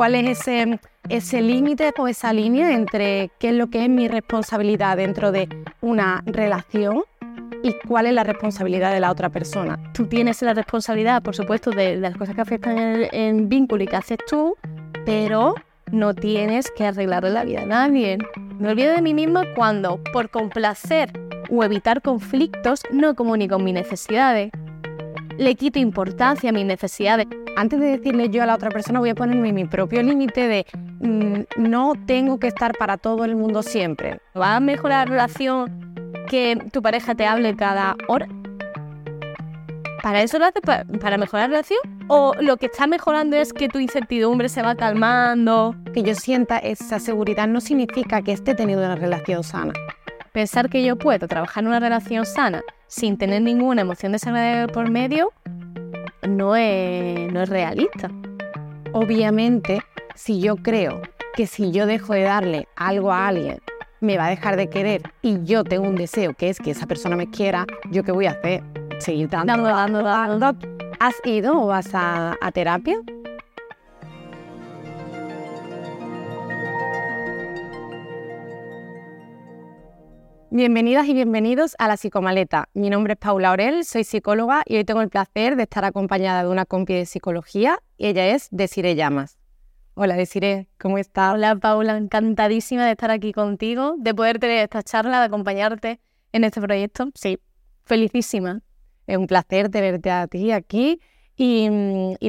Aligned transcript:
¿Cuál 0.00 0.14
es 0.14 0.40
ese, 0.40 0.80
ese 1.10 1.42
límite 1.42 1.92
o 1.98 2.08
esa 2.08 2.32
línea 2.32 2.72
entre 2.72 3.30
qué 3.38 3.50
es 3.50 3.54
lo 3.54 3.68
que 3.68 3.82
es 3.82 3.90
mi 3.90 4.08
responsabilidad 4.08 4.96
dentro 4.96 5.30
de 5.30 5.46
una 5.82 6.22
relación 6.24 7.02
y 7.62 7.74
cuál 7.86 8.06
es 8.06 8.14
la 8.14 8.24
responsabilidad 8.24 8.94
de 8.94 9.00
la 9.00 9.10
otra 9.10 9.28
persona? 9.28 9.78
Tú 9.92 10.06
tienes 10.06 10.40
la 10.40 10.54
responsabilidad, 10.54 11.22
por 11.22 11.36
supuesto, 11.36 11.70
de, 11.70 11.98
las 11.98 12.16
cosas 12.16 12.34
que 12.34 12.40
afectan 12.40 12.78
en, 12.78 13.08
en 13.12 13.48
vínculo 13.50 13.84
y 13.84 13.88
que 13.88 13.96
haces 13.96 14.16
tú, 14.26 14.56
pero 15.04 15.54
no 15.92 16.14
tienes 16.14 16.70
que 16.70 16.86
arreglarle 16.86 17.28
la 17.28 17.44
vida 17.44 17.60
a 17.60 17.66
nadie. 17.66 18.16
Me 18.58 18.70
olvido 18.70 18.94
de 18.94 19.02
mí 19.02 19.12
misma 19.12 19.44
cuando, 19.54 20.02
por 20.14 20.30
complacer 20.30 21.12
o 21.50 21.62
evitar 21.62 22.00
conflictos, 22.00 22.84
no 22.90 23.14
comunico 23.14 23.58
mis 23.58 23.74
necesidades. 23.74 24.50
Le 25.40 25.54
quito 25.54 25.78
importancia 25.78 26.50
a 26.50 26.52
mis 26.52 26.66
necesidades. 26.66 27.26
Antes 27.56 27.80
de 27.80 27.96
decirle 27.96 28.28
yo 28.28 28.42
a 28.42 28.46
la 28.46 28.54
otra 28.54 28.68
persona, 28.68 28.98
voy 28.98 29.08
a 29.08 29.14
ponerme 29.14 29.54
mi 29.54 29.64
propio 29.64 30.02
límite 30.02 30.46
de 30.46 30.66
mm, 31.00 31.44
no 31.56 31.94
tengo 32.04 32.38
que 32.38 32.48
estar 32.48 32.76
para 32.76 32.98
todo 32.98 33.24
el 33.24 33.36
mundo 33.36 33.62
siempre. 33.62 34.20
¿Va 34.38 34.56
a 34.56 34.60
mejorar 34.60 35.08
la 35.08 35.12
relación 35.12 35.94
que 36.28 36.62
tu 36.70 36.82
pareja 36.82 37.14
te 37.14 37.24
hable 37.24 37.56
cada 37.56 37.96
hora? 38.06 38.28
¿Para 40.02 40.20
eso 40.20 40.38
lo 40.38 40.44
haces? 40.44 40.60
¿Para 40.60 41.16
mejorar 41.16 41.48
la 41.48 41.56
relación? 41.56 41.80
¿O 42.08 42.34
lo 42.38 42.58
que 42.58 42.66
está 42.66 42.86
mejorando 42.86 43.38
es 43.38 43.54
que 43.54 43.70
tu 43.70 43.78
incertidumbre 43.78 44.50
se 44.50 44.60
va 44.60 44.74
calmando? 44.74 45.74
Que 45.94 46.02
yo 46.02 46.14
sienta 46.14 46.58
esa 46.58 46.98
seguridad 46.98 47.48
no 47.48 47.62
significa 47.62 48.20
que 48.20 48.32
esté 48.32 48.54
teniendo 48.54 48.84
una 48.84 48.94
relación 48.96 49.42
sana. 49.42 49.72
Pensar 50.32 50.70
que 50.70 50.84
yo 50.84 50.96
puedo 50.96 51.26
trabajar 51.26 51.64
en 51.64 51.68
una 51.68 51.80
relación 51.80 52.24
sana 52.24 52.62
sin 52.86 53.18
tener 53.18 53.42
ninguna 53.42 53.82
emoción 53.82 54.12
desagradable 54.12 54.72
por 54.72 54.90
medio 54.90 55.32
no 56.28 56.54
es, 56.56 57.32
no 57.32 57.42
es 57.42 57.48
realista. 57.48 58.10
Obviamente, 58.92 59.80
si 60.14 60.40
yo 60.40 60.56
creo 60.56 61.02
que 61.34 61.46
si 61.46 61.72
yo 61.72 61.86
dejo 61.86 62.14
de 62.14 62.22
darle 62.22 62.68
algo 62.76 63.12
a 63.12 63.28
alguien, 63.28 63.58
me 64.00 64.16
va 64.16 64.26
a 64.26 64.30
dejar 64.30 64.56
de 64.56 64.68
querer 64.68 65.02
y 65.22 65.42
yo 65.44 65.64
tengo 65.64 65.88
un 65.88 65.96
deseo 65.96 66.34
que 66.34 66.48
es 66.48 66.58
que 66.58 66.70
esa 66.70 66.86
persona 66.86 67.16
me 67.16 67.30
quiera, 67.30 67.66
¿yo 67.90 68.02
qué 68.04 68.12
voy 68.12 68.26
a 68.26 68.30
hacer? 68.30 68.62
seguir 69.00 69.28
dando, 69.28 69.62
dando, 69.62 70.02
dando. 70.02 70.54
¿Has 71.00 71.14
ido 71.24 71.58
o 71.60 71.66
vas 71.66 71.94
a, 71.94 72.36
a 72.40 72.52
terapia? 72.52 72.96
Bienvenidas 80.52 81.06
y 81.06 81.14
bienvenidos 81.14 81.76
a 81.78 81.86
La 81.86 81.96
Psicomaleta. 81.96 82.68
Mi 82.74 82.90
nombre 82.90 83.12
es 83.12 83.20
Paula 83.20 83.50
Aurel, 83.50 83.84
soy 83.84 84.02
psicóloga 84.02 84.64
y 84.66 84.78
hoy 84.78 84.84
tengo 84.84 85.00
el 85.00 85.08
placer 85.08 85.54
de 85.54 85.62
estar 85.62 85.84
acompañada 85.84 86.42
de 86.42 86.48
una 86.48 86.66
compi 86.66 86.92
de 86.92 87.06
psicología 87.06 87.78
y 87.96 88.08
ella 88.08 88.26
es 88.26 88.48
Desiree 88.50 88.96
Llamas. 88.96 89.38
Hola 89.94 90.16
Desiree, 90.16 90.66
¿cómo 90.76 90.98
estás? 90.98 91.34
Hola 91.34 91.54
Paula, 91.54 91.96
encantadísima 91.96 92.84
de 92.84 92.90
estar 92.90 93.12
aquí 93.12 93.32
contigo, 93.32 93.94
de 93.96 94.12
poder 94.12 94.40
tener 94.40 94.64
esta 94.64 94.82
charla, 94.82 95.20
de 95.20 95.26
acompañarte 95.26 96.00
en 96.32 96.42
este 96.42 96.60
proyecto. 96.60 97.10
Sí, 97.14 97.38
felicísima. 97.84 98.60
Es 99.06 99.18
un 99.18 99.28
placer 99.28 99.68
tenerte 99.68 100.10
a 100.10 100.26
ti 100.26 100.50
aquí 100.50 101.00
y, 101.36 101.68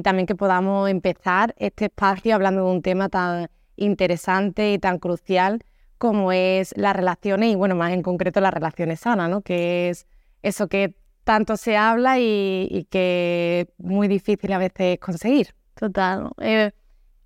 también 0.03 0.27
que 0.27 0.35
podamos 0.35 0.87
empezar 0.91 1.55
este 1.57 1.85
espacio 1.85 2.35
hablando 2.35 2.65
de 2.65 2.71
un 2.71 2.83
tema 2.83 3.09
tan 3.09 3.49
interesante 3.77 4.73
y 4.73 4.77
tan 4.77 4.99
crucial 4.99 5.63
como 6.01 6.31
es 6.31 6.73
las 6.75 6.95
relaciones 6.95 7.51
y, 7.51 7.55
bueno, 7.55 7.75
más 7.75 7.93
en 7.93 8.01
concreto 8.01 8.41
las 8.41 8.51
relaciones 8.51 9.01
sanas, 9.01 9.29
¿no? 9.29 9.41
Que 9.43 9.89
es 9.89 10.07
eso 10.41 10.67
que 10.67 10.95
tanto 11.23 11.55
se 11.57 11.77
habla 11.77 12.17
y, 12.17 12.87
que 12.89 13.67
es 13.67 13.85
muy 13.85 14.07
difícil 14.07 14.51
a 14.51 14.57
veces 14.57 14.97
conseguir. 14.99 15.53
Total. 15.75 16.31
Eh, 16.39 16.71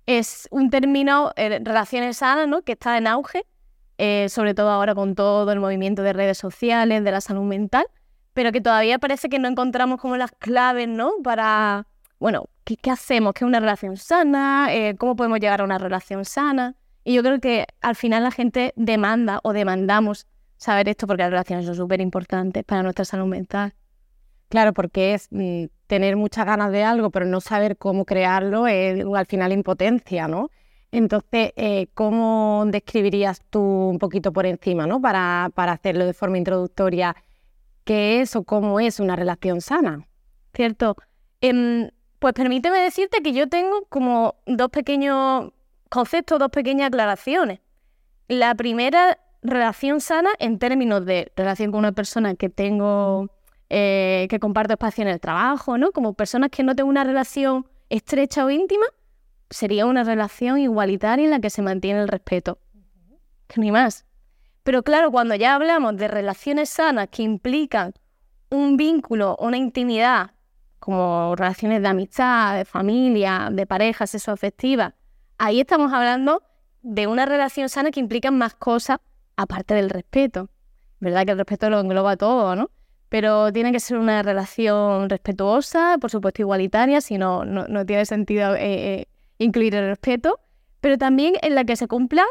es 0.04 0.46
un 0.50 0.68
término, 0.68 1.32
eh, 1.36 1.58
relaciones 1.64 2.18
sanas, 2.18 2.46
¿no? 2.46 2.60
Que 2.60 2.72
está 2.72 2.98
en 2.98 3.06
auge, 3.06 3.46
eh, 3.96 4.28
sobre 4.28 4.52
todo 4.52 4.68
ahora 4.68 4.94
con 4.94 5.14
todo 5.14 5.50
el 5.50 5.58
movimiento 5.58 6.02
de 6.02 6.12
redes 6.12 6.36
sociales, 6.36 7.02
de 7.02 7.10
la 7.10 7.22
salud 7.22 7.44
mental 7.44 7.86
pero 8.36 8.52
que 8.52 8.60
todavía 8.60 8.98
parece 8.98 9.30
que 9.30 9.38
no 9.38 9.48
encontramos 9.48 9.98
como 9.98 10.18
las 10.18 10.30
claves, 10.30 10.86
¿no? 10.86 11.12
Para, 11.24 11.86
bueno, 12.18 12.50
¿qué, 12.64 12.90
hacemos? 12.90 13.32
¿Qué 13.32 13.46
es 13.46 13.48
una 13.48 13.60
relación 13.60 13.96
sana? 13.96 14.68
Eh, 14.74 14.94
¿Cómo 14.98 15.16
podemos 15.16 15.40
llegar 15.40 15.62
a 15.62 15.64
una 15.64 15.78
relación 15.78 16.26
sana? 16.26 16.74
Y 17.06 17.14
yo 17.14 17.22
creo 17.22 17.38
que 17.38 17.68
al 17.82 17.94
final 17.94 18.24
la 18.24 18.32
gente 18.32 18.72
demanda 18.74 19.38
o 19.44 19.52
demandamos 19.52 20.26
saber 20.56 20.88
esto 20.88 21.06
porque 21.06 21.22
las 21.22 21.30
relaciones 21.30 21.64
son 21.64 21.76
súper 21.76 22.00
importantes 22.00 22.64
para 22.64 22.82
nuestra 22.82 23.04
salud 23.04 23.26
mental. 23.26 23.74
Claro, 24.48 24.72
porque 24.72 25.14
es 25.14 25.28
mm, 25.30 25.66
tener 25.86 26.16
muchas 26.16 26.44
ganas 26.46 26.72
de 26.72 26.82
algo, 26.82 27.10
pero 27.10 27.24
no 27.24 27.40
saber 27.40 27.76
cómo 27.76 28.04
crearlo, 28.04 28.66
es 28.66 29.04
al 29.14 29.26
final 29.26 29.52
impotencia, 29.52 30.26
¿no? 30.26 30.50
Entonces, 30.90 31.52
eh, 31.54 31.86
¿cómo 31.94 32.64
describirías 32.66 33.40
tú 33.50 33.60
un 33.60 34.00
poquito 34.00 34.32
por 34.32 34.44
encima, 34.44 34.88
¿no? 34.88 35.00
Para, 35.00 35.52
para 35.54 35.70
hacerlo 35.70 36.06
de 36.06 36.12
forma 36.12 36.38
introductoria 36.38 37.14
qué 37.84 38.20
es 38.20 38.34
o 38.34 38.42
cómo 38.42 38.80
es 38.80 38.98
una 38.98 39.14
relación 39.14 39.60
sana. 39.60 40.08
Cierto. 40.54 40.96
Em, 41.40 41.88
pues 42.18 42.34
permíteme 42.34 42.78
decirte 42.80 43.22
que 43.22 43.32
yo 43.32 43.48
tengo 43.48 43.84
como 43.88 44.34
dos 44.44 44.70
pequeños 44.70 45.52
conceptos, 45.88 46.38
dos 46.38 46.50
pequeñas 46.50 46.88
aclaraciones. 46.88 47.60
La 48.28 48.54
primera, 48.54 49.18
relación 49.42 50.00
sana 50.00 50.30
en 50.38 50.58
términos 50.58 51.04
de 51.04 51.32
relación 51.36 51.70
con 51.70 51.78
una 51.78 51.92
persona 51.92 52.34
que 52.34 52.48
tengo, 52.48 53.28
eh, 53.70 54.26
que 54.28 54.40
comparto 54.40 54.74
espacio 54.74 55.02
en 55.02 55.08
el 55.08 55.20
trabajo, 55.20 55.78
¿no? 55.78 55.92
Como 55.92 56.14
personas 56.14 56.50
que 56.50 56.62
no 56.62 56.74
tengo 56.74 56.88
una 56.88 57.04
relación 57.04 57.66
estrecha 57.88 58.44
o 58.44 58.50
íntima, 58.50 58.86
sería 59.50 59.86
una 59.86 60.04
relación 60.04 60.58
igualitaria 60.58 61.24
en 61.24 61.30
la 61.30 61.40
que 61.40 61.50
se 61.50 61.62
mantiene 61.62 62.00
el 62.00 62.08
respeto. 62.08 62.58
Que 63.46 63.60
ni 63.60 63.70
más. 63.70 64.04
Pero 64.64 64.82
claro, 64.82 65.12
cuando 65.12 65.36
ya 65.36 65.54
hablamos 65.54 65.96
de 65.96 66.08
relaciones 66.08 66.70
sanas 66.70 67.08
que 67.10 67.22
implican 67.22 67.94
un 68.50 68.76
vínculo, 68.76 69.36
una 69.38 69.56
intimidad, 69.56 70.32
como 70.80 71.34
relaciones 71.36 71.82
de 71.82 71.88
amistad, 71.88 72.56
de 72.56 72.64
familia, 72.64 73.48
de 73.52 73.66
pareja, 73.66 74.06
sexoafectiva, 74.06 74.94
ahí 75.38 75.60
estamos 75.60 75.92
hablando 75.92 76.42
de 76.82 77.06
una 77.06 77.26
relación 77.26 77.68
sana 77.68 77.90
que 77.90 78.00
implica 78.00 78.30
más 78.30 78.54
cosas 78.54 78.98
aparte 79.36 79.74
del 79.74 79.90
respeto. 79.90 80.48
¿Verdad 81.00 81.24
que 81.24 81.32
el 81.32 81.38
respeto 81.38 81.68
lo 81.70 81.80
engloba 81.80 82.16
todo, 82.16 82.56
¿no? 82.56 82.70
Pero 83.08 83.52
tiene 83.52 83.72
que 83.72 83.80
ser 83.80 83.98
una 83.98 84.22
relación 84.22 85.08
respetuosa, 85.08 85.96
por 86.00 86.10
supuesto 86.10 86.42
igualitaria, 86.42 87.00
si 87.00 87.18
no, 87.18 87.44
no, 87.44 87.86
tiene 87.86 88.04
sentido 88.06 88.54
eh, 88.54 88.94
eh, 88.94 89.08
incluir 89.38 89.74
el 89.74 89.88
respeto, 89.88 90.40
pero 90.80 90.98
también 90.98 91.34
en 91.42 91.54
la 91.54 91.64
que 91.64 91.76
se 91.76 91.86
cumpla 91.86 92.24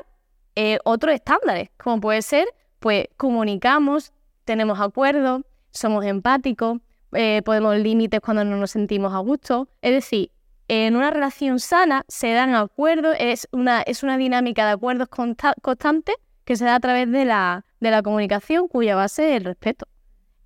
eh, 0.55 0.79
otros 0.83 1.13
estándares, 1.13 1.69
como 1.77 2.01
puede 2.01 2.21
ser, 2.21 2.47
pues 2.79 3.07
comunicamos, 3.17 4.11
tenemos 4.43 4.79
acuerdos, 4.79 5.43
somos 5.71 6.05
empáticos, 6.05 6.79
eh, 7.13 7.41
podemos 7.43 7.77
límites 7.77 8.19
cuando 8.19 8.43
no 8.43 8.57
nos 8.57 8.71
sentimos 8.71 9.13
a 9.13 9.19
gusto. 9.19 9.69
Es 9.81 9.93
decir, 9.93 10.31
en 10.67 10.95
una 10.95 11.11
relación 11.11 11.59
sana 11.59 12.03
se 12.07 12.33
dan 12.33 12.55
acuerdos, 12.55 13.15
es 13.19 13.47
una, 13.51 13.81
es 13.81 14.03
una 14.03 14.17
dinámica 14.17 14.65
de 14.65 14.71
acuerdos 14.71 15.09
constante 15.09 16.13
que 16.43 16.55
se 16.55 16.65
da 16.65 16.75
a 16.75 16.79
través 16.79 17.11
de 17.11 17.25
la, 17.25 17.65
de 17.79 17.91
la 17.91 18.01
comunicación 18.01 18.67
cuya 18.67 18.95
base 18.95 19.31
es 19.31 19.37
el 19.37 19.45
respeto. 19.45 19.87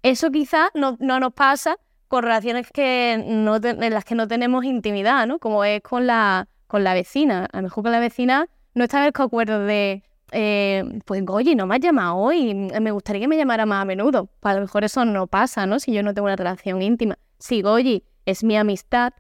Eso 0.04 0.32
quizás 0.32 0.70
no, 0.74 0.98
no, 1.00 1.20
nos 1.20 1.34
pasa 1.34 1.78
con 2.08 2.24
relaciones 2.24 2.70
que 2.72 3.24
no 3.26 3.58
en 3.58 3.94
las 3.94 4.06
que 4.06 4.16
no 4.16 4.28
tenemos 4.28 4.64
intimidad, 4.64 5.28
¿no? 5.28 5.40
Como 5.40 5.64
es 5.64 5.82
con 5.82 6.08
la, 6.08 6.48
con 6.68 6.84
la 6.84 6.94
vecina. 6.94 7.48
A 7.52 7.58
lo 7.58 7.64
mejor 7.64 7.84
con 7.84 7.92
la 7.92 8.00
vecina 8.00 8.48
no 8.74 8.86
está 8.86 9.06
el 9.06 9.14
acuerdo 9.14 9.66
de, 9.66 10.04
eh, 10.32 10.84
pues 11.06 11.24
oye, 11.28 11.56
no 11.56 11.68
me 11.68 11.76
has 11.76 11.82
llamado 11.82 12.16
hoy, 12.16 12.54
me 12.54 12.92
gustaría 12.92 13.22
que 13.22 13.28
me 13.28 13.38
llamara 13.38 13.66
más 13.66 13.82
a 13.82 13.86
menudo. 13.86 14.30
Pues, 14.40 14.52
a 14.52 14.56
lo 14.56 14.62
mejor 14.62 14.84
eso 14.84 15.04
no 15.06 15.28
pasa, 15.28 15.66
¿no? 15.66 15.80
Si 15.80 15.92
yo 15.92 16.02
no 16.02 16.14
tengo 16.14 16.28
una 16.28 16.36
relación 16.36 16.82
íntima. 16.82 17.18
Si 17.40 17.62
Goyi 17.62 18.04
es 18.26 18.44
mi 18.44 18.58
amistad, 18.58 19.14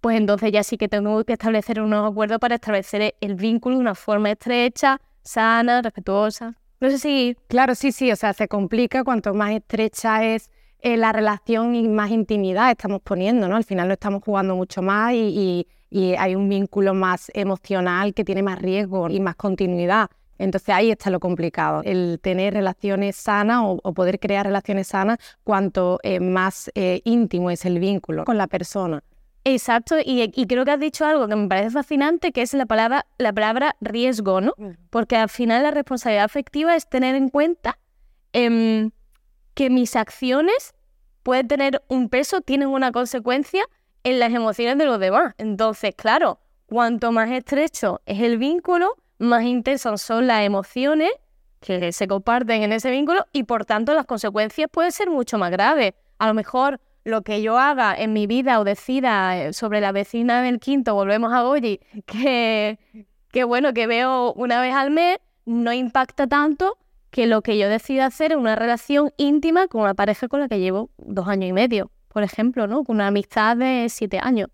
pues 0.00 0.16
entonces 0.16 0.52
ya 0.52 0.62
sí 0.62 0.76
que 0.76 0.88
tengo 0.88 1.24
que 1.24 1.34
establecer 1.34 1.80
unos 1.80 2.10
acuerdos 2.10 2.38
para 2.38 2.56
establecer 2.56 3.14
el 3.20 3.34
vínculo 3.34 3.76
de 3.76 3.80
una 3.80 3.94
forma 3.94 4.30
estrecha, 4.30 5.00
sana, 5.22 5.82
respetuosa. 5.82 6.54
No 6.80 6.90
sé 6.90 6.98
si... 6.98 7.36
Claro, 7.48 7.74
sí, 7.74 7.92
sí, 7.92 8.12
o 8.12 8.16
sea, 8.16 8.32
se 8.32 8.48
complica 8.48 9.04
cuanto 9.04 9.34
más 9.34 9.52
estrecha 9.52 10.24
es 10.24 10.50
eh, 10.80 10.96
la 10.96 11.12
relación 11.12 11.74
y 11.74 11.88
más 11.88 12.10
intimidad 12.10 12.70
estamos 12.70 13.00
poniendo, 13.02 13.48
¿no? 13.48 13.56
Al 13.56 13.64
final 13.64 13.88
lo 13.88 13.94
estamos 13.94 14.22
jugando 14.22 14.54
mucho 14.54 14.80
más 14.80 15.12
y 15.12 15.66
y 15.90 16.14
hay 16.14 16.34
un 16.34 16.48
vínculo 16.48 16.94
más 16.94 17.30
emocional 17.34 18.14
que 18.14 18.24
tiene 18.24 18.42
más 18.42 18.60
riesgo 18.60 19.08
y 19.08 19.20
más 19.20 19.36
continuidad. 19.36 20.08
Entonces 20.38 20.68
ahí 20.68 20.90
está 20.90 21.10
lo 21.10 21.18
complicado, 21.18 21.82
el 21.84 22.20
tener 22.22 22.54
relaciones 22.54 23.16
sanas 23.16 23.62
o, 23.64 23.92
poder 23.92 24.20
crear 24.20 24.46
relaciones 24.46 24.86
sanas 24.86 25.18
cuanto 25.42 25.98
eh, 26.04 26.20
más 26.20 26.70
eh, 26.76 27.00
íntimo 27.04 27.50
es 27.50 27.64
el 27.64 27.80
vínculo 27.80 28.24
con 28.24 28.38
la 28.38 28.46
persona. 28.46 29.02
Exacto, 29.44 29.96
y, 30.04 30.30
creo 30.46 30.64
que 30.64 30.70
has 30.72 30.80
dicho 30.80 31.06
algo 31.06 31.26
que 31.26 31.36
me 31.36 31.48
parece 31.48 31.70
fascinante, 31.70 32.32
que 32.32 32.42
es 32.42 32.52
la 32.54 32.66
palabra, 32.66 33.06
la 33.18 33.32
palabra 33.32 33.76
riesgo, 33.80 34.40
¿no? 34.40 34.52
Porque 34.90 35.16
al 35.16 35.28
final 35.28 35.62
la 35.62 35.70
responsabilidad 35.70 36.24
afectiva 36.24 36.76
es 36.76 36.88
tener 36.88 37.14
en 37.14 37.28
cuenta 37.30 37.78
em, 38.32 38.90
que 39.54 39.70
mis 39.70 39.96
acciones 39.96 40.74
pueden 41.22 41.48
tener 41.48 41.82
un 41.88 42.08
peso, 42.08 42.40
tienen 42.42 42.68
una 42.68 42.92
consecuencia 42.92 43.64
en 44.04 44.18
las 44.18 44.32
emociones 44.32 44.76
de 44.76 44.84
los 44.84 45.00
demás. 45.00 45.34
Entonces, 45.38 45.94
claro, 45.96 46.40
Cuanto 46.68 47.12
más 47.12 47.30
estrecho 47.30 48.02
es 48.04 48.20
el 48.20 48.36
vínculo, 48.36 48.94
más 49.18 49.42
intensas 49.44 50.02
son 50.02 50.26
las 50.26 50.42
emociones 50.42 51.10
que 51.60 51.92
se 51.92 52.06
comparten 52.06 52.62
en 52.62 52.72
ese 52.72 52.90
vínculo 52.90 53.24
y 53.32 53.44
por 53.44 53.64
tanto 53.64 53.94
las 53.94 54.04
consecuencias 54.04 54.68
pueden 54.70 54.92
ser 54.92 55.08
mucho 55.08 55.38
más 55.38 55.50
graves. 55.50 55.94
A 56.18 56.28
lo 56.28 56.34
mejor 56.34 56.78
lo 57.08 57.22
que 57.22 57.42
yo 57.42 57.58
haga 57.58 57.94
en 57.96 58.12
mi 58.12 58.26
vida 58.26 58.60
o 58.60 58.64
decida 58.64 59.36
eh, 59.36 59.52
sobre 59.52 59.80
la 59.80 59.92
vecina 59.92 60.42
del 60.42 60.60
quinto, 60.60 60.94
volvemos 60.94 61.32
a 61.32 61.42
Goyi, 61.42 61.80
que, 62.06 62.78
que 63.30 63.44
bueno, 63.44 63.72
que 63.72 63.86
veo 63.86 64.32
una 64.34 64.60
vez 64.60 64.74
al 64.74 64.90
mes, 64.90 65.18
no 65.44 65.72
impacta 65.72 66.26
tanto 66.26 66.76
que 67.10 67.26
lo 67.26 67.40
que 67.40 67.56
yo 67.56 67.68
decida 67.68 68.06
hacer 68.06 68.32
en 68.32 68.38
una 68.38 68.54
relación 68.54 69.12
íntima 69.16 69.66
con 69.66 69.80
una 69.82 69.94
pareja 69.94 70.28
con 70.28 70.40
la 70.40 70.48
que 70.48 70.60
llevo 70.60 70.90
dos 70.98 71.26
años 71.26 71.48
y 71.48 71.52
medio, 71.52 71.90
por 72.08 72.22
ejemplo, 72.22 72.66
¿no? 72.66 72.84
Con 72.84 72.96
una 72.96 73.06
amistad 73.06 73.56
de 73.56 73.86
siete 73.88 74.18
años. 74.22 74.50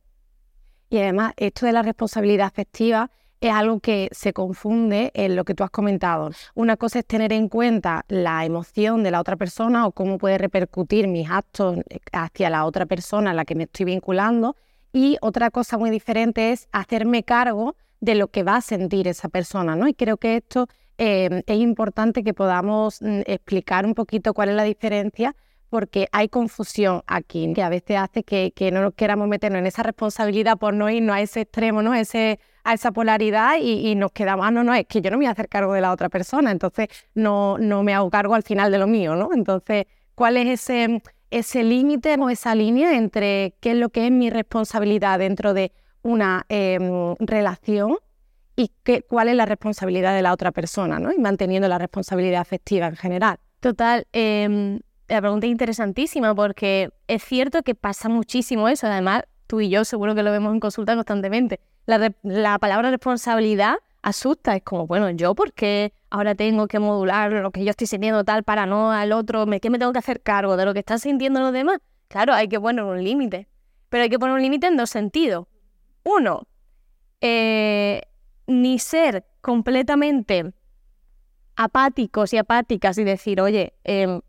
Y 0.89 0.99
además, 0.99 1.33
esto 1.37 1.67
de 1.67 1.73
la 1.73 1.83
responsabilidad 1.83 2.47
afectiva 2.47 3.11
es 3.49 3.55
algo 3.55 3.81
que 3.81 4.09
se 4.13 4.33
confunde 4.33 5.11
en 5.15 5.37
lo 5.37 5.45
que 5.45 5.55
tú 5.55 5.65
has 5.65 5.71
comentado. 5.71 6.31
Una 6.55 6.77
cosa 6.77 7.01
es 7.01 7.07
tener 7.07 7.33
en 7.33 7.49
cuenta 7.49 8.05
la 8.09 8.45
emoción 8.45 9.03
de 9.03 9.11
la 9.11 9.21
otra 9.21 9.37
persona 9.37 9.87
o 9.87 9.93
cómo 9.93 10.19
puede 10.19 10.39
repercutir 10.39 11.09
mis 11.09 11.31
actos 11.31 11.79
hacia 12.13 12.51
la 12.51 12.65
otra 12.65 12.87
persona 12.87 13.31
a 13.31 13.35
la 13.35 13.45
que 13.45 13.55
me 13.55 13.65
estoy 13.65 13.87
vinculando. 13.87 14.57
Y 14.93 15.17
otra 15.21 15.51
cosa 15.51 15.77
muy 15.77 15.91
diferente 15.91 16.53
es 16.53 16.69
hacerme 16.73 17.25
cargo 17.25 17.77
de 18.01 18.15
lo 18.15 18.29
que 18.29 18.43
va 18.43 18.57
a 18.57 18.61
sentir 18.61 19.09
esa 19.09 19.29
persona, 19.29 19.75
¿no? 19.77 19.89
Y 19.89 19.95
creo 19.95 20.17
que 20.17 20.37
esto 20.37 20.69
eh, 20.99 21.43
es 21.47 21.59
importante 21.59 22.23
que 22.23 22.35
podamos 22.35 23.03
mm, 23.03 23.23
explicar 23.27 23.87
un 23.87 23.95
poquito 23.95 24.35
cuál 24.35 24.51
es 24.51 24.55
la 24.55 24.63
diferencia 24.63 25.35
porque 25.75 26.07
hay 26.13 26.29
confusión 26.29 27.03
aquí, 27.09 27.53
que 27.53 27.61
a 27.61 27.69
veces 27.69 27.97
hace 27.97 28.23
que, 28.23 28.71
no 28.73 28.81
nos 28.81 28.95
queramos 28.95 29.27
meternos 29.27 29.59
en 29.59 29.67
esa 29.67 29.83
responsabilidad 29.83 30.57
por 30.57 30.73
no 30.73 30.89
irnos 30.89 31.17
a 31.17 31.21
ese 31.21 31.41
extremo, 31.41 31.83
¿no? 31.83 31.95
Ese, 31.95 32.39
a 32.65 32.75
esa 32.75 32.93
polaridad 32.93 33.57
y, 33.61 33.95
nos 33.95 34.11
quedamos, 34.13 34.51
no, 34.51 34.65
no, 34.65 34.75
es 34.75 34.87
que 34.87 35.01
yo 35.01 35.11
no 35.11 35.19
me 35.19 35.25
voy 35.25 35.29
a 35.29 35.33
hacer 35.33 35.49
cargo 35.49 35.75
de 35.75 35.83
la 35.83 35.93
otra 35.93 36.09
persona, 36.09 36.51
entonces 36.51 36.89
no, 37.15 37.59
no 37.59 37.83
me 37.83 37.95
hago 37.95 38.11
cargo 38.11 38.35
al 38.35 38.43
final 38.43 38.73
de 38.73 38.79
lo 38.79 38.87
mío, 38.87 39.15
¿no? 39.15 39.31
Entonces, 39.35 39.87
¿cuál 40.15 40.39
es 40.39 40.61
ese, 40.61 41.03
ese 41.31 41.63
límite 41.63 42.17
o 42.19 42.31
esa 42.31 42.55
línea 42.55 42.97
entre 42.97 43.55
qué 43.61 43.73
es 43.73 43.77
lo 43.77 43.91
que 43.91 44.07
es 44.07 44.13
mi 44.13 44.31
responsabilidad 44.31 45.19
dentro 45.19 45.53
de 45.53 45.73
una 46.03 46.47
em, 46.49 47.15
relación 47.19 47.97
y 48.57 48.71
qué, 48.83 49.03
cuál 49.03 49.29
es 49.29 49.37
la 49.37 49.47
responsabilidad 49.47 50.15
de 50.15 50.23
la 50.23 50.33
otra 50.33 50.51
persona, 50.51 50.99
¿no? 50.99 51.13
Y 51.13 51.19
manteniendo 51.19 51.69
la 51.69 51.79
responsabilidad 51.79 52.41
afectiva 52.41 52.87
en 52.87 52.97
general. 52.97 53.39
Total, 53.61 54.07
eh, 54.13 54.79
la 55.09 55.21
pregunta 55.21 55.47
es 55.47 55.53
interesantísima 55.53 56.35
porque 56.35 56.91
es 57.09 57.23
cierto 57.23 57.63
que 57.63 57.75
pasa 57.75 58.09
muchísimo 58.09 58.69
eso. 58.69 58.87
Además, 58.87 59.25
tú 59.47 59.61
y 59.61 59.69
yo 59.69 59.85
seguro 59.85 60.15
que 60.15 60.23
lo 60.23 60.31
vemos 60.31 60.53
en 60.53 60.61
consulta 60.61 60.95
constantemente. 60.95 61.61
La, 61.87 62.59
palabra 62.59 62.91
responsabilidad 62.91 63.77
asusta. 64.03 64.57
Es 64.57 64.63
como, 64.63 64.87
bueno, 64.87 65.11
yo 65.11 65.35
porque 65.35 65.93
ahora 66.11 66.35
tengo 66.35 66.67
que 66.67 66.79
modular 66.79 67.33
lo 67.33 67.51
que 67.51 67.65
yo 67.65 67.71
estoy 67.71 67.87
sintiendo 67.87 68.25
tal 68.25 68.43
para 68.43 68.67
no 68.67 68.93
al 68.93 69.13
otro, 69.13 69.47
¿qué 69.61 69.71
me 69.71 69.79
tengo 69.79 69.93
que 69.93 69.99
hacer 69.99 70.23
cargo 70.23 70.57
de 70.57 70.65
lo 70.65 70.73
que 70.73 70.81
están 70.81 70.99
sintiendo 70.99 71.41
los 71.41 71.53
demás? 71.53 71.79
Claro, 72.09 72.33
hay 72.33 72.49
que 72.49 72.61
poner 72.61 72.85
un 72.85 73.03
límite. 73.03 73.49
Pero 73.89 74.03
hay 74.03 74.09
que 74.09 74.19
poner 74.19 74.35
un 74.35 74.43
límite 74.43 74.67
en 74.67 74.77
dos 74.77 74.91
sentidos. 74.91 75.47
Uno, 76.05 76.47
eh, 77.21 78.03
ni 78.47 78.79
ser 78.79 79.25
completamente 79.41 80.53
apáticos 81.57 82.33
y 82.33 82.39
apáticas 82.39 82.99
y 82.99 83.05
decir, 83.05 83.41
oye, 83.41 83.75
eh, 83.85 84.21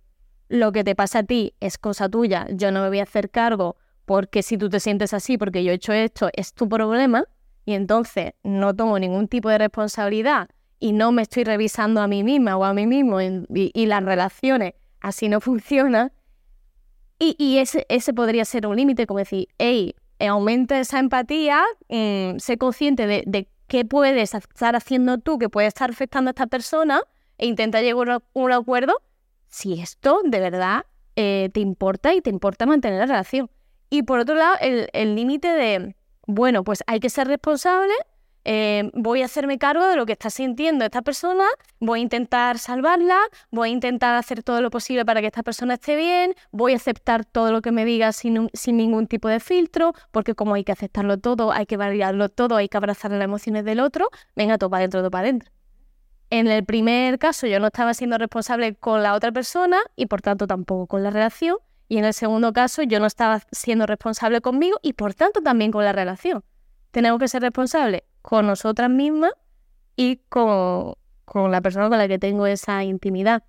lo 0.47 0.71
que 0.71 0.83
te 0.83 0.95
pasa 0.95 1.19
a 1.19 1.23
ti 1.23 1.53
es 1.59 1.77
cosa 1.77 2.09
tuya, 2.09 2.47
yo 2.51 2.71
no 2.71 2.81
me 2.81 2.89
voy 2.89 2.99
a 2.99 3.03
hacer 3.03 3.29
cargo 3.31 3.77
porque 4.05 4.43
si 4.43 4.57
tú 4.57 4.69
te 4.69 4.79
sientes 4.79 5.13
así, 5.13 5.37
porque 5.37 5.63
yo 5.63 5.71
he 5.71 5.75
hecho 5.75 5.93
esto, 5.93 6.29
es 6.33 6.53
tu 6.53 6.69
problema, 6.69 7.25
y 7.65 7.73
entonces 7.73 8.33
no 8.43 8.75
tomo 8.75 8.99
ningún 8.99 9.27
tipo 9.27 9.49
de 9.49 9.57
responsabilidad 9.57 10.49
y 10.79 10.93
no 10.93 11.11
me 11.11 11.23
estoy 11.23 11.43
revisando 11.43 11.99
a 12.01 12.07
mí 12.07 12.23
misma 12.23 12.57
o 12.57 12.63
a 12.63 12.73
mí 12.73 12.85
mismo 12.85 13.19
y, 13.21 13.85
las 13.87 14.03
relaciones 14.03 14.73
así 15.01 15.29
no 15.29 15.41
funcionan. 15.41 16.11
Y, 17.17 17.57
ese, 17.57 17.85
ese 17.89 18.13
podría 18.13 18.43
ser 18.43 18.67
un 18.67 18.75
límite, 18.75 19.07
como 19.07 19.19
decir, 19.19 19.47
hey, 19.57 19.95
aumenta 20.19 20.79
esa 20.79 20.99
empatía, 20.99 21.63
mm, 21.87 22.37
sé 22.39 22.57
consciente 22.57 23.07
de, 23.07 23.47
qué 23.67 23.85
puedes 23.85 24.35
estar 24.35 24.75
haciendo 24.75 25.17
tú, 25.17 25.39
que 25.39 25.49
puede 25.49 25.67
estar 25.67 25.89
afectando 25.89 26.29
a 26.29 26.31
esta 26.33 26.45
persona, 26.45 27.01
e 27.37 27.47
intenta 27.47 27.81
llegar 27.81 28.09
a 28.11 28.21
un 28.33 28.51
acuerdo 28.51 29.01
si 29.47 29.79
esto 29.79 30.21
de 30.23 30.39
verdad 30.39 30.85
eh, 31.15 31.49
te 31.53 31.61
importa 31.61 32.13
y 32.13 32.21
te 32.21 32.29
importa 32.29 32.65
mantener 32.65 32.99
la 32.99 33.05
relación. 33.05 33.49
Y 33.89 34.03
por 34.03 34.19
otro 34.19 34.35
lado, 34.35 34.57
el 34.59 35.15
límite 35.15 35.47
de, 35.47 35.95
bueno, 36.27 36.63
pues 36.63 36.83
hay 36.87 36.99
que 36.99 37.09
ser 37.09 37.27
responsable, 37.27 37.93
eh, 38.47 38.91
voy 38.93 39.23
a 39.23 39.25
hacerme 39.25 39.57
cargo 39.57 39.87
de 39.87 39.95
lo 39.95 40.05
que 40.05 40.13
está 40.13 40.29
sintiendo 40.29 40.85
esta 40.85 41.01
persona, 41.01 41.45
voy 41.79 41.99
a 41.99 42.03
intentar 42.03 42.59
salvarla, 42.59 43.17
voy 43.49 43.69
a 43.69 43.71
intentar 43.71 44.15
hacer 44.15 44.43
todo 44.43 44.61
lo 44.61 44.69
posible 44.69 45.03
para 45.03 45.19
que 45.21 45.27
esta 45.27 45.41
persona 45.41 45.73
esté 45.73 45.95
bien, 45.95 46.35
voy 46.51 46.73
a 46.73 46.75
aceptar 46.75 47.25
todo 47.25 47.51
lo 47.51 47.63
que 47.63 47.71
me 47.71 47.85
diga 47.85 48.11
sin, 48.11 48.49
sin 48.53 48.77
ningún 48.77 49.07
tipo 49.07 49.27
de 49.29 49.39
filtro, 49.39 49.93
porque 50.11 50.35
como 50.35 50.53
hay 50.53 50.63
que 50.63 50.71
aceptarlo 50.71 51.17
todo, 51.17 51.51
hay 51.51 51.65
que 51.65 51.75
validarlo 51.75 52.29
todo, 52.29 52.55
hay 52.55 52.69
que 52.69 52.77
abrazar 52.77 53.09
las 53.11 53.23
emociones 53.23 53.65
del 53.65 53.79
otro, 53.79 54.09
venga, 54.35 54.59
todo 54.59 54.69
para 54.69 54.81
adentro, 54.81 54.99
todo 55.01 55.09
para 55.09 55.23
adentro. 55.23 55.51
En 56.29 56.47
el 56.47 56.65
primer 56.65 57.17
caso 57.17 57.47
yo 57.47 57.59
no 57.59 57.67
estaba 57.67 57.93
siendo 57.95 58.17
responsable 58.17 58.75
con 58.75 59.01
la 59.01 59.15
otra 59.15 59.31
persona 59.31 59.79
y 59.95 60.05
por 60.05 60.21
tanto 60.21 60.45
tampoco 60.45 60.85
con 60.85 61.03
la 61.03 61.09
relación. 61.09 61.57
Y 61.87 61.97
en 61.97 62.05
el 62.05 62.13
segundo 62.13 62.53
caso 62.53 62.83
yo 62.83 62.99
no 62.99 63.05
estaba 63.05 63.41
siendo 63.51 63.85
responsable 63.85 64.41
conmigo 64.41 64.79
y 64.81 64.93
por 64.93 65.13
tanto 65.13 65.41
también 65.41 65.71
con 65.71 65.83
la 65.83 65.93
relación. 65.93 66.43
Tenemos 66.91 67.19
que 67.19 67.27
ser 67.27 67.41
responsables 67.41 68.03
con 68.21 68.47
nosotras 68.47 68.89
mismas 68.89 69.31
y 69.95 70.17
con, 70.29 70.95
la 71.51 71.61
persona 71.61 71.89
con 71.89 71.97
la 71.97 72.07
que 72.07 72.19
tengo 72.19 72.47
esa 72.47 72.83
intimidad. 72.83 73.43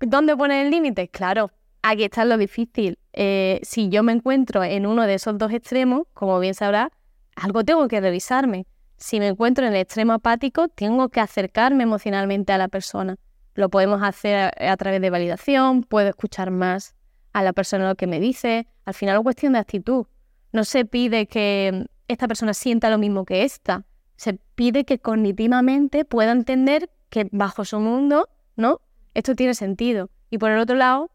¿Dónde 0.00 0.36
pone 0.36 0.62
el 0.62 0.70
límite? 0.70 1.08
Claro, 1.08 1.50
aquí 1.82 2.04
está 2.04 2.24
lo 2.24 2.36
difícil. 2.36 2.98
Eh, 3.12 3.60
si 3.62 3.88
yo 3.88 4.02
me 4.02 4.12
encuentro 4.12 4.62
en 4.62 4.86
uno 4.86 5.06
de 5.06 5.14
esos 5.14 5.36
dos 5.38 5.52
extremos, 5.52 6.06
como 6.14 6.38
bien 6.38 6.54
sabrá, 6.54 6.92
algo 7.36 7.64
tengo 7.64 7.88
que 7.88 8.00
revisarme. 8.00 8.66
Si 8.96 9.18
me 9.18 9.28
encuentro 9.28 9.66
en 9.66 9.72
el 9.72 9.80
extremo 9.80 10.12
apático, 10.12 10.68
tengo 10.68 11.08
que 11.08 11.20
acercarme 11.20 11.82
emocionalmente 11.82 12.52
a 12.52 12.58
la 12.58 12.68
persona. 12.68 13.16
Lo 13.54 13.68
podemos 13.68 14.02
hacer 14.02 14.52
a, 14.56 14.76
través 14.76 15.00
de 15.00 15.10
validación, 15.10 15.82
puedo 15.82 16.08
escuchar 16.08 16.50
más 16.50 16.94
a 17.34 17.42
la 17.42 17.52
persona 17.52 17.86
lo 17.86 17.96
que 17.96 18.06
me 18.06 18.20
dice. 18.20 18.66
Al 18.86 18.94
final 18.94 19.16
es 19.18 19.22
cuestión 19.22 19.52
de 19.52 19.58
actitud. 19.58 20.06
No 20.52 20.64
se 20.64 20.86
pide 20.86 21.26
que 21.26 21.86
esta 22.08 22.26
persona 22.26 22.54
sienta 22.54 22.88
lo 22.88 22.96
mismo 22.96 23.26
que 23.26 23.42
esta. 23.42 23.84
Se 24.16 24.38
pide 24.54 24.84
que 24.84 24.98
cognitivamente 24.98 26.06
pueda 26.06 26.32
entender 26.32 26.88
que 27.10 27.28
bajo 27.32 27.64
su 27.64 27.80
mundo, 27.80 28.28
¿no? 28.56 28.80
Esto 29.12 29.34
tiene 29.34 29.54
sentido. 29.54 30.10
Y 30.30 30.38
por 30.38 30.50
el 30.50 30.58
otro 30.58 30.76
lado, 30.76 31.10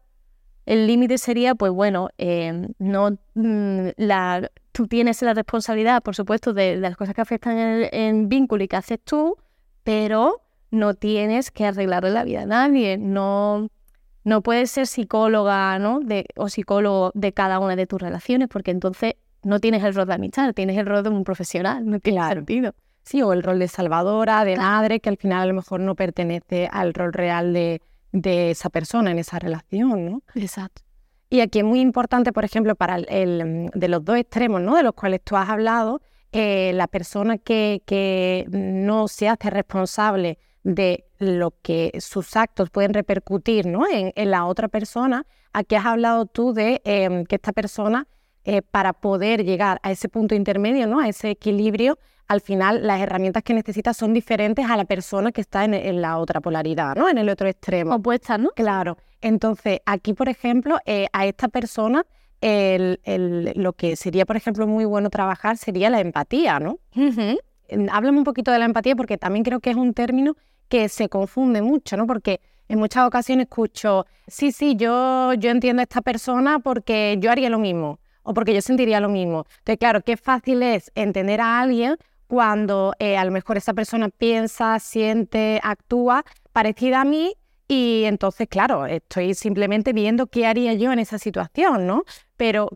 el 0.66 0.86
límite 0.86 1.18
sería, 1.18 1.54
pues 1.54 1.72
bueno, 1.72 2.10
eh, 2.18 2.68
no 2.78 3.18
mm, 3.34 3.88
la, 3.96 4.50
tú 4.72 4.86
tienes 4.86 5.22
la 5.22 5.34
responsabilidad, 5.34 6.02
por 6.02 6.14
supuesto, 6.14 6.52
de, 6.52 6.76
las 6.76 6.96
cosas 6.96 7.14
que 7.14 7.20
afectan 7.22 7.56
en, 7.58 8.28
vínculo 8.28 8.62
y 8.62 8.68
que 8.68 8.76
haces 8.76 9.00
tú, 9.02 9.36
pero 9.84 10.42
no 10.70 10.94
tienes 10.94 11.50
que 11.50 11.66
arreglarle 11.66 12.10
la 12.10 12.24
vida 12.24 12.42
a 12.42 12.46
nadie. 12.46 12.98
No, 12.98 13.68
no 14.24 14.42
puedes 14.42 14.70
ser 14.70 14.86
psicóloga 14.86 15.78
¿no? 15.78 16.00
de, 16.00 16.26
o 16.36 16.48
psicólogo 16.48 17.10
de 17.14 17.32
cada 17.32 17.58
una 17.58 17.76
de 17.76 17.86
tus 17.86 18.00
relaciones, 18.00 18.48
porque 18.48 18.70
entonces 18.70 19.14
no 19.42 19.60
tienes 19.60 19.82
el 19.84 19.94
rol 19.94 20.06
de 20.06 20.14
amistad, 20.14 20.52
tienes 20.52 20.76
el 20.76 20.86
rol 20.86 21.02
de 21.02 21.10
un 21.10 21.24
profesional, 21.24 21.86
no 21.86 21.98
tiene 22.00 22.26
sentido. 22.28 22.74
Sí, 23.02 23.22
o 23.22 23.32
el 23.32 23.42
rol 23.42 23.58
de 23.58 23.68
salvadora, 23.68 24.44
de 24.44 24.56
madre, 24.56 25.00
que 25.00 25.08
al 25.08 25.16
final 25.16 25.42
a 25.42 25.46
lo 25.46 25.54
mejor 25.54 25.80
no 25.80 25.94
pertenece 25.94 26.68
al 26.70 26.92
rol 26.92 27.12
real 27.12 27.54
de, 27.54 27.80
de 28.12 28.50
esa 28.50 28.68
persona 28.68 29.10
en 29.10 29.18
esa 29.18 29.38
relación, 29.38 30.04
¿no? 30.04 30.22
Exacto. 30.34 30.82
Y 31.30 31.40
aquí 31.40 31.60
es 31.60 31.64
muy 31.64 31.80
importante, 31.80 32.32
por 32.32 32.44
ejemplo, 32.44 32.74
para 32.74 32.96
el, 32.96 33.70
de 33.72 33.88
los 33.88 34.04
dos 34.04 34.16
extremos, 34.16 34.60
¿no? 34.60 34.76
De 34.76 34.82
los 34.82 34.94
cuales 34.94 35.20
tú 35.22 35.36
has 35.36 35.48
hablado, 35.48 36.02
eh, 36.32 36.72
la 36.74 36.88
persona 36.88 37.38
que, 37.38 37.82
que, 37.86 38.46
no 38.50 39.08
se 39.08 39.28
hace 39.28 39.48
responsable 39.48 40.38
de 40.62 41.04
lo 41.18 41.52
que 41.62 41.92
sus 42.00 42.36
actos 42.36 42.70
pueden 42.70 42.94
repercutir 42.94 43.66
¿no? 43.66 43.84
en, 43.90 44.30
la 44.30 44.46
otra 44.46 44.68
persona, 44.68 45.26
aquí 45.52 45.74
has 45.74 45.86
hablado 45.86 46.26
tú 46.26 46.52
de 46.52 46.80
em, 46.84 47.24
que 47.24 47.36
esta 47.36 47.52
persona, 47.52 48.06
eh, 48.44 48.62
para 48.62 48.92
poder 48.92 49.44
llegar 49.44 49.80
a 49.82 49.90
ese 49.90 50.08
punto 50.08 50.34
intermedio, 50.34 50.86
¿no? 50.86 51.00
a 51.00 51.08
ese 51.08 51.30
equilibrio, 51.30 51.98
al 52.30 52.40
final 52.40 52.86
las 52.86 53.00
herramientas 53.00 53.42
que 53.42 53.54
necesita 53.54 53.92
son 53.92 54.12
diferentes 54.14 54.64
a 54.70 54.76
la 54.76 54.84
persona 54.84 55.32
que 55.32 55.40
está 55.40 55.64
en, 55.64 56.00
la 56.00 56.16
otra 56.18 56.40
polaridad, 56.40 56.94
¿no? 56.94 57.08
En 57.08 57.18
el 57.18 57.28
otro 57.28 57.48
extremo. 57.48 57.96
Opuesta, 57.96 58.38
¿no? 58.38 58.50
Claro. 58.50 58.96
Entonces, 59.20 59.80
aquí, 59.84 60.14
por 60.14 60.28
ejemplo, 60.28 60.78
eh, 60.86 61.08
a 61.12 61.26
esta 61.26 61.48
persona 61.48 62.06
lo 62.40 63.72
que 63.72 63.96
sería, 63.96 64.24
por 64.26 64.36
ejemplo, 64.36 64.66
muy 64.66 64.84
bueno 64.84 65.10
trabajar 65.10 65.56
sería 65.56 65.90
la 65.90 66.00
empatía, 66.00 66.60
¿no? 66.60 66.78
Háblame 67.90 68.18
un 68.18 68.24
poquito 68.24 68.50
de 68.50 68.58
la 68.58 68.64
empatía 68.64 68.96
porque 68.96 69.18
también 69.18 69.44
creo 69.44 69.60
que 69.60 69.70
es 69.70 69.76
un 69.76 69.92
término 69.92 70.36
que 70.70 70.88
se 70.88 71.10
confunde 71.10 71.60
mucho, 71.60 71.98
¿no? 71.98 72.06
Porque 72.06 72.40
en 72.68 72.78
muchas 72.78 73.06
ocasiones 73.06 73.46
escucho, 73.46 74.06
sí, 74.28 74.52
sí, 74.52 74.76
yo, 74.76 75.34
yo 75.34 75.50
entiendo 75.50 75.80
a 75.80 75.82
esta 75.82 76.00
persona 76.00 76.60
porque 76.60 77.18
yo 77.20 77.30
haría 77.30 77.50
lo 77.50 77.58
mismo 77.58 77.98
o 78.22 78.32
porque 78.32 78.54
yo 78.54 78.62
sentiría 78.62 79.00
lo 79.00 79.08
mismo. 79.08 79.44
Entonces, 79.58 79.78
claro, 79.78 80.00
qué 80.02 80.16
fácil 80.16 80.62
es 80.62 80.92
entender 80.94 81.40
a 81.40 81.60
alguien 81.60 81.96
cuando 82.28 82.94
eh, 83.00 83.16
a 83.16 83.24
lo 83.24 83.32
mejor 83.32 83.56
esa 83.56 83.74
persona 83.74 84.08
piensa, 84.08 84.78
siente, 84.78 85.60
actúa 85.64 86.24
parecida 86.52 87.00
a 87.00 87.04
mí 87.04 87.34
y 87.66 88.04
entonces, 88.04 88.46
claro, 88.48 88.86
estoy 88.86 89.34
simplemente 89.34 89.92
viendo 89.92 90.28
qué 90.28 90.46
haría 90.46 90.74
yo 90.74 90.92
en 90.92 91.00
esa 91.00 91.18
situación, 91.18 91.88
¿no? 91.88 92.04
Pero, 92.36 92.68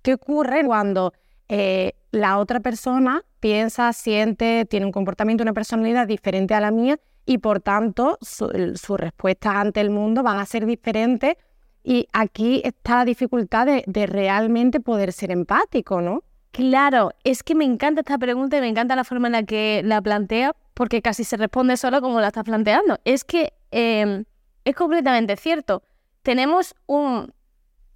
¿qué 0.00 0.14
ocurre 0.14 0.64
cuando 0.64 1.12
eh, 1.50 1.92
la 2.10 2.38
otra 2.38 2.60
persona 2.60 3.22
piensa, 3.40 3.92
siente, 3.92 4.64
tiene 4.64 4.86
un 4.86 4.92
comportamiento, 4.92 5.42
una 5.42 5.52
personalidad 5.52 6.06
diferente 6.06 6.54
a 6.54 6.60
la 6.60 6.70
mía 6.70 6.98
y 7.26 7.38
por 7.38 7.60
tanto 7.60 8.18
sus 8.20 8.98
respuestas 8.98 9.54
ante 9.56 9.80
el 9.80 9.90
mundo 9.90 10.22
van 10.22 10.38
a 10.38 10.46
ser 10.46 10.66
diferentes 10.66 11.36
y 11.82 12.08
aquí 12.12 12.62
está 12.64 12.96
la 12.96 13.04
dificultad 13.04 13.66
de, 13.66 14.06
realmente 14.06 14.80
poder 14.80 15.12
ser 15.12 15.30
empático, 15.30 16.00
¿no? 16.00 16.22
Claro, 16.50 17.10
es 17.24 17.42
que 17.42 17.54
me 17.54 17.64
encanta 17.64 18.00
esta 18.00 18.16
pregunta 18.16 18.56
y 18.56 18.60
me 18.60 18.68
encanta 18.68 18.96
la 18.96 19.04
forma 19.04 19.28
en 19.28 19.32
la 19.32 19.42
que 19.42 19.82
la 19.84 20.00
plantea 20.00 20.54
porque 20.72 21.02
casi 21.02 21.24
se 21.24 21.36
responde 21.36 21.76
solo 21.76 22.00
como 22.00 22.20
la 22.20 22.28
estás 22.28 22.44
planteando. 22.44 22.98
Es 23.04 23.24
que 23.24 23.52
em, 23.70 24.24
es 24.64 24.74
completamente 24.74 25.36
cierto. 25.36 25.82
Tenemos 26.22 26.74
un 26.86 27.32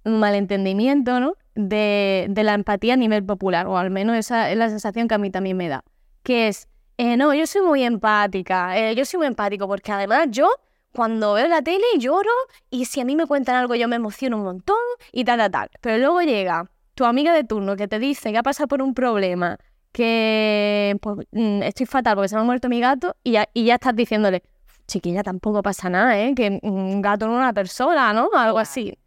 malentendimiento, 0.03 1.19
¿no? 1.19 1.35
de, 1.67 2.31
la 2.43 2.53
empatía 2.53 2.93
a 2.93 2.97
nivel 2.97 3.23
popular, 3.25 3.67
o 3.67 3.77
al 3.77 3.89
menos 3.89 4.15
esa 4.15 4.49
es 4.49 4.57
la 4.57 4.69
sensación 4.69 5.07
que 5.07 5.15
a 5.15 5.17
mí 5.17 5.29
también 5.29 5.57
me 5.57 5.67
da, 5.67 5.83
que 6.23 6.47
es, 6.47 6.67
eh, 6.99 7.17
no, 7.17 7.33
yo 7.33 7.47
soy 7.47 7.61
muy 7.61 7.83
empática, 7.83 8.77
eh, 8.77 8.95
yo 8.95 9.05
soy 9.05 9.19
muy 9.19 9.27
empático 9.27 9.67
porque 9.67 9.91
además 9.91 10.27
yo 10.31 10.49
cuando 10.91 11.33
veo 11.33 11.47
la 11.47 11.61
tele 11.61 11.85
lloro 11.97 12.31
y 12.69 12.85
si 12.85 12.99
a 13.01 13.05
mí 13.05 13.15
me 13.15 13.25
cuentan 13.25 13.55
algo 13.55 13.75
yo 13.75 13.87
me 13.87 13.95
emociono 13.95 14.37
un 14.37 14.43
montón 14.43 14.77
y 15.11 15.23
tal, 15.23 15.39
tal, 15.39 15.51
tal. 15.51 15.69
Pero 15.81 15.97
luego 15.97 16.21
llega 16.21 16.69
tu 16.95 17.05
amiga 17.05 17.33
de 17.33 17.43
turno 17.43 17.75
que 17.75 17.87
te 17.87 17.99
dice 17.99 18.31
que 18.31 18.37
ha 18.37 18.43
pasado 18.43 18.67
por 18.67 18.81
un 18.81 18.93
problema, 18.93 19.57
que 19.91 20.97
pues, 21.01 21.27
mm, 21.31 21.63
estoy 21.63 21.85
fatal 21.85 22.15
porque 22.15 22.29
se 22.29 22.35
me 22.35 22.41
ha 22.41 22.45
muerto 22.45 22.69
mi 22.69 22.79
gato 22.79 23.15
y 23.23 23.31
ya, 23.31 23.49
y 23.53 23.65
ya 23.65 23.75
estás 23.75 23.95
diciéndole, 23.95 24.43
chiquilla, 24.87 25.23
tampoco 25.23 25.61
pasa 25.63 25.89
nada, 25.89 26.19
¿eh? 26.19 26.33
Que 26.35 26.59
un 26.63 27.01
gato 27.01 27.27
no 27.27 27.33
es 27.33 27.39
una 27.39 27.53
persona, 27.53 28.13
¿no? 28.13 28.29
Algo 28.33 28.59
así 28.59 28.97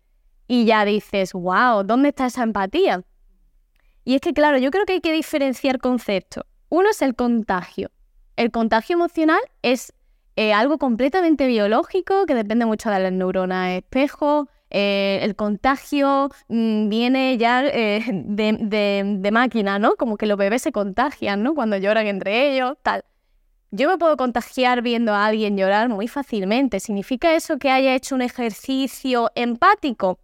y 0.52 0.66
ya 0.66 0.84
dices, 0.84 1.32
wow, 1.32 1.82
¿dónde 1.82 2.10
está 2.10 2.26
esa 2.26 2.42
empatía? 2.42 3.02
Y 4.04 4.16
es 4.16 4.20
que, 4.20 4.34
claro, 4.34 4.58
yo 4.58 4.70
creo 4.70 4.84
que 4.84 4.94
hay 4.94 5.00
que 5.00 5.12
diferenciar 5.12 5.78
conceptos. 5.78 6.44
Uno 6.72 6.88
es 6.88 7.02
el 7.02 7.14
contagio. 7.14 7.90
El 8.34 8.50
contagio 8.50 8.94
emocional 8.94 9.40
es 9.60 9.92
eh, 10.36 10.54
algo 10.54 10.78
completamente 10.78 11.46
biológico 11.46 12.24
que 12.24 12.34
depende 12.34 12.64
mucho 12.64 12.88
de 12.88 12.98
las 12.98 13.12
neuronas 13.12 13.72
espejo. 13.72 14.48
Eh, 14.70 15.18
el 15.20 15.36
contagio 15.36 16.30
mm, 16.48 16.88
viene 16.88 17.36
ya 17.36 17.62
eh, 17.62 18.02
de, 18.24 19.18
de, 19.18 19.30
máquina, 19.30 19.78
¿no? 19.78 19.96
Como 19.96 20.16
que 20.16 20.24
los 20.24 20.38
bebés 20.38 20.62
se 20.62 20.72
contagian, 20.72 21.42
¿no? 21.42 21.54
Cuando 21.54 21.76
lloran 21.76 22.06
entre 22.06 22.54
ellos, 22.54 22.78
tal. 22.82 23.04
Yo 23.70 23.90
me 23.90 23.98
puedo 23.98 24.16
contagiar 24.16 24.80
viendo 24.80 25.12
a 25.12 25.26
alguien 25.26 25.58
llorar 25.58 25.90
muy 25.90 26.08
fácilmente. 26.08 26.80
¿Significa 26.80 27.34
eso 27.34 27.58
que 27.58 27.68
haya 27.68 27.94
hecho 27.94 28.14
un 28.14 28.22
ejercicio 28.22 29.30
empático? 29.34 30.18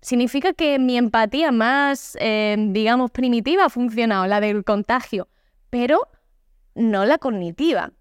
significa 0.00 0.52
que 0.52 0.80
mi 0.80 0.96
empatía 0.96 1.52
más, 1.52 2.18
digamos, 2.18 3.12
primitiva 3.12 3.66
ha 3.66 3.70
funcionado, 3.70 4.26
la 4.26 4.40
del 4.40 4.64
contagio, 4.64 5.28
pero 5.72 6.06
no 6.74 7.06
la 7.06 7.16
cognitiva. 7.16 7.92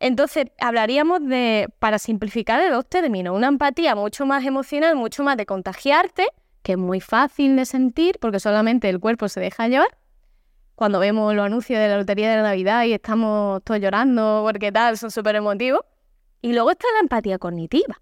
Entonces, 0.00 0.48
hablaríamos 0.60 1.26
de, 1.26 1.66
para 1.78 1.98
simplificar 1.98 2.60
de 2.60 2.68
dos 2.68 2.86
términos, 2.86 3.34
una 3.34 3.46
empatía 3.46 3.94
mucho 3.94 4.26
más 4.26 4.44
emocional, 4.44 4.96
mucho 4.96 5.22
más 5.24 5.38
de 5.38 5.46
contagiarte, 5.46 6.26
que 6.62 6.72
es 6.72 6.78
muy 6.78 7.00
fácil 7.00 7.56
de 7.56 7.64
sentir 7.64 8.18
porque 8.20 8.38
solamente 8.38 8.90
el 8.90 9.00
cuerpo 9.00 9.30
se 9.30 9.40
deja 9.40 9.66
llevar. 9.66 9.96
Cuando 10.74 10.98
vemos 10.98 11.34
los 11.34 11.46
anuncios 11.46 11.80
de 11.80 11.88
la 11.88 11.96
Lotería 11.96 12.28
de 12.28 12.36
la 12.36 12.42
Navidad 12.42 12.84
y 12.84 12.92
estamos 12.92 13.64
todos 13.64 13.80
llorando 13.80 14.42
porque 14.44 14.70
tal, 14.70 14.98
son 14.98 15.10
súper 15.10 15.36
emotivos. 15.36 15.80
Y 16.42 16.52
luego 16.52 16.70
está 16.70 16.86
la 16.92 17.00
empatía 17.00 17.38
cognitiva, 17.38 17.98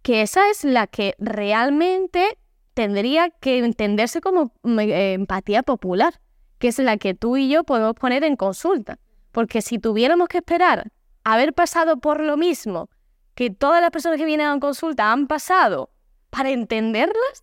que 0.00 0.22
esa 0.22 0.48
es 0.48 0.64
la 0.64 0.86
que 0.86 1.14
realmente 1.18 2.38
tendría 2.72 3.28
que 3.28 3.58
entenderse 3.58 4.22
como 4.22 4.54
mm, 4.62 4.78
eh, 4.80 5.12
empatía 5.12 5.62
popular, 5.62 6.21
que 6.62 6.68
es 6.68 6.78
la 6.78 6.96
que 6.96 7.12
tú 7.12 7.36
y 7.36 7.48
yo 7.48 7.64
podemos 7.64 7.94
poner 7.94 8.22
en 8.22 8.36
consulta. 8.36 9.00
Porque 9.32 9.62
si 9.62 9.80
tuviéramos 9.80 10.28
que 10.28 10.38
esperar 10.38 10.92
haber 11.24 11.54
pasado 11.54 11.96
por 11.96 12.20
lo 12.20 12.36
mismo 12.36 12.88
que 13.34 13.50
todas 13.50 13.80
las 13.80 13.90
personas 13.90 14.16
que 14.16 14.24
vienen 14.24 14.46
a 14.46 14.60
consulta 14.60 15.10
han 15.10 15.26
pasado 15.26 15.90
para 16.30 16.50
entenderlas, 16.50 17.42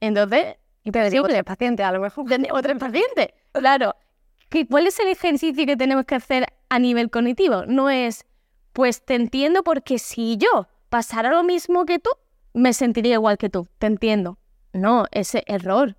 entonces... 0.00 0.56
Y 0.84 0.90
tendría 0.90 1.22
otro 1.22 1.44
paciente, 1.44 1.82
a 1.82 1.92
lo 1.92 2.00
mejor. 2.00 2.26
Otro 2.52 2.78
paciente, 2.78 3.32
claro. 3.52 3.96
¿Cuál 4.68 4.86
es 4.86 5.00
el 5.00 5.08
ejercicio 5.08 5.64
que 5.64 5.76
tenemos 5.78 6.04
que 6.04 6.16
hacer 6.16 6.44
a 6.68 6.78
nivel 6.78 7.08
cognitivo? 7.08 7.64
No 7.64 7.88
es, 7.88 8.26
pues 8.74 9.02
te 9.02 9.14
entiendo 9.14 9.62
porque 9.62 9.98
si 9.98 10.36
yo 10.36 10.68
pasara 10.90 11.30
lo 11.30 11.42
mismo 11.42 11.86
que 11.86 12.00
tú, 12.00 12.10
me 12.52 12.74
sentiría 12.74 13.14
igual 13.14 13.38
que 13.38 13.48
tú, 13.48 13.66
te 13.78 13.86
entiendo. 13.86 14.36
No, 14.74 15.06
ese 15.10 15.42
error. 15.46 15.96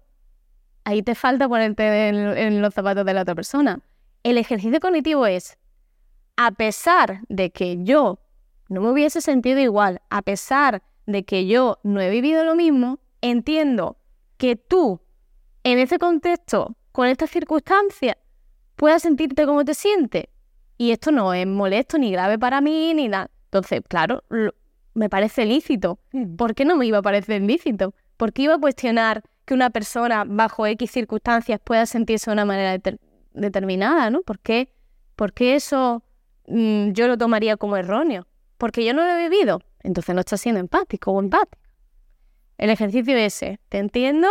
Ahí 0.89 1.03
te 1.03 1.13
falta 1.13 1.47
ponerte 1.47 2.07
en, 2.07 2.63
los 2.63 2.73
zapatos 2.73 3.05
de 3.05 3.13
la 3.13 3.21
otra 3.21 3.35
persona. 3.35 3.79
El 4.23 4.39
ejercicio 4.39 4.79
cognitivo 4.79 5.27
es, 5.27 5.55
a 6.35 6.49
pesar 6.49 7.19
de 7.29 7.51
que 7.51 7.83
yo 7.83 8.17
no 8.69 8.81
me 8.81 8.89
hubiese 8.89 9.21
sentido 9.21 9.59
igual, 9.59 10.01
a 10.09 10.23
pesar 10.23 10.81
de 11.05 11.25
que 11.25 11.45
yo 11.45 11.77
no 11.83 12.01
he 12.01 12.09
vivido 12.09 12.43
lo 12.43 12.55
mismo, 12.55 12.97
entiendo 13.21 13.97
que 14.37 14.55
tú, 14.55 14.99
en 15.63 15.77
ese 15.77 15.99
contexto, 15.99 16.75
con 16.91 17.05
estas 17.05 17.29
circunstancias, 17.29 18.17
puedas 18.75 19.03
sentirte 19.03 19.45
como 19.45 19.63
te 19.63 19.75
sientes. 19.75 20.23
Y 20.79 20.89
esto 20.89 21.11
no 21.11 21.35
es 21.35 21.45
molesto 21.45 21.99
ni 21.99 22.11
grave 22.11 22.39
para 22.39 22.61
mí 22.61 22.95
ni 22.95 23.09
nada. 23.09 23.29
Entonces, 23.43 23.81
claro, 23.87 24.23
me 24.95 25.07
parece 25.07 25.45
lícito. 25.45 25.99
Mm. 26.13 26.35
¿Por 26.35 26.55
qué 26.55 26.65
no 26.65 26.75
me 26.75 26.87
iba 26.87 26.97
a 26.97 27.03
parecer 27.03 27.43
lícito? 27.43 27.93
¿Por 28.17 28.33
qué 28.33 28.41
iba 28.41 28.55
a 28.55 28.59
cuestionar 28.59 29.21
que 29.49 29.55
una 29.55 29.71
persona 29.71 30.25
bajo 30.27 30.67
X 30.67 30.91
circunstancias 30.91 31.59
pueda 31.63 31.87
sentirse 31.87 32.29
de 32.29 32.33
una 32.33 32.45
manera 32.45 32.79
determinada? 33.33 34.11
¿no? 34.11 34.21
¿Por, 34.21 34.39
qué, 34.39 34.69
eso 35.55 36.03
mm, 36.47 36.91
yo 36.91 37.07
lo 37.07 37.17
tomaría 37.17 37.57
como 37.57 37.75
erróneo? 37.75 38.27
Porque 38.59 38.85
yo 38.85 38.93
no 38.93 39.01
lo 39.01 39.09
he 39.09 39.27
vivido. 39.27 39.59
Entonces 39.81 40.13
no 40.13 40.21
estás 40.21 40.41
siendo 40.41 40.59
empático 40.59 41.11
o 41.11 41.19
empático. 41.19 41.63
El 42.59 42.69
ejercicio 42.69 43.17
ese, 43.17 43.59
te 43.69 43.79
entiendo, 43.79 44.27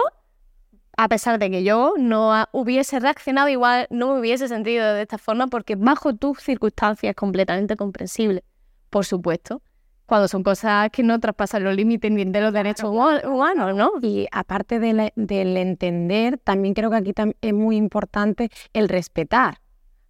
a 0.96 1.08
pesar 1.08 1.40
de 1.40 1.50
que 1.50 1.64
yo 1.64 1.94
no 1.98 2.46
hubiese 2.52 3.00
reaccionado 3.00 3.48
igual, 3.48 3.88
no 3.90 4.12
me 4.12 4.20
hubiese 4.20 4.46
sentido 4.46 4.94
de 4.94 5.02
esta 5.02 5.18
forma, 5.18 5.48
porque 5.48 5.74
bajo 5.74 6.14
tus 6.14 6.38
circunstancias 6.38 7.10
es 7.10 7.16
completamente 7.16 7.74
comprensible, 7.74 8.44
por 8.88 9.04
supuesto 9.04 9.62
cuando 10.08 10.26
son 10.26 10.42
cosas 10.42 10.88
que 10.90 11.02
no 11.02 11.20
traspasan 11.20 11.64
los 11.64 11.76
límites 11.76 12.10
ni 12.10 12.24
de 12.24 12.40
los 12.40 12.50
derechos 12.50 12.88
humanos, 12.90 13.76
¿no? 13.76 13.92
Y 14.00 14.26
aparte 14.32 14.80
del 14.80 15.12
entender, 15.58 16.38
también 16.38 16.72
creo 16.72 16.88
que 16.88 16.96
aquí 16.96 17.12
es 17.42 17.52
muy 17.52 17.76
importante 17.76 18.48
el 18.72 18.88
respetar, 18.88 19.58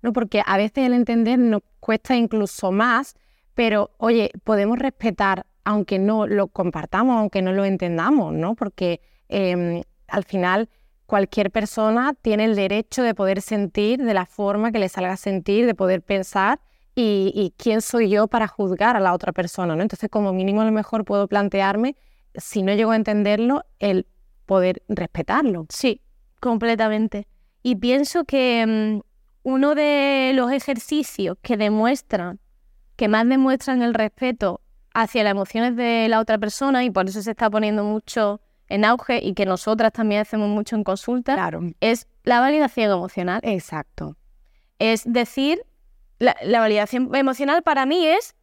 ¿no? 0.01 0.13
Porque 0.13 0.41
a 0.47 0.57
veces 0.57 0.87
el 0.87 0.93
entender 0.93 1.41
nos 1.41 1.63
cuesta 1.81 2.15
incluso 2.15 2.71
más, 2.71 3.17
pero 3.55 3.91
oye, 3.99 4.31
podemos 4.45 4.79
respetar 4.79 5.47
aunque 5.65 5.99
no 5.99 6.29
lo 6.29 6.47
compartamos, 6.47 7.17
aunque 7.17 7.43
no 7.43 7.53
lo 7.53 7.65
entendamos, 7.65 8.33
¿no? 8.33 8.55
Porque 8.55 9.01
em, 9.29 9.83
al 10.07 10.23
final 10.23 10.69
cualquier 11.07 11.51
persona 11.51 12.15
tiene 12.23 12.45
el 12.45 12.55
derecho 12.55 13.03
de 13.03 13.17
poder 13.17 13.43
sentir 13.43 14.01
de 14.01 14.15
la 14.15 14.27
forma 14.27 14.71
que 14.71 14.79
le 14.79 14.89
salga 14.89 15.15
a 15.15 15.17
sentir, 15.17 15.67
de 15.67 15.75
poder 15.75 16.03
pensar 16.03 16.61
y, 17.01 17.55
quién 17.57 17.81
soy 17.81 18.11
yo 18.11 18.27
para 18.27 18.49
juzgar 18.49 18.97
a 18.97 19.01
la 19.01 19.15
otra 19.15 19.33
persona, 19.33 19.77
¿no? 19.77 19.83
Entonces, 19.83 20.11
como 20.11 20.33
mínimo 20.33 20.63
a 20.63 20.65
lo 20.65 20.73
mejor 20.73 21.05
puedo 21.05 21.29
plantearme, 21.29 21.95
si 22.35 22.63
no 22.63 22.75
llego 22.75 22.91
a 22.91 22.97
entenderlo, 22.97 23.65
el 23.79 24.07
poder 24.47 24.83
respetarlo. 24.89 25.67
Sí, 25.69 26.01
completamente. 26.41 27.29
Y 27.63 27.77
pienso 27.77 28.25
que 28.25 28.65
mm, 28.67 29.01
uno 29.45 29.75
de 29.77 30.33
los 30.35 30.51
ejercicios 30.51 31.37
que 31.41 31.57
demuestran, 31.57 32.41
que 32.97 33.07
más 33.07 33.29
demuestran 33.29 33.83
el 33.83 33.95
respeto 33.95 34.61
hacia 34.93 35.23
las 35.23 35.31
emociones 35.31 35.77
de 35.77 36.09
la 36.09 36.19
otra 36.19 36.37
persona, 36.39 36.83
y 36.83 36.91
por 36.91 37.09
eso 37.09 37.23
se 37.23 37.31
está 37.31 37.49
poniendo 37.49 37.85
mucho 37.85 38.41
en 38.69 38.85
auge 38.85 39.21
y 39.23 39.35
que 39.35 39.47
nosotras 39.47 39.93
también 39.93 40.23
hacemos 40.23 40.49
mucho 40.49 40.75
en 40.75 40.83
consulta, 40.83 41.35
claro. 41.35 41.61
es 41.81 42.09
la 42.25 42.41
validación 42.41 42.91
emocional. 42.91 43.41
Exacto. 43.45 44.17
Es 44.81 45.05
decir, 45.05 45.63
la, 46.19 46.61
validación 46.61 47.15
emocional 47.15 47.63
para 47.63 47.87
mí 47.87 48.07
es 48.07 48.35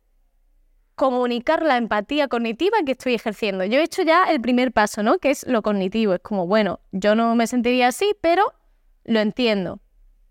comunicar 0.96 1.64
la 1.64 1.78
empatía 1.78 2.28
cognitiva 2.28 2.78
que 2.86 2.94
estoy 2.94 3.16
ejerciendo. 3.16 3.66
Yo 3.66 3.80
he 3.80 3.84
hecho 3.84 4.02
ya 4.02 4.26
el 4.32 4.40
primer 4.40 4.72
paso, 4.72 5.04
¿no? 5.04 5.18
Que 5.18 5.32
es 5.32 5.46
lo 5.46 5.62
cognitivo. 5.62 6.14
Es 6.14 6.22
como, 6.22 6.48
bueno, 6.48 6.80
yo 6.92 7.16
no 7.16 7.36
me 7.36 7.48
sentiría 7.48 7.90
así, 7.90 8.16
pero 8.22 8.54
lo 9.04 9.20
entiendo. 9.20 9.82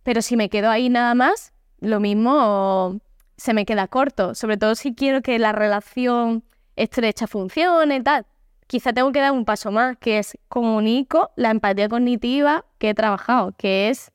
Pero 0.02 0.22
si 0.22 0.36
me 0.36 0.48
quedo 0.48 0.70
ahí 0.70 0.88
nada 0.88 1.14
más, 1.14 1.52
lo 1.80 2.00
mismo 2.00 2.98
se 3.36 3.52
me 3.52 3.66
queda 3.66 3.88
corto. 3.88 4.34
Sobre 4.34 4.56
todo 4.56 4.74
si 4.74 4.94
quiero 4.94 5.20
que 5.20 5.38
la 5.38 5.52
relación 5.52 6.44
estrecha 6.76 7.26
funcione 7.26 8.02
tal. 8.02 8.26
Quizá 8.66 8.94
tengo 8.94 9.12
que 9.12 9.20
dar 9.20 9.32
un 9.32 9.44
paso 9.44 9.70
más, 9.70 9.98
que 9.98 10.18
es 10.18 10.38
comunico 10.48 11.30
la 11.36 11.50
empatía 11.50 11.90
cognitiva 11.90 12.64
que 12.78 12.90
he 12.90 12.94
trabajado, 12.94 13.52
que 13.58 13.90
es 13.90 14.10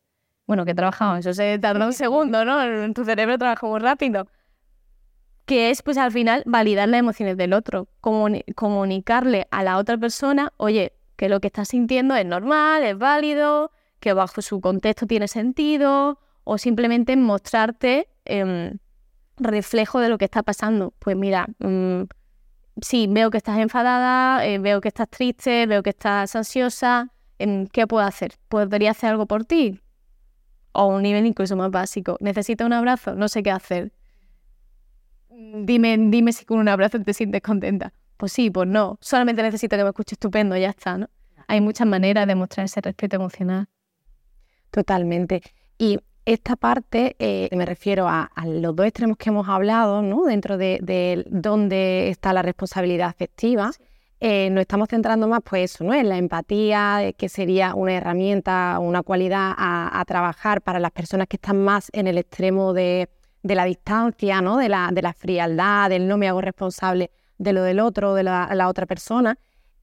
bueno, 0.49 0.65
que 0.65 0.73
trabajamos, 0.73 1.19
eso 1.19 1.31
se 1.35 1.59
tarda 1.59 1.85
un 1.85 1.93
segundo, 1.93 2.43
¿no? 2.43 2.63
En 2.63 2.95
tu 2.95 3.05
cerebro 3.05 3.37
trabaja 3.37 3.67
muy 3.67 3.79
rápido. 3.79 4.25
Que 5.45 5.69
es, 5.69 5.83
pues 5.83 5.95
al 5.99 6.11
final, 6.11 6.41
validar 6.47 6.89
las 6.89 7.01
emociones 7.01 7.37
del 7.37 7.53
otro, 7.53 7.87
comunicarle 8.01 9.47
a 9.51 9.61
la 9.61 9.77
otra 9.77 9.99
persona, 9.99 10.51
oye, 10.57 10.93
que 11.17 11.29
lo 11.29 11.39
que 11.39 11.47
estás 11.47 11.67
sintiendo 11.67 12.15
es 12.15 12.25
normal, 12.25 12.83
es 12.83 12.97
válido, 12.97 13.71
que 13.99 14.13
bajo 14.13 14.41
su 14.41 14.59
contexto 14.59 15.05
tiene 15.05 15.27
sentido, 15.27 16.17
o 16.45 16.57
simplemente 16.57 17.15
mostrarte 17.15 18.09
em, 18.25 18.79
reflejo 19.37 19.99
de 19.99 20.09
lo 20.09 20.17
que 20.17 20.25
está 20.25 20.41
pasando. 20.41 20.95
Pues 20.97 21.15
mira, 21.15 21.45
mm, 21.59 22.05
sí, 22.81 23.05
veo 23.07 23.29
que 23.29 23.37
estás 23.37 23.59
enfadada, 23.59 24.47
eh, 24.47 24.57
veo 24.57 24.81
que 24.81 24.87
estás 24.87 25.09
triste, 25.09 25.67
veo 25.67 25.83
que 25.83 25.91
estás 25.91 26.35
ansiosa, 26.35 27.09
¿qué 27.71 27.85
puedo 27.85 28.03
hacer? 28.03 28.33
¿Podría 28.47 28.91
hacer 28.91 29.11
algo 29.11 29.27
por 29.27 29.45
ti? 29.45 29.79
O 30.71 30.87
un 30.87 31.01
nivel 31.01 31.25
incluso 31.25 31.55
más 31.55 31.71
básico. 31.71 32.17
¿Necesitas 32.19 32.65
un 32.65 32.73
abrazo? 32.73 33.15
No 33.15 33.27
sé 33.27 33.43
qué 33.43 33.51
hacer. 33.51 33.91
Dime, 35.29 35.97
dime 35.97 36.33
si 36.33 36.45
con 36.45 36.59
un 36.59 36.67
abrazo 36.67 37.01
te 37.01 37.13
sientes 37.13 37.41
contenta. 37.41 37.93
Pues 38.17 38.33
sí, 38.33 38.49
pues 38.49 38.67
no. 38.67 38.97
Solamente 39.01 39.41
necesito 39.41 39.77
que 39.77 39.83
me 39.83 39.89
escuche 39.89 40.15
estupendo, 40.15 40.55
ya 40.57 40.69
está, 40.69 40.97
¿no? 40.97 41.09
Hay 41.47 41.61
muchas 41.61 41.87
maneras 41.87 42.27
de 42.27 42.35
mostrar 42.35 42.65
ese 42.65 42.81
respeto 42.81 43.15
emocional. 43.15 43.67
Totalmente. 44.71 45.41
Y 45.77 45.99
esta 46.25 46.55
parte, 46.55 47.15
eh, 47.17 47.49
me 47.55 47.65
refiero 47.65 48.07
a, 48.07 48.29
los 48.45 48.75
dos 48.75 48.85
extremos 48.85 49.17
que 49.17 49.29
hemos 49.29 49.47
hablado, 49.47 50.03
¿no? 50.03 50.25
dentro 50.25 50.57
de, 50.57 51.25
dónde 51.27 52.09
está 52.09 52.33
la 52.33 52.43
responsabilidad 52.43 53.07
afectiva, 53.07 53.71
eh, 54.19 54.49
nos 54.49 54.61
estamos 54.61 54.89
centrando 54.89 55.27
más 55.27 55.41
pues 55.43 55.71
eso, 55.71 55.83
¿no? 55.83 55.93
en 55.93 56.09
la 56.09 56.17
empatía, 56.17 57.03
eh, 57.03 57.13
que 57.13 57.29
sería 57.29 57.73
una 57.75 57.93
herramienta, 57.93 58.77
una 58.79 59.03
cualidad 59.03 59.53
a, 59.57 60.03
trabajar 60.07 60.61
para 60.61 60.79
las 60.79 60.91
personas 60.91 61.27
que 61.27 61.37
están 61.37 61.63
más 61.63 61.89
en 61.93 62.07
el 62.07 62.17
extremo 62.17 62.73
de, 62.73 63.09
la 63.43 63.65
distancia, 63.65 64.41
¿no? 64.41 64.57
de, 64.57 64.69
la, 64.69 64.91
la 64.91 65.13
frialdad, 65.13 65.89
del 65.89 66.07
no 66.07 66.17
me 66.17 66.27
hago 66.27 66.41
responsable 66.41 67.11
de 67.37 67.53
lo 67.53 67.63
del 67.63 67.79
otro, 67.79 68.13
de 68.13 68.23
la 68.23 68.67
otra 68.67 68.85
persona. 68.85 69.37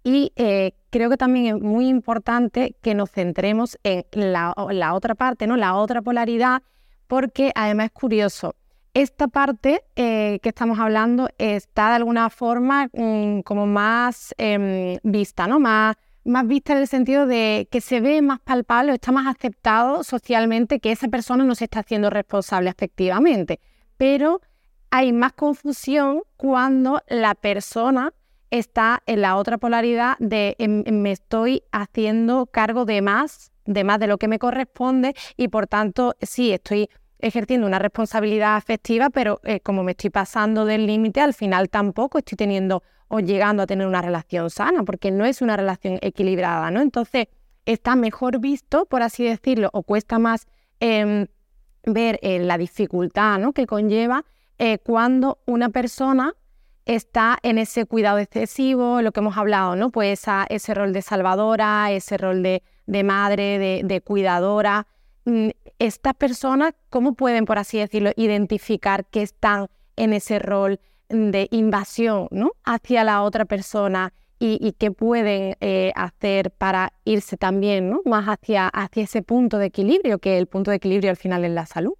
Y 0.07 0.33
eh, 0.37 0.75
creo 0.91 1.11
que 1.11 1.17
también 1.17 1.57
es 1.57 1.61
muy 1.61 1.89
importante 1.89 2.77
que 2.81 2.95
nos 2.95 3.11
centremos 3.11 3.77
en 3.83 4.05
la, 4.33 4.55
otra 4.95 5.17
parte, 5.17 5.49
¿no? 5.49 5.57
la 5.57 5.75
otra 5.75 6.01
polaridad, 6.01 6.63
porque 7.09 7.51
además 7.57 7.87
es 7.87 7.93
curioso. 7.93 8.55
Esta 8.97 9.29
parte 9.29 9.85
eh, 9.95 10.39
que 10.43 10.49
estamos 10.49 10.79
hablando 10.79 11.29
está 11.37 11.91
de 11.91 11.97
alguna 11.97 12.31
forma 12.31 12.89
mm, 12.95 13.41
como 13.41 13.67
más 13.67 14.35
em, 14.39 14.97
vista, 15.03 15.47
¿no? 15.47 15.61
Más, 15.61 15.97
más 16.25 16.47
vista 16.47 16.73
en 16.73 16.79
el 16.79 16.89
sentido 16.89 17.27
de 17.27 17.69
que 17.71 17.83
se 17.83 18.01
ve 18.01 18.23
más 18.23 18.41
palpable, 18.41 18.95
está 18.95 19.13
más 19.13 19.27
aceptado 19.27 20.03
socialmente 20.03 20.81
que 20.81 20.93
esa 20.93 21.09
persona 21.09 21.45
no 21.45 21.55
se 21.55 21.65
está 21.65 21.81
haciendo 21.81 22.09
responsable 22.09 22.71
efectivamente. 22.71 23.61
Pero 23.99 24.41
hay 24.89 25.13
más 25.13 25.35
confusión 25.35 26.23
cuando 26.39 27.03
la 27.07 27.35
persona 27.35 28.15
está 28.51 29.03
en 29.05 29.21
la 29.21 29.37
otra 29.37 29.59
polaridad 29.59 30.17
de 30.21 30.57
em, 30.59 30.85
em, 30.87 31.03
me 31.03 31.13
estoy 31.13 31.65
haciendo 31.71 32.47
cargo 32.47 32.87
de 32.87 33.03
más, 33.03 33.53
de 33.67 33.85
más 33.85 34.01
de 34.01 34.07
lo 34.07 34.17
que 34.17 34.29
me 34.29 34.39
corresponde 34.39 35.15
y 35.37 35.49
por 35.49 35.67
tanto 35.67 36.15
sí, 36.23 36.51
estoy 36.51 36.89
ejerciendo 37.19 37.67
una 37.67 37.79
responsabilidad 37.79 38.57
afectiva, 38.57 39.11
pero 39.11 39.41
eh, 39.45 39.61
como 39.61 39.83
me 39.83 39.93
estoy 39.93 40.11
pasando 40.11 40.65
del 40.65 40.87
límite, 40.87 41.21
al 41.21 41.35
final 41.35 41.69
tampoco 41.69 42.19
estoy 42.19 42.37
teniendo 42.37 42.83
o 43.09 43.21
llegando 43.21 43.63
a 43.63 43.67
tener 43.67 43.87
una 43.87 44.03
relación 44.03 44.51
sana, 44.51 44.83
porque 44.83 45.11
no 45.11 45.25
es 45.25 45.41
una 45.41 45.57
relación 45.57 45.99
equilibrada, 46.03 46.71
¿no? 46.71 46.81
Entonces, 46.81 47.29
está 47.67 47.97
mejor 47.97 48.41
visto, 48.41 48.87
por 48.87 49.03
así 49.03 49.25
decirlo, 49.25 49.71
o 49.73 49.83
cuesta 49.83 50.19
más 50.19 50.47
em, 50.81 51.27
ver 51.85 52.19
eh, 52.23 52.39
la 52.39 52.59
dificultad 52.59 53.39
¿no? 53.39 53.53
que 53.53 53.67
conlleva 53.67 54.25
eh, 54.59 54.79
cuando 54.79 55.39
una 55.47 55.69
persona 55.69 56.35
está 56.87 57.39
en 57.43 57.59
ese 57.59 57.85
cuidado 57.85 58.19
excesivo, 58.19 59.03
lo 59.03 59.13
que 59.13 59.21
hemos 59.21 59.37
hablado, 59.37 59.75
¿no? 59.75 59.91
Pues 59.91 60.25
ese 60.49 60.73
rol 60.73 60.93
de 60.93 61.03
salvadora, 61.03 61.91
ese 61.91 62.17
rol 62.17 62.45
de, 62.45 62.63
madre, 63.05 63.83
de, 63.83 64.01
cuidadora. 64.01 64.87
Mm, 65.27 65.51
estas 65.81 66.15
personas, 66.15 66.73
¿cómo 66.89 67.15
pueden, 67.15 67.45
por 67.47 67.59
así 67.59 67.79
decirlo, 67.79 68.13
identificar 68.17 69.05
que 69.07 69.23
están 69.23 69.67
en 69.97 70.13
ese 70.13 70.39
rol 70.39 70.81
de 71.09 71.49
invasión 71.51 72.29
¿no? 72.31 72.53
hacia 72.65 73.03
la 73.03 73.23
otra 73.23 73.45
persona 73.45 74.13
y, 74.39 74.73
qué 74.79 74.91
pueden 74.91 75.57
eh, 75.61 75.93
hacer 75.97 76.51
para 76.51 76.93
irse 77.05 77.37
también 77.37 77.91
¿no? 77.91 78.03
más 78.05 78.27
hacia, 78.27 78.69
hacia 78.69 79.05
ese 79.05 79.23
punto 79.23 79.59
de 79.59 79.67
equilibrio, 79.67 80.19
que 80.19 80.39
el 80.39 80.47
punto 80.47 80.71
de 80.71 80.77
equilibrio 80.77 81.11
al 81.11 81.17
final 81.17 81.45
es 81.45 81.51
la 81.51 81.67
salud? 81.67 81.95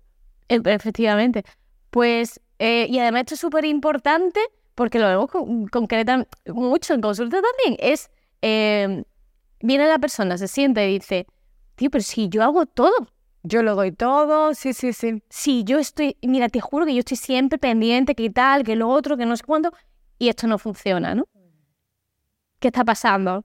E, 0.49 0.61
efectivamente. 0.65 1.45
Pues, 1.91 2.41
eh, 2.59 2.87
y 2.91 2.99
además 2.99 3.23
esto 3.23 3.35
es 3.35 3.41
súper 3.41 3.65
importante 3.65 4.41
porque 4.75 4.99
lo 4.99 5.09
vemos 5.09 5.31
concreta 5.73 6.27
mucho 6.47 6.95
en 6.95 7.01
consulta 7.01 7.39
también, 7.41 7.79
es, 7.81 8.11
viene 8.43 9.87
la 9.87 9.99
persona, 9.99 10.37
se 10.37 10.47
siente 10.47 10.89
y 10.91 10.99
dice, 10.99 11.27
tío, 11.75 11.91
pero 11.91 12.05
si 12.05 12.29
yo 12.29 12.43
hago 12.43 12.67
todo, 12.67 13.09
yo 13.47 13.63
lo 13.63 13.75
doy 13.75 13.93
todo, 13.93 14.55
sí, 14.55 14.73
sí, 14.73 14.93
sí. 14.93 15.23
Si 15.29 15.65
yo 15.65 15.79
estoy, 15.79 16.17
mira, 16.23 16.49
te 16.49 16.61
juro 16.61 16.87
que 16.87 16.95
yo 16.95 17.01
estoy 17.01 17.17
siempre 17.17 17.59
pendiente, 17.59 18.15
que 18.15 18.31
tal, 18.31 18.65
que 18.65 18.77
lo 18.77 18.89
otro, 18.89 19.17
que 19.17 19.27
no 19.27 19.37
sé 19.37 19.45
cuánto, 19.45 19.73
y 20.19 20.29
esto 20.29 20.47
no 20.47 20.59
funciona, 20.59 21.15
¿no? 21.15 21.27
¿Qué 22.59 22.69
está 22.69 22.85
pasando? 22.85 23.45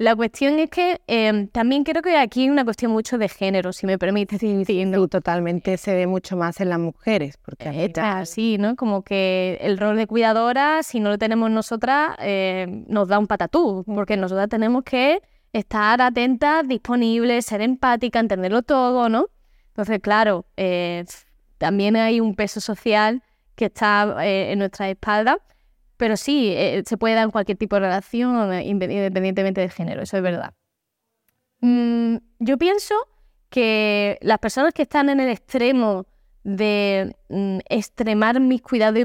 La 0.00 0.16
cuestión 0.16 0.58
es 0.58 0.70
que 0.70 0.98
em, 1.08 1.48
también 1.48 1.84
creo 1.84 2.00
que 2.00 2.16
aquí 2.16 2.44
hay 2.44 2.48
una 2.48 2.64
cuestión 2.64 2.90
mucho 2.90 3.18
de 3.18 3.28
género, 3.28 3.70
si 3.74 3.86
me 3.86 3.98
permite 3.98 4.38
decir. 4.40 4.64
Sí, 4.64 4.84
totalmente 5.10 5.76
se 5.76 5.94
ve 5.94 6.06
mucho 6.06 6.38
más 6.38 6.58
en 6.62 6.70
las 6.70 6.78
mujeres. 6.78 7.36
Porque 7.36 7.84
es 7.84 7.98
así, 7.98 8.56
¿no? 8.58 8.76
Como 8.76 9.02
que 9.02 9.58
el 9.60 9.76
rol 9.76 9.98
de 9.98 10.06
cuidadora, 10.06 10.82
si 10.82 11.00
no 11.00 11.10
lo 11.10 11.18
tenemos 11.18 11.50
nosotras, 11.50 12.16
eh, 12.20 12.84
nos 12.88 13.08
da 13.08 13.18
un 13.18 13.26
patatú, 13.26 13.84
mm. 13.86 13.94
porque 13.94 14.16
nosotras 14.16 14.48
tenemos 14.48 14.84
que 14.84 15.20
estar 15.52 16.00
atentas, 16.00 16.66
disponibles, 16.66 17.44
ser 17.44 17.60
empáticas, 17.60 18.22
entenderlo 18.22 18.62
todo, 18.62 19.10
¿no? 19.10 19.26
Entonces, 19.80 20.02
claro, 20.02 20.44
eh, 20.58 21.06
también 21.56 21.96
hay 21.96 22.20
un 22.20 22.34
peso 22.34 22.60
social 22.60 23.22
que 23.54 23.66
está 23.66 24.16
eh, 24.26 24.52
en 24.52 24.58
nuestra 24.58 24.90
espalda 24.90 25.38
pero 26.00 26.16
sí, 26.16 26.54
eh, 26.56 26.82
se 26.86 26.96
puede 26.96 27.14
dar 27.14 27.24
en 27.24 27.30
cualquier 27.30 27.58
tipo 27.58 27.76
de 27.76 27.80
relación 27.80 28.54
independientemente 28.62 29.60
de 29.60 29.68
género, 29.68 30.00
eso 30.00 30.16
es 30.16 30.22
verdad. 30.22 30.54
Mm, 31.60 32.16
yo 32.38 32.56
pienso 32.56 32.94
que 33.50 34.18
las 34.22 34.38
personas 34.38 34.72
que 34.72 34.80
están 34.80 35.10
en 35.10 35.20
el 35.20 35.28
extremo 35.28 36.06
de 36.42 37.14
mm, 37.28 37.58
extremar 37.68 38.40
mis 38.40 38.62
cuidados 38.62 38.98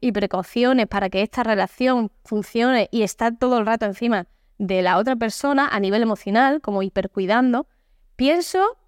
y, 0.00 0.10
precauciones 0.12 0.88
para 0.88 1.10
que 1.10 1.22
esta 1.22 1.44
relación 1.44 2.10
funcione 2.24 2.88
y 2.90 3.02
estar 3.02 3.38
todo 3.38 3.58
el 3.58 3.66
rato 3.66 3.86
encima 3.86 4.26
de 4.58 4.82
la 4.82 4.98
otra 4.98 5.14
persona 5.14 5.68
a 5.68 5.78
nivel 5.78 6.02
emocional, 6.02 6.60
como 6.60 6.82
hipercuidando, 6.82 7.68
pienso 8.16 8.78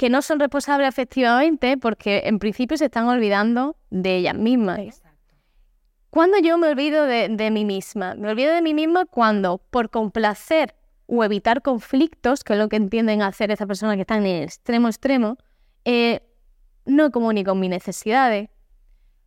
que 0.00 0.08
no 0.08 0.22
son 0.22 0.40
responsables 0.40 0.88
efectivamente 0.88 1.76
porque 1.76 2.22
en 2.24 2.38
principio 2.38 2.78
se 2.78 2.86
están 2.86 3.06
olvidando 3.06 3.76
de 3.90 4.16
ellas 4.16 4.34
mismas. 4.34 5.02
Cuando 6.08 6.38
yo 6.38 6.56
me 6.56 6.68
olvido 6.68 7.04
de, 7.04 7.50
mí 7.50 7.66
misma? 7.66 8.14
Me 8.14 8.30
olvido 8.30 8.54
de 8.54 8.62
mí 8.62 8.72
misma 8.72 9.04
cuando, 9.04 9.58
por 9.58 9.90
complacer 9.90 10.74
o 11.04 11.22
evitar 11.22 11.60
conflictos, 11.60 12.44
que 12.44 12.54
es 12.54 12.58
lo 12.58 12.70
que 12.70 12.76
entienden 12.76 13.20
hacer 13.20 13.50
esas 13.50 13.66
personas 13.66 13.96
que 13.96 14.00
están 14.00 14.24
en 14.24 14.36
el 14.36 14.44
extremo 14.44 14.88
extremo, 14.88 15.36
eh, 15.84 16.22
no 16.86 17.10
comunico 17.10 17.54
mis 17.54 17.68
necesidades, 17.68 18.48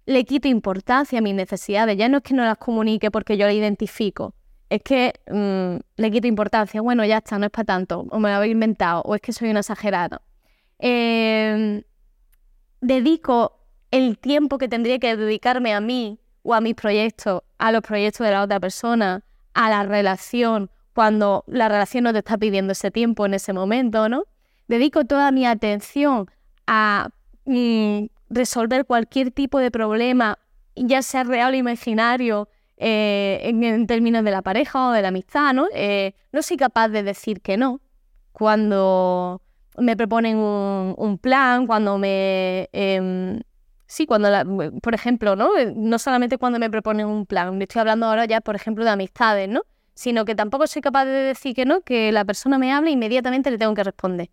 le 0.07 0.25
quito 0.25 0.47
importancia 0.47 1.19
a 1.19 1.21
mis 1.21 1.35
necesidades. 1.35 1.97
Ya 1.97 2.09
no 2.09 2.17
es 2.17 2.23
que 2.23 2.33
no 2.33 2.43
las 2.45 2.57
comunique 2.57 3.11
porque 3.11 3.37
yo 3.37 3.45
las 3.45 3.53
identifico, 3.53 4.33
es 4.71 4.81
que 4.81 5.13
mm, 5.29 6.01
le 6.01 6.09
quito 6.09 6.25
importancia. 6.25 6.81
Bueno, 6.81 7.05
ya 7.05 7.19
está, 7.19 7.37
no 7.37 7.45
es 7.45 7.51
para 7.51 7.65
tanto, 7.65 8.07
o 8.09 8.17
me 8.17 8.29
lo 8.29 8.37
habéis 8.37 8.53
inventado, 8.53 9.03
o 9.03 9.13
es 9.13 9.21
que 9.21 9.33
soy 9.33 9.51
una 9.51 9.59
exagerada. 9.59 10.23
Em, 10.79 11.83
dedico 12.81 13.59
el 13.91 14.17
tiempo 14.17 14.57
que 14.57 14.67
tendría 14.67 14.99
que 14.99 15.15
dedicarme 15.15 15.73
a 15.73 15.81
mí 15.81 16.19
o 16.41 16.53
a 16.53 16.61
mis 16.61 16.75
proyectos, 16.75 17.41
a 17.57 17.71
los 17.71 17.81
proyectos 17.81 18.25
de 18.25 18.31
la 18.31 18.43
otra 18.43 18.59
persona, 18.59 19.23
a 19.53 19.69
la 19.69 19.83
relación, 19.83 20.69
cuando 20.93 21.43
la 21.47 21.69
relación 21.69 22.03
no 22.03 22.11
te 22.11 22.19
está 22.19 22.37
pidiendo 22.37 22.73
ese 22.73 22.91
tiempo 22.91 23.25
en 23.25 23.33
ese 23.33 23.53
momento, 23.53 24.09
¿no? 24.09 24.25
Dedico 24.67 25.05
toda 25.05 25.31
mi 25.31 25.45
atención 25.45 26.29
a 26.67 27.09
mm, 27.45 28.05
resolver 28.29 28.85
cualquier 28.85 29.31
tipo 29.31 29.59
de 29.59 29.71
problema, 29.71 30.39
ya 30.75 31.01
sea 31.01 31.23
real 31.23 31.53
o 31.53 31.57
imaginario, 31.57 32.49
eh, 32.77 33.39
en, 33.43 33.87
términos 33.87 34.23
de 34.23 34.31
la 34.31 34.41
pareja 34.41 34.89
o 34.89 34.91
de 34.91 35.01
la 35.01 35.09
amistad, 35.09 35.53
¿no? 35.53 35.67
Eh, 35.73 36.15
no 36.31 36.41
soy 36.41 36.57
capaz 36.57 36.89
de 36.89 37.03
decir 37.03 37.41
que 37.41 37.55
no 37.55 37.79
cuando 38.31 39.42
me 39.77 39.95
proponen 39.97 40.37
un, 40.37 41.17
plan, 41.21 41.67
cuando 41.67 41.97
me 41.97 42.69
em, 42.71 43.41
Sí, 43.93 44.07
cuando, 44.07 44.29
por 44.81 44.95
ejemplo, 44.95 45.35
¿no? 45.35 45.55
Eh, 45.55 45.71
no 45.75 45.99
solamente 45.99 46.39
cuando 46.39 46.57
me 46.57 46.67
proponen 46.67 47.05
un 47.05 47.27
plan, 47.27 47.55
me 47.59 47.65
estoy 47.65 47.81
hablando 47.81 48.07
ahora 48.07 48.25
ya, 48.25 48.41
por 48.41 48.55
ejemplo, 48.55 48.83
de 48.83 48.89
amistades, 48.89 49.47
¿no? 49.47 49.65
Sino 49.93 50.25
que 50.25 50.33
tampoco 50.33 50.65
soy 50.65 50.81
capaz 50.81 51.05
de 51.05 51.11
decir 51.11 51.55
que 51.55 51.65
no, 51.65 51.81
que 51.81 52.11
la 52.11 52.25
persona 52.25 52.57
me 52.57 52.73
habla 52.73 52.89
e 52.89 52.93
inmediatamente 52.93 53.51
le 53.51 53.59
tengo 53.59 53.75
que 53.75 53.83
responder. 53.83 54.31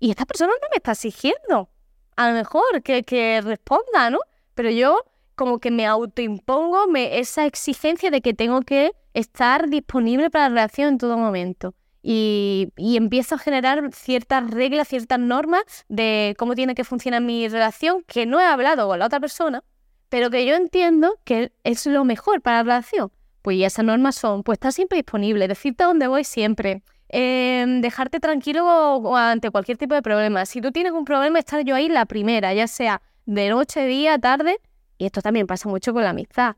Y 0.00 0.10
esta 0.10 0.26
persona 0.26 0.52
no 0.60 0.68
me 0.68 0.78
está 0.78 0.92
exigiendo. 0.92 1.70
A 2.16 2.28
lo 2.28 2.34
mejor 2.34 2.82
que, 2.82 3.04
que 3.04 3.40
responda, 3.40 4.10
¿no? 4.10 4.18
Pero 4.54 4.70
yo 4.70 5.04
como 5.36 5.60
que 5.60 5.70
me 5.70 5.86
autoimpongo 5.86 6.88
me, 6.88 7.20
esa 7.20 7.46
exigencia 7.46 8.10
de 8.10 8.20
que 8.20 8.34
tengo 8.34 8.62
que 8.62 8.90
estar 9.14 9.68
disponible 9.68 10.28
para 10.28 10.48
la 10.48 10.54
relación 10.56 10.88
en 10.88 10.98
todo 10.98 11.16
momento. 11.16 11.74
Y, 12.02 12.72
y, 12.76 12.96
empiezo 12.96 13.34
a 13.34 13.38
generar 13.38 13.90
ciertas 13.92 14.50
reglas, 14.50 14.88
ciertas 14.88 15.18
normas 15.18 15.62
de 15.88 16.34
cómo 16.38 16.54
tiene 16.54 16.74
que 16.74 16.84
funcionar 16.84 17.22
mi 17.22 17.48
relación, 17.48 18.04
que 18.06 18.24
no 18.24 18.40
he 18.40 18.44
hablado 18.44 18.86
con 18.86 19.00
la 19.00 19.06
otra 19.06 19.18
persona, 19.18 19.64
pero 20.08 20.30
que 20.30 20.46
yo 20.46 20.54
entiendo 20.54 21.18
que 21.24 21.52
es 21.64 21.86
lo 21.86 22.04
mejor 22.04 22.40
para 22.40 22.58
la 22.58 22.62
relación. 22.62 23.10
Pues 23.42 23.60
esas 23.62 23.84
normas 23.84 24.14
son, 24.14 24.42
pues 24.42 24.56
estar 24.56 24.72
siempre 24.72 24.96
disponible, 24.96 25.48
decirte 25.48 25.84
a 25.84 25.88
dónde 25.88 26.06
voy 26.06 26.24
siempre, 26.24 26.82
em, 27.08 27.80
dejarte 27.80 28.20
tranquilo 28.20 29.16
ante 29.16 29.50
cualquier 29.50 29.78
tipo 29.78 29.94
de 29.94 30.02
problema. 30.02 30.46
Si 30.46 30.60
tú 30.60 30.72
tienes 30.72 30.92
un 30.92 31.04
problema, 31.04 31.38
estar 31.38 31.64
yo 31.64 31.74
ahí 31.74 31.88
la 31.88 32.06
primera, 32.06 32.52
ya 32.54 32.66
sea 32.66 33.02
de 33.26 33.48
noche, 33.48 33.86
día, 33.86 34.18
tarde, 34.18 34.60
y 34.98 35.06
esto 35.06 35.22
también 35.22 35.46
pasa 35.46 35.68
mucho 35.68 35.92
con 35.92 36.02
la 36.02 36.10
amistad, 36.10 36.56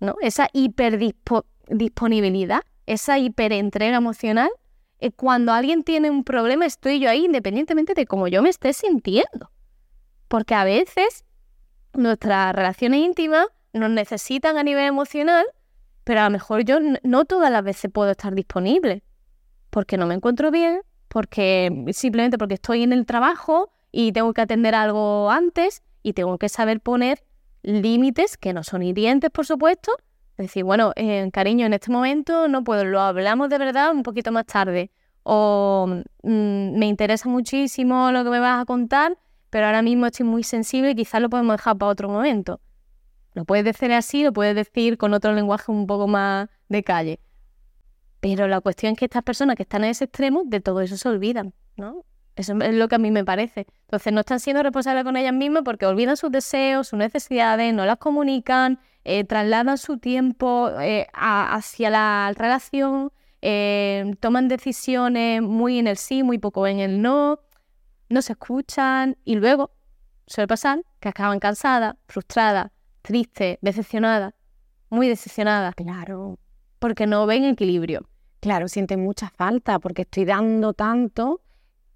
¿no? 0.00 0.16
Esa 0.20 0.48
hiperdisponibilidad, 0.52 2.62
esa 2.86 3.18
hiperentrega 3.18 3.96
emocional, 3.96 4.50
eh, 4.98 5.12
cuando 5.12 5.52
alguien 5.52 5.82
tiene 5.82 6.10
un 6.10 6.24
problema, 6.24 6.66
estoy 6.66 7.00
yo 7.00 7.10
ahí 7.10 7.24
independientemente 7.24 7.94
de 7.94 8.06
cómo 8.06 8.28
yo 8.28 8.42
me 8.42 8.48
esté 8.48 8.72
sintiendo. 8.72 9.50
Porque 10.28 10.54
a 10.54 10.64
veces 10.64 11.24
nuestras 11.92 12.54
relaciones 12.54 13.00
íntimas 13.00 13.46
nos 13.72 13.90
necesitan 13.90 14.56
a 14.56 14.62
nivel 14.62 14.84
emocional, 14.84 15.44
pero 16.04 16.20
a 16.20 16.24
lo 16.24 16.30
mejor 16.30 16.64
yo 16.64 16.78
no 17.02 17.24
todas 17.24 17.50
las 17.50 17.64
veces 17.64 17.90
puedo 17.92 18.10
estar 18.10 18.34
disponible, 18.34 19.02
porque 19.70 19.96
no 19.96 20.06
me 20.06 20.14
encuentro 20.14 20.50
bien, 20.50 20.82
porque 21.08 21.84
simplemente 21.92 22.38
porque 22.38 22.54
estoy 22.54 22.82
en 22.82 22.92
el 22.92 23.06
trabajo 23.06 23.72
y 23.92 24.12
tengo 24.12 24.32
que 24.32 24.40
atender 24.40 24.74
algo 24.74 25.30
antes 25.30 25.82
y 26.02 26.12
tengo 26.12 26.38
que 26.38 26.48
saber 26.48 26.80
poner 26.80 27.24
límites 27.62 28.36
que 28.36 28.52
no 28.52 28.62
son 28.62 28.82
hirientes, 28.82 29.30
por 29.30 29.46
supuesto. 29.46 29.92
Decir, 30.36 30.64
bueno, 30.64 30.92
eh, 30.96 31.30
cariño, 31.32 31.66
en 31.66 31.74
este 31.74 31.92
momento 31.92 32.48
no 32.48 32.64
puedo, 32.64 32.84
lo 32.84 33.00
hablamos 33.00 33.48
de 33.48 33.58
verdad 33.58 33.92
un 33.92 34.02
poquito 34.02 34.32
más 34.32 34.46
tarde. 34.46 34.90
O 35.22 35.86
mm, 36.22 36.78
me 36.78 36.86
interesa 36.86 37.28
muchísimo 37.28 38.10
lo 38.10 38.24
que 38.24 38.30
me 38.30 38.40
vas 38.40 38.60
a 38.60 38.64
contar, 38.64 39.16
pero 39.50 39.66
ahora 39.66 39.82
mismo 39.82 40.06
estoy 40.06 40.26
muy 40.26 40.42
sensible 40.42 40.90
y 40.90 40.94
quizás 40.96 41.20
lo 41.22 41.30
podemos 41.30 41.56
dejar 41.56 41.78
para 41.78 41.92
otro 41.92 42.08
momento. 42.08 42.60
Lo 43.34 43.44
puedes 43.44 43.64
decir 43.64 43.92
así, 43.92 44.24
lo 44.24 44.32
puedes 44.32 44.54
decir 44.54 44.98
con 44.98 45.14
otro 45.14 45.32
lenguaje 45.32 45.70
un 45.70 45.86
poco 45.86 46.08
más 46.08 46.48
de 46.68 46.82
calle. 46.82 47.20
Pero 48.20 48.48
la 48.48 48.60
cuestión 48.60 48.92
es 48.92 48.98
que 48.98 49.04
estas 49.04 49.22
personas 49.22 49.56
que 49.56 49.62
están 49.62 49.84
en 49.84 49.90
ese 49.90 50.04
extremo, 50.04 50.42
de 50.46 50.60
todo 50.60 50.80
eso 50.80 50.96
se 50.96 51.08
olvidan, 51.08 51.52
¿no? 51.76 52.04
Eso 52.36 52.54
es 52.60 52.74
lo 52.74 52.88
que 52.88 52.96
a 52.96 52.98
mí 52.98 53.10
me 53.10 53.24
parece. 53.24 53.66
Entonces 53.82 54.12
no 54.12 54.20
están 54.20 54.40
siendo 54.40 54.62
responsables 54.62 55.04
con 55.04 55.16
ellas 55.16 55.32
mismas 55.32 55.62
porque 55.64 55.86
olvidan 55.86 56.16
sus 56.16 56.32
deseos, 56.32 56.88
sus 56.88 56.98
necesidades, 56.98 57.72
no 57.72 57.86
las 57.86 57.98
comunican, 57.98 58.80
eh, 59.04 59.24
trasladan 59.24 59.78
su 59.78 59.98
tiempo 59.98 60.70
eh, 60.80 61.06
hacia 61.12 61.90
la 61.90 62.32
relación, 62.36 63.12
eh, 63.42 64.14
toman 64.20 64.48
decisiones 64.48 65.42
muy 65.42 65.78
en 65.78 65.86
el 65.86 65.96
sí, 65.96 66.22
muy 66.22 66.38
poco 66.38 66.66
en 66.66 66.80
el 66.80 67.02
no, 67.02 67.40
no 68.08 68.22
se 68.22 68.32
escuchan 68.32 69.16
y 69.24 69.36
luego 69.36 69.70
suele 70.26 70.48
pasar 70.48 70.82
que 71.00 71.10
acaban 71.10 71.38
cansadas, 71.38 71.94
frustradas, 72.08 72.72
tristes, 73.02 73.58
decepcionadas, 73.60 74.34
muy 74.90 75.08
decepcionadas. 75.08 75.74
Claro. 75.74 76.38
Porque 76.78 77.06
no 77.06 77.26
ven 77.26 77.44
equilibrio. 77.44 78.08
Claro, 78.40 78.68
sienten 78.68 79.02
mucha 79.02 79.30
falta 79.30 79.78
porque 79.78 80.02
estoy 80.02 80.24
dando 80.24 80.72
tanto 80.72 81.40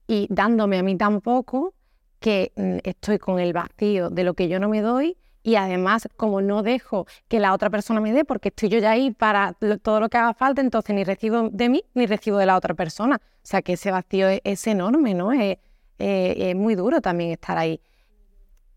y 0.09 0.27
dándome 0.31 0.79
a 0.79 0.83
mí 0.83 0.97
tan 0.97 1.21
poco 1.21 1.75
que 2.19 2.53
mm, 2.57 2.79
estoy 2.83 3.19
con 3.19 3.39
el 3.39 3.53
vacío 3.53 4.11
de 4.11 4.25
lo 4.25 4.35
que 4.35 4.49
yo 4.49 4.59
no 4.59 4.69
me 4.69 4.81
doy 4.81 5.17
y 5.45 5.55
además 5.55 6.09
como 6.17 6.41
no 6.41 6.63
dejo 6.63 7.07
que 7.29 7.39
la 7.39 7.55
otra 7.55 7.71
persona 7.71 8.01
me 8.01 8.13
dé 8.13 8.25
porque 8.25 8.49
estoy 8.49 8.71
yo 8.71 8.79
ya 8.81 8.91
ahí 8.91 9.13
para 9.13 9.55
todo 9.83 10.01
lo 10.01 10.09
que 10.09 10.17
haga 10.19 10.35
falta, 10.35 10.61
entonces 10.61 10.97
ni 10.97 11.05
recibo 11.05 11.49
de 11.51 11.69
mí 11.69 11.85
ni 11.95 12.07
recibo 12.07 12.39
de 12.39 12.47
la 12.47 12.57
otra 12.57 12.75
persona. 12.75 13.21
O 13.23 13.41
sea 13.43 13.63
que 13.63 13.75
ese 13.75 13.91
vacío 13.91 14.29
es, 14.43 14.67
enorme, 14.67 15.15
¿no? 15.15 15.33
Es, 15.33 15.59
muy 16.57 16.75
duro 16.75 17.01
también 17.01 17.31
estar 17.31 17.57
ahí. 17.57 17.81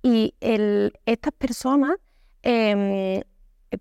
Y 0.02 0.36
estas 0.40 1.34
personas, 1.34 1.98
em, 2.42 3.22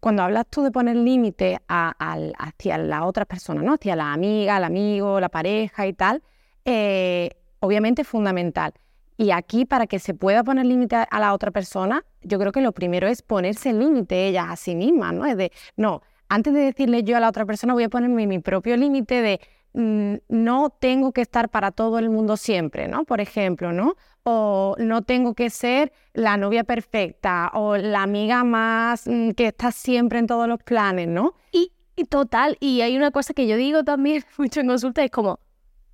cuando 0.01 0.23
hablas 0.23 0.47
tú 0.51 0.63
de 0.63 0.71
poner 0.71 0.97
límites 0.97 1.59
hacia 1.69 2.79
la 2.79 3.05
otra 3.05 3.25
persona, 3.25 3.63
¿no? 3.63 3.75
Hacia 3.75 3.95
la 3.95 4.13
amiga, 4.13 4.57
el 4.57 4.65
amigo, 4.65 5.21
la 5.21 5.29
pareja 5.29 5.87
y 5.87 5.93
tal, 5.93 6.23
eh, 6.65 7.31
obviamente 7.61 8.03
es 8.03 8.09
fundamental. 8.09 8.73
Y 9.17 9.33
aquí, 9.33 9.67
para 9.67 9.87
que 9.87 9.99
se 9.99 10.15
pueda 10.15 10.43
poner 10.43 10.65
límite 10.65 10.97
a 10.97 11.21
la 11.21 11.35
otra 11.35 11.51
persona, 11.51 12.05
yo 12.23 12.39
creo 12.39 12.53
que 12.53 12.63
lo 12.63 12.73
primero 12.73 13.07
es 13.07 13.21
ponerse 13.21 13.73
límite 13.73 14.29
ellas 14.29 14.47
a 14.49 14.57
sí 14.57 14.75
mismas, 14.75 15.13
¿no? 15.13 15.27
Es 15.27 15.37
de, 15.37 15.53
no, 15.77 16.01
antes 16.31 16.55
de 16.55 16.61
decirle 16.61 17.03
yo 17.03 17.19
a 17.19 17.21
la 17.21 17.29
otra 17.29 17.45
persona, 17.45 17.75
voy 17.75 17.85
a 17.85 17.91
ponerme 17.91 18.27
mi 18.27 18.39
propio 18.39 18.79
límite 18.79 19.21
de 19.21 19.41
mm, 19.75 20.15
no 20.29 20.71
tengo 20.71 21.13
que 21.13 21.21
estar 21.21 21.51
para 21.51 21.71
todo 21.71 21.99
el 21.99 22.09
mundo 22.09 22.39
siempre, 22.39 22.89
¿no? 22.89 23.05
Por 23.05 23.21
ejemplo, 23.21 23.73
¿no? 23.73 23.97
O 24.23 24.75
no 24.79 25.03
tengo 25.03 25.35
que 25.35 25.51
ser 25.51 25.93
la 26.15 26.39
novia 26.39 26.65
perfecta 26.65 27.51
o 27.53 27.77
la 27.77 28.03
amiga 28.03 28.43
más 28.43 29.07
mm, 29.07 29.33
que 29.33 29.49
está 29.49 29.71
siempre 29.71 30.19
en 30.19 30.29
todos 30.29 30.49
los 30.49 30.63
planes, 30.63 31.09
¿no? 31.09 31.35
Y, 31.53 31.73
y 31.95 32.05
total, 32.05 32.57
y 32.59 32.81
hay 32.81 32.97
una 32.97 33.11
cosa 33.11 33.35
que 33.35 33.47
yo 33.47 33.57
digo 33.57 33.85
también 33.85 34.25
mucho 34.39 34.61
en 34.61 34.69
consulta, 34.69 35.05
es 35.05 35.11
como, 35.11 35.41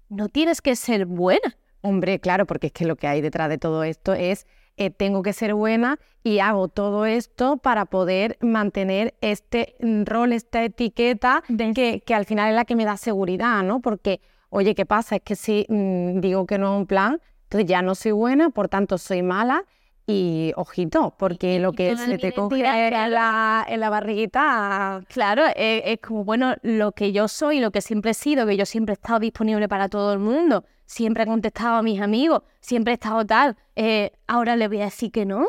no 0.08 0.28
tienes 0.28 0.60
que 0.60 0.76
ser 0.76 1.06
buena. 1.06 1.56
Hombre, 1.80 2.18
claro, 2.20 2.46
porque 2.46 2.68
es 2.68 2.72
que 2.72 2.84
lo 2.84 2.96
que 2.96 3.06
hay 3.06 3.20
detrás 3.20 3.48
de 3.48 3.58
todo 3.58 3.84
esto 3.84 4.14
es 4.14 4.46
eh, 4.76 4.90
tengo 4.90 5.22
que 5.22 5.32
ser 5.32 5.54
buena 5.54 5.98
y 6.22 6.40
hago 6.40 6.68
todo 6.68 7.06
esto 7.06 7.56
para 7.56 7.86
poder 7.86 8.36
mantener 8.40 9.14
este 9.20 9.76
rol, 10.04 10.32
esta 10.32 10.64
etiqueta 10.64 11.42
que, 11.74 12.02
que, 12.04 12.14
al 12.14 12.26
final 12.26 12.50
es 12.50 12.54
la 12.56 12.64
que 12.64 12.76
me 12.76 12.84
da 12.84 12.96
seguridad, 12.96 13.62
¿no? 13.62 13.80
Porque, 13.80 14.20
oye, 14.50 14.74
¿qué 14.74 14.84
pasa? 14.84 15.16
Es 15.16 15.22
que 15.22 15.36
si 15.36 15.64
mm, 15.68 16.20
digo 16.20 16.46
que 16.46 16.58
no 16.58 16.76
un 16.76 16.86
plan, 16.86 17.20
entonces 17.44 17.68
ya 17.68 17.80
no 17.80 17.94
soy 17.94 18.12
buena, 18.12 18.50
por 18.50 18.68
tanto 18.68 18.98
soy 18.98 19.22
mala 19.22 19.64
y 20.06 20.52
ojito, 20.56 21.14
porque 21.18 21.58
lo 21.58 21.72
que 21.72 21.96
se 21.96 22.16
te 22.18 22.32
coge 22.32 22.60
en 22.60 23.10
la, 23.10 23.66
en 23.68 23.80
la 23.80 23.90
barriguita... 23.90 25.02
Claro, 25.08 25.42
es, 25.56 25.98
como, 26.00 26.24
bueno, 26.24 26.54
lo 26.62 26.92
que 26.92 27.12
yo 27.12 27.26
soy, 27.26 27.58
lo 27.58 27.72
que 27.72 27.80
siempre 27.80 28.12
he 28.12 28.14
sido, 28.14 28.46
que 28.46 28.56
yo 28.56 28.66
siempre 28.66 28.92
he 28.92 28.94
estado 28.94 29.18
disponible 29.18 29.68
para 29.68 29.88
todo 29.88 30.12
el 30.12 30.20
mundo, 30.20 30.64
siempre 30.84 31.24
he 31.24 31.26
contestado 31.26 31.76
a 31.76 31.82
mis 31.82 32.00
amigos, 32.00 32.42
siempre 32.60 32.92
he 32.92 32.94
estado 32.94 33.26
tal, 33.26 33.56
eh, 33.74 34.12
ahora 34.28 34.54
le 34.54 34.68
voy 34.68 34.80
a 34.80 34.84
decir 34.84 35.10
que 35.10 35.26
no. 35.26 35.48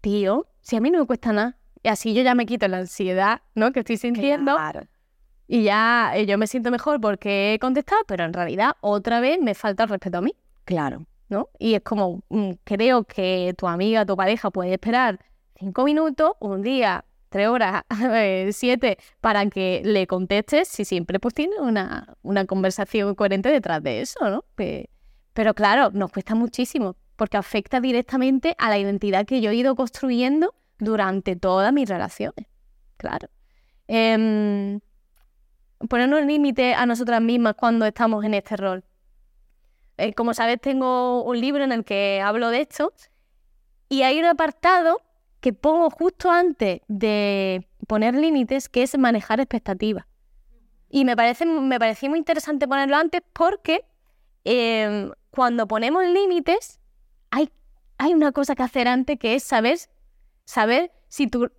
Tío, 0.00 0.46
si 0.60 0.76
a 0.76 0.80
mí 0.80 0.90
no 0.90 0.98
me 0.98 1.06
cuesta 1.06 1.32
nada. 1.32 1.56
Y 1.82 1.88
así 1.88 2.14
yo 2.14 2.22
ya 2.22 2.34
me 2.34 2.46
quito 2.46 2.66
la 2.66 2.78
ansiedad, 2.78 3.42
¿no? 3.54 3.70
Que 3.72 3.80
estoy 3.80 3.96
sintiendo. 3.96 4.56
Y 5.46 5.62
ya 5.62 6.12
eh, 6.16 6.26
yo 6.26 6.36
me 6.36 6.48
siento 6.48 6.72
mejor 6.72 7.00
porque 7.00 7.54
he 7.54 7.58
contestado, 7.60 8.02
pero 8.08 8.24
en 8.24 8.32
realidad 8.32 8.72
otra 8.80 9.20
vez 9.20 9.40
me 9.40 9.54
falta 9.54 9.84
el 9.84 9.88
respeto 9.88 10.18
a 10.18 10.20
mí. 10.20 10.34
Claro. 10.64 11.06
¿No? 11.28 11.48
Y 11.58 11.74
es 11.74 11.82
como, 11.82 12.22
mm, 12.28 12.52
creo 12.64 13.04
que 13.04 13.54
tu 13.56 13.66
amiga, 13.68 14.06
tu 14.06 14.16
pareja 14.16 14.50
puede 14.50 14.72
esperar 14.74 15.20
cinco 15.58 15.84
minutos, 15.84 16.32
un 16.40 16.62
día, 16.62 17.04
tres 17.28 17.48
horas, 17.48 17.82
siete, 18.52 18.98
para 19.20 19.46
que 19.46 19.82
le 19.84 20.06
contestes 20.06 20.68
si 20.68 20.84
siempre 20.84 21.18
pues 21.20 21.34
tiene 21.34 21.60
una, 21.60 22.16
una 22.22 22.46
conversación 22.46 23.14
coherente 23.14 23.50
detrás 23.50 23.82
de 23.82 24.00
eso, 24.00 24.28
¿no? 24.30 24.44
pero 25.34 25.54
claro, 25.54 25.90
nos 25.92 26.10
cuesta 26.10 26.34
muchísimo 26.34 26.96
porque 27.16 27.36
afecta 27.36 27.80
directamente 27.80 28.54
a 28.58 28.70
la 28.70 28.78
identidad 28.78 29.26
que 29.26 29.40
yo 29.40 29.50
he 29.50 29.54
ido 29.54 29.74
construyendo 29.76 30.54
durante 30.78 31.36
todas 31.36 31.72
mis 31.72 31.88
relaciones. 31.88 32.46
Claro. 32.96 33.28
Eh, 33.88 34.78
ponernos 35.88 36.24
límites 36.24 36.76
a 36.76 36.86
nosotras 36.86 37.20
mismas 37.20 37.54
cuando 37.54 37.86
estamos 37.86 38.24
en 38.24 38.34
este 38.34 38.56
rol. 38.56 38.84
Eh, 39.98 40.14
como 40.14 40.32
sabes, 40.32 40.60
tengo 40.60 41.24
un 41.24 41.40
libro 41.40 41.64
en 41.64 41.72
el 41.72 41.84
que 41.84 42.22
hablo 42.24 42.50
de 42.50 42.60
esto 42.60 42.92
y 43.88 44.02
hay 44.02 44.20
un 44.20 44.26
apartado 44.26 45.02
que 45.40 45.52
pongo 45.52 45.90
justo 45.90 46.30
antes 46.30 46.82
de 46.86 47.68
poner 47.88 48.14
límites, 48.14 48.68
que 48.68 48.84
es 48.84 48.96
manejar 48.96 49.40
expectativas. 49.40 50.06
Y 50.88 51.04
me, 51.04 51.16
parece, 51.16 51.46
me 51.46 51.78
parecía 51.80 52.08
muy 52.08 52.18
interesante 52.18 52.68
ponerlo 52.68 52.96
antes 52.96 53.22
porque 53.32 53.84
em, 54.44 55.10
cuando 55.30 55.66
ponemos 55.66 56.04
límites 56.06 56.80
hay, 57.30 57.50
hay 57.98 58.14
una 58.14 58.30
cosa 58.30 58.54
que 58.54 58.62
hacer 58.62 58.86
antes 58.86 59.18
que 59.18 59.34
es 59.34 59.42
saber, 59.42 59.78
saber 60.44 60.92
si 61.08 61.26
tus 61.26 61.50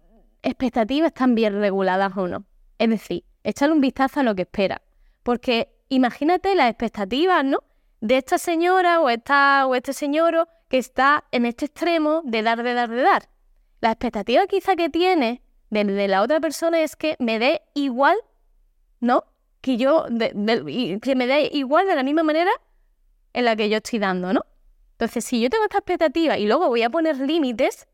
expectativas 0.44 1.10
están 1.10 1.36
bien 1.36 1.60
reguladas 1.60 2.16
o 2.16 2.28
no. 2.28 2.46
Es 2.78 2.90
decir, 2.90 3.26
echarle 3.44 3.76
un 3.76 3.82
vistazo 3.82 4.22
a 4.22 4.24
lo 4.24 4.34
que 4.34 4.44
esperas. 4.44 4.80
Porque 5.24 5.76
imagínate 5.90 6.56
las 6.56 6.70
expectativas, 6.70 7.44
¿no? 7.44 7.60
De 8.02 8.18
esta 8.18 8.38
señora 8.38 9.02
o, 9.02 9.10
esta, 9.10 9.68
o 9.68 9.76
este 9.76 9.94
señor 9.94 10.48
que 10.70 10.78
está 10.78 11.26
en 11.32 11.46
este 11.46 11.66
extremo 11.66 12.22
de 12.24 12.42
dar, 12.44 12.64
de 12.64 12.74
dar, 12.74 12.90
de 12.90 13.02
dar. 13.02 13.30
La 13.82 13.92
expectativa 13.92 14.46
quizá 14.48 14.76
que 14.76 14.90
tiene 14.90 15.42
de, 15.70 16.08
la 16.08 16.22
otra 16.22 16.40
persona 16.40 16.82
es 16.82 16.96
que 16.96 17.16
me 17.20 17.40
dé 17.40 17.62
igual, 17.74 18.18
¿no? 19.00 19.24
Que 19.62 19.78
yo, 19.78 20.06
que 20.08 21.16
me 21.16 21.28
dé 21.28 21.50
igual 21.54 21.88
de 21.88 21.96
la 21.96 22.04
misma 22.04 22.24
manera 22.24 22.52
en 23.34 23.46
la 23.46 23.56
que 23.56 23.70
yo 23.70 23.78
estoy 23.78 24.00
dando, 24.00 24.34
¿no? 24.34 24.46
Entonces, 24.92 25.24
si 25.24 25.40
yo 25.40 25.50
tengo 25.50 25.64
esta 25.64 25.78
expectativa 25.78 26.38
y 26.38 26.46
luego 26.46 26.68
voy 26.68 26.84
a 26.84 26.90
poner 26.90 27.18
límites, 27.18 27.88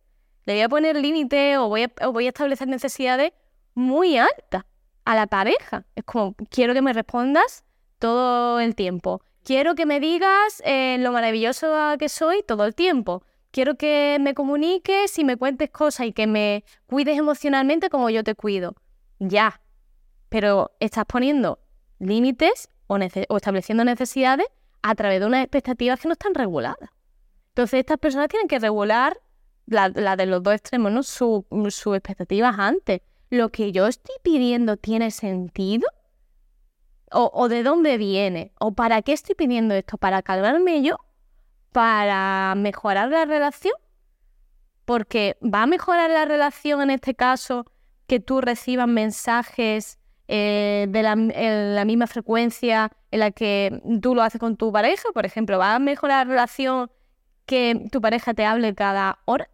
le 0.46 0.54
voy 0.54 0.62
a 0.62 0.70
poner 0.70 0.96
límites 0.96 1.58
o 1.58 1.76
a, 1.76 2.08
voy 2.08 2.26
a 2.26 2.30
establecer 2.30 2.68
necesidades 2.68 3.32
muy 3.74 4.18
altas 4.18 4.64
a 5.06 5.16
la 5.16 5.28
pareja. 5.28 5.86
Es 5.96 6.04
como, 6.04 6.36
quiero 6.50 6.74
que 6.74 6.82
me 6.82 6.94
respondas 6.94 7.64
todo 8.00 8.60
el 8.60 8.76
tiempo. 8.76 9.22
Quiero 9.46 9.76
que 9.76 9.86
me 9.86 10.00
digas 10.00 10.60
eh, 10.66 10.98
lo 11.00 11.12
maravilloso 11.12 11.72
que 12.00 12.10
soy 12.10 12.42
todo 12.42 12.66
el 12.66 12.74
tiempo. 12.74 13.22
Quiero 13.52 13.76
que 13.76 14.18
me 14.20 14.34
comuniques 14.34 15.20
y 15.20 15.24
me 15.24 15.38
cuentes 15.38 15.70
cosas 15.70 16.08
y 16.08 16.14
que 16.14 16.26
me 16.26 16.64
cuides 16.88 17.16
emocionalmente 17.16 17.92
como 17.92 18.10
yo 18.10 18.24
te 18.24 18.34
cuido. 18.34 18.74
Ya. 19.20 19.62
Pero 20.30 20.72
estás 20.80 21.06
poniendo 21.06 21.60
límites 22.00 22.70
o, 22.88 22.98
estableciendo 22.98 23.86
necesidades 23.86 24.48
a 24.82 24.96
través 24.96 25.20
de 25.20 25.28
unas 25.28 25.44
expectativas 25.44 26.00
que 26.00 26.08
no 26.08 26.14
están 26.14 26.34
reguladas. 26.34 26.90
Entonces 27.50 27.82
estas 27.82 28.00
personas 28.00 28.30
tienen 28.30 28.48
que 28.48 28.58
regular 28.58 29.22
la, 29.68 29.90
de 29.90 30.26
los 30.26 30.42
dos 30.42 30.56
extremos, 30.56 30.92
¿no? 30.92 31.04
Sus 31.04 31.46
expectativas 31.94 32.58
antes. 32.58 33.02
¿Lo 33.30 33.50
que 33.50 33.72
yo 33.72 33.86
estoy 33.86 34.16
pidiendo 34.24 34.76
tiene 34.76 35.12
sentido? 35.12 35.88
O, 37.12 37.48
de 37.50 37.64
dónde 37.64 37.98
viene, 37.98 38.52
o 38.60 38.74
para 38.74 39.02
qué 39.02 39.14
estoy 39.14 39.36
pidiendo 39.36 39.74
esto, 39.74 39.98
para 39.98 40.22
calmarme 40.22 40.82
yo, 40.82 40.98
para 41.72 42.54
mejorar 42.56 43.10
la 43.10 43.26
relación, 43.26 43.74
porque 44.86 45.38
va 45.42 45.64
a 45.64 45.68
mejorar 45.68 46.10
la 46.10 46.26
relación 46.26 46.82
en 46.82 46.92
este 46.92 47.16
caso 47.16 47.66
que 48.08 48.20
tú 48.20 48.42
recibas 48.42 48.88
mensajes 48.88 50.00
eh, 50.28 50.88
de 50.90 51.04
la, 51.04 51.86
misma 51.86 52.08
frecuencia 52.08 52.92
en 53.12 53.20
la 53.20 53.32
que 53.32 53.82
tú 54.02 54.16
lo 54.16 54.24
haces 54.24 54.40
con 54.40 54.58
tu 54.58 54.72
pareja, 54.72 55.10
por 55.14 55.26
ejemplo, 55.26 55.58
va 55.58 55.76
a 55.76 55.80
mejorar 55.80 56.28
la 56.28 56.32
relación 56.32 56.92
que 57.46 57.88
tu 57.92 58.02
pareja 58.02 58.34
te 58.34 58.46
hable 58.46 58.74
cada 58.74 59.20
hora. 59.26 59.50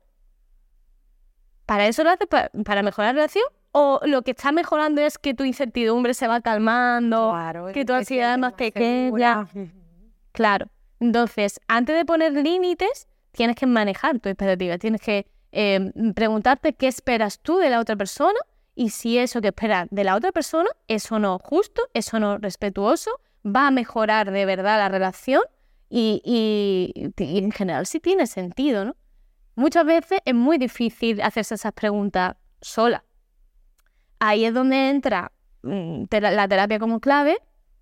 ¿Para 1.66 1.88
eso 1.88 2.04
lo 2.04 2.10
haces? 2.10 2.28
¿Para 2.28 2.84
mejorar 2.84 3.14
la 3.14 3.22
relación? 3.22 3.46
O 3.72 4.02
lo 4.06 4.22
que 4.22 4.32
está 4.32 4.52
mejorando 4.52 5.02
es 5.02 5.18
que 5.18 5.34
tu 5.34 5.44
incertidumbre 5.44 6.14
se 6.14 6.28
va 6.28 6.42
calmando, 6.42 7.34
que 7.74 7.86
tu 7.86 7.94
ansiedad 7.94 8.34
es 8.34 8.40
más 8.40 8.54
pequeña. 8.54 9.48
Claro. 10.34 10.68
Entonces, 11.02 11.60
antes 11.68 11.94
de 11.94 12.06
poner 12.06 12.32
límites, 12.32 13.10
tienes 13.34 13.58
que 13.58 13.66
manejar 13.66 14.18
tu 14.20 14.30
expectativa, 14.30 14.78
tienes 14.78 15.02
que 15.02 15.28
em, 15.52 15.92
preguntarte 16.14 16.72
qué 16.72 16.88
esperas 16.88 17.40
tú 17.40 17.58
de 17.58 17.70
la 17.70 17.82
otra 17.82 17.98
persona 17.98 18.40
y 18.74 18.92
si 18.92 19.18
eso 19.18 19.42
que 19.42 19.50
esperas 19.50 19.90
de 19.92 20.06
la 20.06 20.16
otra 20.16 20.32
persona 20.32 20.70
es 20.88 21.12
o 21.12 21.20
no 21.20 21.38
justo, 21.38 21.82
es 21.94 22.14
o 22.14 22.20
no 22.20 22.38
respetuoso, 22.38 23.12
va 23.46 23.68
a 23.68 23.72
mejorar 23.72 24.32
de 24.32 24.46
verdad 24.46 24.78
la 24.78 24.88
relación 24.88 25.42
y, 25.90 26.22
y 26.24 27.12
en 27.42 27.52
general 27.52 27.86
sí 27.88 28.00
tiene 28.00 28.26
sentido, 28.26 28.86
¿no? 28.86 28.96
Muchas 29.56 29.86
veces 29.86 30.20
es 30.24 30.34
muy 30.34 30.58
difícil 30.58 31.20
hacerse 31.22 31.56
esas 31.56 31.74
preguntas 31.74 32.38
sola 32.62 33.04
ahí 34.22 34.46
es 34.46 34.54
donde 34.54 34.90
entra 34.90 35.34
mm, 35.64 36.04
la 36.12 36.48
terapia 36.48 36.80
como 36.80 37.02
clave 37.02 37.38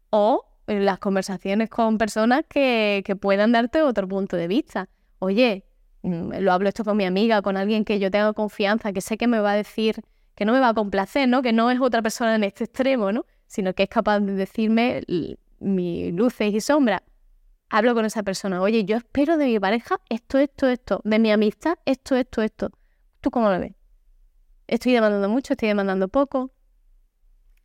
o 0.10 0.46
las 0.66 0.98
conversaciones 1.00 1.70
con 1.70 1.98
personas 1.98 2.44
que, 2.48 3.04
puedan 3.22 3.52
darte 3.52 3.82
otro 3.82 4.08
punto 4.08 4.38
de 4.38 4.48
vista. 4.48 4.88
Oye, 5.20 5.66
mm, 6.02 6.36
lo 6.40 6.54
hablo 6.54 6.70
esto 6.70 6.84
con 6.84 6.98
mi 6.98 7.06
amiga, 7.06 7.42
con 7.42 7.58
alguien 7.58 7.84
que 7.84 8.00
yo 8.00 8.10
tengo 8.10 8.34
confianza, 8.34 8.94
que 8.94 9.02
sé 9.02 9.18
que 9.18 9.28
me 9.28 9.40
va 9.40 9.52
a 9.52 9.56
decir, 9.56 10.02
que 10.34 10.46
no 10.46 10.54
me 10.54 10.60
va 10.60 10.70
a 10.70 10.74
complacer, 10.74 11.28
¿no? 11.28 11.42
Que 11.42 11.52
no 11.52 11.70
es 11.72 11.82
otra 11.82 12.02
persona 12.02 12.36
en 12.36 12.46
este 12.46 12.64
extremo, 12.64 13.12
¿no? 13.12 13.26
Sino 13.46 13.74
que 13.74 13.84
es 13.84 13.90
capaz 13.90 14.22
de 14.22 14.34
decirme 14.34 15.04
mis 15.60 16.14
luces 16.14 16.54
y 16.54 16.62
sombras. 16.62 17.02
Hablo 17.70 17.94
con 17.94 18.06
esa 18.06 18.24
persona, 18.24 18.62
oye, 18.62 18.86
yo 18.86 18.98
espero 18.98 19.38
de 19.38 19.46
mi 19.46 19.60
pareja 19.60 20.00
esto, 20.10 20.38
esto, 20.38 20.68
esto, 20.70 21.02
de 21.04 21.20
mi 21.20 21.32
amistad, 21.32 21.76
esto, 21.86 22.16
esto, 22.16 22.42
esto. 22.42 22.72
¿Tú 23.20 23.30
cómo 23.30 23.50
lo 23.52 23.60
ves? 23.60 23.79
Estoy 24.70 24.94
demandando 24.94 25.30
mucho, 25.30 25.54
estoy 25.54 25.70
demandando 25.70 26.08
poco. 26.08 26.52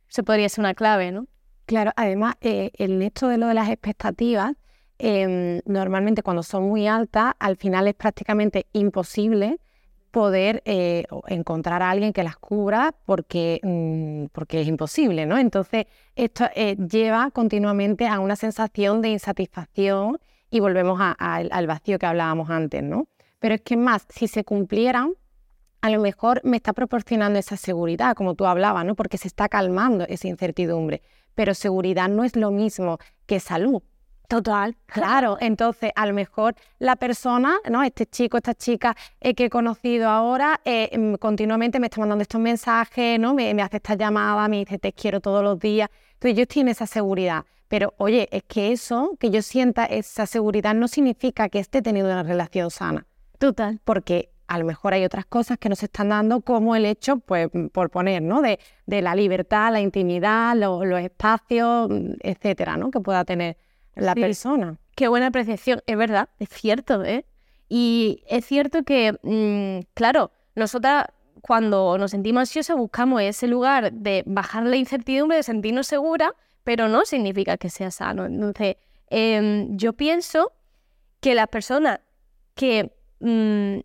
Eso 0.09 0.23
podría 0.23 0.49
ser 0.49 0.61
una 0.61 0.73
clave, 0.73 1.11
¿no? 1.11 1.27
Claro, 1.65 1.91
además, 1.95 2.35
eh, 2.41 2.71
en 2.77 3.01
esto 3.01 3.27
de 3.27 3.37
lo 3.37 3.47
de 3.47 3.53
las 3.53 3.69
expectativas, 3.69 4.53
em, 4.99 5.61
normalmente 5.65 6.21
cuando 6.23 6.43
son 6.43 6.63
muy 6.63 6.87
altas, 6.87 7.33
al 7.39 7.57
final 7.57 7.87
es 7.87 7.95
prácticamente 7.95 8.67
imposible 8.73 9.59
poder 10.11 10.61
eh, 10.65 11.05
encontrar 11.27 11.81
a 11.81 11.89
alguien 11.89 12.13
que 12.13 12.23
las 12.23 12.37
cubra 12.37 12.95
porque, 13.05 13.59
mm, 13.63 14.27
porque 14.31 14.61
es 14.61 14.67
imposible, 14.67 15.25
¿no? 15.25 15.37
Entonces, 15.37 15.87
esto 16.15 16.45
eh, 16.55 16.77
lleva 16.77 17.31
continuamente 17.31 18.07
a 18.07 18.19
una 18.19 18.35
sensación 18.37 19.01
de 19.01 19.09
insatisfacción 19.09 20.19
y 20.49 20.61
volvemos 20.61 21.01
al 21.01 21.67
vacío 21.67 21.99
que 21.99 22.05
hablábamos 22.05 22.49
antes, 22.49 22.81
¿no? 22.81 23.07
Pero 23.39 23.55
es 23.55 23.61
que 23.61 23.75
más, 23.75 24.05
si 24.09 24.27
se 24.27 24.45
cumplieran, 24.45 25.15
a 25.85 25.89
lo 25.91 25.99
mejor 25.99 26.41
me 26.43 26.57
está 26.57 26.73
proporcionando 26.73 27.37
esa 27.37 27.57
seguridad, 27.57 28.15
como 28.15 28.33
tú 28.33 28.47
hablabas, 28.47 28.83
¿no? 28.85 28.95
Porque 28.95 29.19
se 29.19 29.27
está 29.27 29.49
calmando 29.49 30.03
esa 30.07 30.27
incertidumbre. 30.27 31.03
Pero 31.35 31.53
seguridad 31.53 32.09
no 32.09 32.23
es 32.23 32.35
lo 32.35 32.49
mismo 32.49 32.97
que 33.27 33.39
salud. 33.39 33.83
Total. 34.27 34.75
Claro, 34.87 35.37
entonces 35.41 35.91
a 35.95 36.07
lo 36.07 36.15
mejor 36.15 36.55
la 36.79 36.95
persona, 36.95 37.57
¿no? 37.69 37.83
Este 37.83 38.07
chico, 38.07 38.37
esta 38.37 38.55
chica 38.55 38.95
eh, 39.21 39.35
que 39.35 39.45
he 39.45 39.49
conocido 39.51 40.09
ahora, 40.09 40.59
eh, 40.65 40.89
mm, 40.97 41.15
continuamente 41.15 41.79
me 41.79 41.85
está 41.85 41.99
mandando 41.99 42.23
estos 42.23 42.41
mensajes, 42.41 43.19
¿no? 43.19 43.35
Me, 43.35 43.53
me, 43.53 43.61
hace 43.61 43.77
esta 43.77 43.93
llamada, 43.93 44.47
me 44.47 44.57
dice 44.57 44.79
te 44.79 44.91
quiero 44.91 45.21
todos 45.21 45.43
los 45.43 45.59
días. 45.59 45.87
Entonces 46.13 46.35
yo 46.35 46.47
tiene 46.47 46.71
esa 46.71 46.87
seguridad. 46.87 47.45
Pero 47.67 47.93
oye, 47.97 48.27
es 48.31 48.41
que 48.41 48.71
eso, 48.71 49.11
que 49.19 49.29
yo 49.29 49.43
sienta 49.43 49.85
esa 49.85 50.25
seguridad, 50.25 50.73
no 50.73 50.87
significa 50.87 51.47
que 51.47 51.59
esté 51.59 51.83
teniendo 51.83 52.11
una 52.11 52.23
relación 52.23 52.71
sana. 52.71 53.05
Total. 53.37 53.79
Porque 53.83 54.31
a 54.47 54.59
lo 54.59 54.65
mejor 54.65 54.93
hay 54.93 55.03
otras 55.03 55.25
cosas 55.25 55.57
que 55.57 55.69
nos 55.69 55.81
están 55.81 56.09
dando, 56.09 56.41
como 56.41 56.75
el 56.75 56.85
hecho, 56.85 57.17
pues 57.17 57.49
por 57.71 57.89
poner, 57.89 58.21
¿no? 58.21 58.41
De, 58.41 58.59
la 58.87 59.15
libertad, 59.15 59.71
la 59.71 59.81
intimidad, 59.81 60.55
los 60.55 60.99
espacios, 60.99 61.89
etcétera, 62.21 62.77
¿no? 62.77 62.91
Que 62.91 62.99
pueda 62.99 63.25
tener 63.25 63.57
la 63.95 64.13
persona. 64.13 64.77
Qué 64.95 65.07
buena 65.07 65.27
apreciación, 65.27 65.81
es 65.87 65.97
verdad, 65.97 66.29
es 66.39 66.49
cierto, 66.49 67.03
¿eh? 67.03 67.25
Y 67.67 68.23
es 68.27 68.45
cierto 68.45 68.83
que, 68.83 69.17
mm, 69.23 69.87
claro, 69.93 70.31
nosotras 70.55 71.07
cuando 71.41 71.97
nos 71.97 72.11
sentimos 72.11 72.41
ansiosas 72.41 72.77
buscamos 72.77 73.21
ese 73.21 73.47
lugar 73.47 73.91
de 73.91 74.23
bajar 74.25 74.63
la 74.63 74.77
incertidumbre, 74.77 75.37
de 75.37 75.43
sentirnos 75.43 75.87
segura, 75.87 76.33
pero 76.63 76.87
no 76.87 77.05
significa 77.05 77.57
que 77.57 77.69
sea 77.69 77.91
sano. 77.91 78.25
Entonces, 78.25 78.77
em, 79.09 79.75
yo 79.77 79.93
pienso 79.93 80.51
que 81.19 81.35
las 81.35 81.47
personas 81.47 81.99
que 82.55 82.91
mm, 83.19 83.79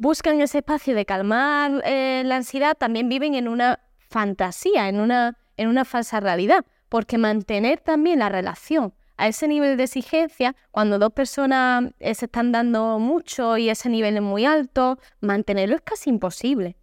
buscan 0.00 0.40
ese 0.40 0.58
espacio 0.58 0.94
de 0.94 1.04
calmar 1.04 1.82
eh, 1.84 2.22
la 2.24 2.36
ansiedad, 2.36 2.74
también 2.74 3.10
viven 3.10 3.34
en 3.34 3.46
una 3.46 3.80
fantasía, 3.98 4.88
en 4.88 4.98
una, 4.98 5.36
en 5.58 5.68
una 5.68 5.84
falsa 5.84 6.20
realidad, 6.20 6.64
porque 6.88 7.18
mantener 7.18 7.80
también 7.80 8.20
la 8.20 8.30
relación 8.30 8.94
a 9.18 9.28
ese 9.28 9.46
nivel 9.46 9.76
de 9.76 9.84
exigencia, 9.84 10.56
cuando 10.70 10.98
dos 10.98 11.12
personas 11.12 11.92
eh, 11.98 12.14
se 12.14 12.24
están 12.24 12.50
dando 12.50 12.98
mucho 12.98 13.58
y 13.58 13.68
ese 13.68 13.90
nivel 13.90 14.16
es 14.16 14.22
muy 14.22 14.46
alto, 14.46 14.98
mantenerlo 15.20 15.76
es 15.76 15.82
casi 15.82 16.08
imposible. 16.08 16.76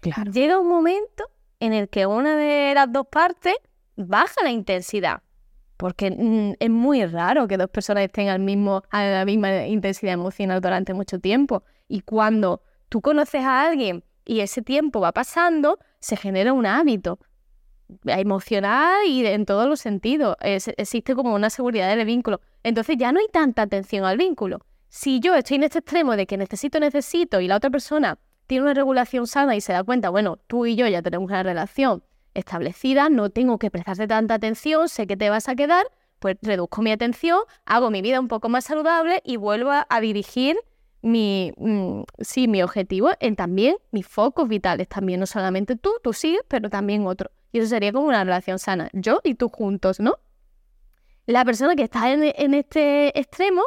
Claro. 0.00 0.32
Llega 0.32 0.58
un 0.58 0.68
momento 0.68 1.30
en 1.60 1.72
el 1.72 1.88
que 1.88 2.06
una 2.06 2.36
de 2.36 2.72
las 2.74 2.90
dos 2.90 3.06
partes 3.06 3.54
baja 3.94 4.42
la 4.42 4.50
intensidad, 4.50 5.22
porque 5.76 6.10
mm, 6.10 6.54
es 6.58 6.70
muy 6.70 7.06
raro 7.06 7.46
que 7.46 7.56
dos 7.56 7.70
personas 7.70 8.02
estén 8.02 8.28
al 8.28 8.40
mismo, 8.40 8.82
a 8.90 9.04
la 9.04 9.24
misma 9.24 9.64
intensidad 9.66 10.14
emocional 10.14 10.60
durante 10.60 10.92
mucho 10.92 11.20
tiempo. 11.20 11.62
Y 11.94 12.00
cuando 12.00 12.60
tú 12.88 13.00
conoces 13.00 13.44
a 13.44 13.62
alguien 13.68 14.02
y 14.24 14.40
ese 14.40 14.62
tiempo 14.62 14.98
va 14.98 15.12
pasando, 15.12 15.78
se 16.00 16.16
genera 16.16 16.52
un 16.52 16.66
hábito 16.66 17.20
emocional 18.04 19.06
y 19.06 19.24
en 19.24 19.46
todos 19.46 19.68
los 19.68 19.78
sentidos. 19.78 20.34
existe 20.40 21.14
como 21.14 21.36
una 21.36 21.50
seguridad 21.50 21.94
del 21.94 22.04
vínculo. 22.04 22.40
Entonces 22.64 22.96
ya 22.98 23.12
no 23.12 23.20
hay 23.20 23.28
tanta 23.28 23.62
atención 23.62 24.04
al 24.04 24.16
vínculo. 24.16 24.58
Si 24.88 25.20
yo 25.20 25.36
estoy 25.36 25.58
en 25.58 25.62
este 25.62 25.78
extremo 25.78 26.16
de 26.16 26.26
que 26.26 26.36
necesito, 26.36 26.80
necesito 26.80 27.40
y 27.40 27.46
la 27.46 27.58
otra 27.58 27.70
persona 27.70 28.18
tiene 28.48 28.64
una 28.64 28.74
regulación 28.74 29.28
sana 29.28 29.54
y 29.54 29.60
se 29.60 29.72
da 29.72 29.84
cuenta, 29.84 30.10
bueno, 30.10 30.40
tú 30.48 30.66
y 30.66 30.74
yo 30.74 30.88
ya 30.88 31.00
tenemos 31.00 31.28
una 31.28 31.44
relación 31.44 32.02
establecida, 32.34 33.08
no 33.08 33.30
tengo 33.30 33.60
que 33.60 33.70
prestarte 33.70 34.08
tanta 34.08 34.34
atención, 34.34 34.88
sé 34.88 35.06
que 35.06 35.16
te 35.16 35.30
vas 35.30 35.48
a 35.48 35.54
quedar, 35.54 35.86
pues 36.18 36.38
reduzco 36.42 36.82
mi 36.82 36.90
atención, 36.90 37.38
hago 37.66 37.90
mi 37.90 38.02
vida 38.02 38.18
un 38.18 38.26
poco 38.26 38.48
más 38.48 38.64
saludable 38.64 39.22
y 39.24 39.36
vuelvo 39.36 39.70
a 39.70 40.00
dirigir 40.00 40.56
mi, 41.04 41.52
mm, 41.58 42.02
sí, 42.20 42.48
mi 42.48 42.62
objetivo 42.62 43.10
en 43.20 43.36
también 43.36 43.76
mis 43.92 44.06
focos 44.06 44.48
vitales, 44.48 44.88
también 44.88 45.20
no 45.20 45.26
solamente 45.26 45.76
tú, 45.76 45.92
tú 46.02 46.14
sigues, 46.14 46.40
pero 46.48 46.70
también 46.70 47.06
otro. 47.06 47.30
Y 47.52 47.58
eso 47.58 47.68
sería 47.68 47.92
como 47.92 48.08
una 48.08 48.24
relación 48.24 48.58
sana, 48.58 48.88
yo 48.94 49.20
y 49.22 49.34
tú 49.34 49.50
juntos, 49.50 50.00
¿no? 50.00 50.16
La 51.26 51.44
persona 51.44 51.76
que 51.76 51.82
está 51.82 52.10
en, 52.10 52.54
este 52.54 53.18
extremo 53.18 53.62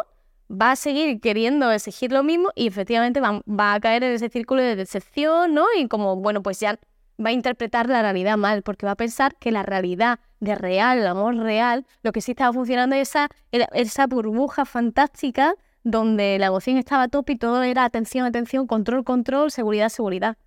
va 0.50 0.72
a 0.72 0.76
seguir 0.76 1.22
queriendo 1.22 1.72
exigir 1.72 2.12
lo 2.12 2.24
mismo 2.24 2.50
y 2.56 2.68
efectivamente 2.68 3.20
va, 3.20 3.42
va, 3.48 3.76
a 3.76 3.80
caer 3.80 4.04
en 4.04 4.14
ese 4.14 4.30
círculo 4.30 4.64
de 4.64 4.76
decepción, 4.76 5.54
¿no? 5.54 5.66
Y 5.78 5.88
como, 5.88 6.16
bueno, 6.16 6.42
pues 6.42 6.60
ya 6.60 6.80
va 7.24 7.30
a 7.30 7.34
interpretar 7.34 7.88
la 7.88 8.02
realidad 8.02 8.38
mal, 8.38 8.64
porque 8.64 8.88
va 8.88 8.94
a 8.94 8.96
pensar 8.98 9.36
que 9.36 9.52
la 9.52 9.62
realidad 9.62 10.20
de 10.40 10.56
real, 10.56 10.98
el 10.98 11.08
amor 11.08 11.36
real, 11.36 11.86
lo 12.02 12.12
que 12.12 12.22
sí 12.22 12.32
estaba 12.32 12.52
funcionando 12.52 12.96
es 12.96 13.10
esa, 13.10 13.30
esa 13.52 14.08
burbuja 14.08 14.66
fantástica 14.66 15.56
donde 15.90 16.38
la 16.38 16.48
emoción 16.48 16.78
estaba 16.78 17.04
a 17.04 17.08
tope 17.08 17.34
y 17.34 17.38
todo 17.38 17.64
era 17.64 17.86
atención, 17.86 18.26
atención, 18.26 18.68
control, 18.68 19.04
control, 19.04 19.52
seguridad, 19.52 19.90
seguridad. 19.90 20.38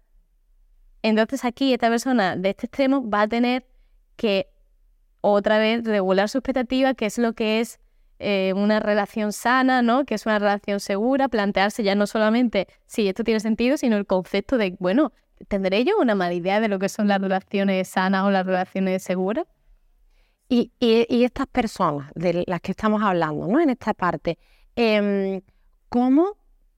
Entonces 1.03 1.45
aquí 1.45 1.73
esta 1.73 1.89
persona 1.89 2.37
de 2.37 2.51
este 2.51 2.67
extremo 2.67 3.09
va 3.09 3.23
a 3.23 3.29
tener 3.29 3.67
que 4.17 4.49
otra 5.23 5.59
vez 5.59 5.85
regular 5.85 6.29
su 6.29 6.39
expectativa, 6.39 6.93
que 6.95 7.07
es 7.07 7.17
lo 7.17 7.33
que 7.33 7.61
es 7.61 7.81
eh, 8.19 8.53
una 8.55 8.81
relación 8.81 9.33
sana, 9.33 9.81
¿no? 9.81 10.05
Que 10.05 10.15
es 10.15 10.27
una 10.27 10.39
relación 10.39 10.79
segura, 10.79 11.29
plantearse 11.29 11.83
ya 11.83 11.95
no 11.95 12.07
solamente 12.07 12.69
si 12.85 13.09
esto 13.09 13.25
tiene 13.25 13.41
sentido, 13.41 13.79
sino 13.79 13.97
el 13.97 14.07
concepto 14.07 14.59
de, 14.59 14.77
bueno, 14.79 15.13
¿tendré 15.49 15.85
yo 15.85 15.99
una 15.99 16.15
mala 16.15 16.35
idea 16.35 16.61
de 16.61 16.69
lo 16.69 16.79
que 16.79 16.91
son 16.91 17.09
las 17.09 17.19
relaciones 17.19 17.89
sanas 17.89 18.25
o 18.25 18.31
las 18.31 18.45
relaciones 18.45 19.03
seguras? 19.03 19.47
Y, 20.51 20.73
y, 20.81 21.23
estas 21.23 21.47
personas 21.47 22.11
de 22.17 22.45
las 22.47 22.61
que 22.61 22.73
estamos 22.73 23.03
hablando, 23.03 23.47
¿no? 23.47 23.61
En 23.61 23.71
esta 23.71 23.95
parte, 23.95 24.37
em, 24.81 25.43
¿cómo 25.89 26.37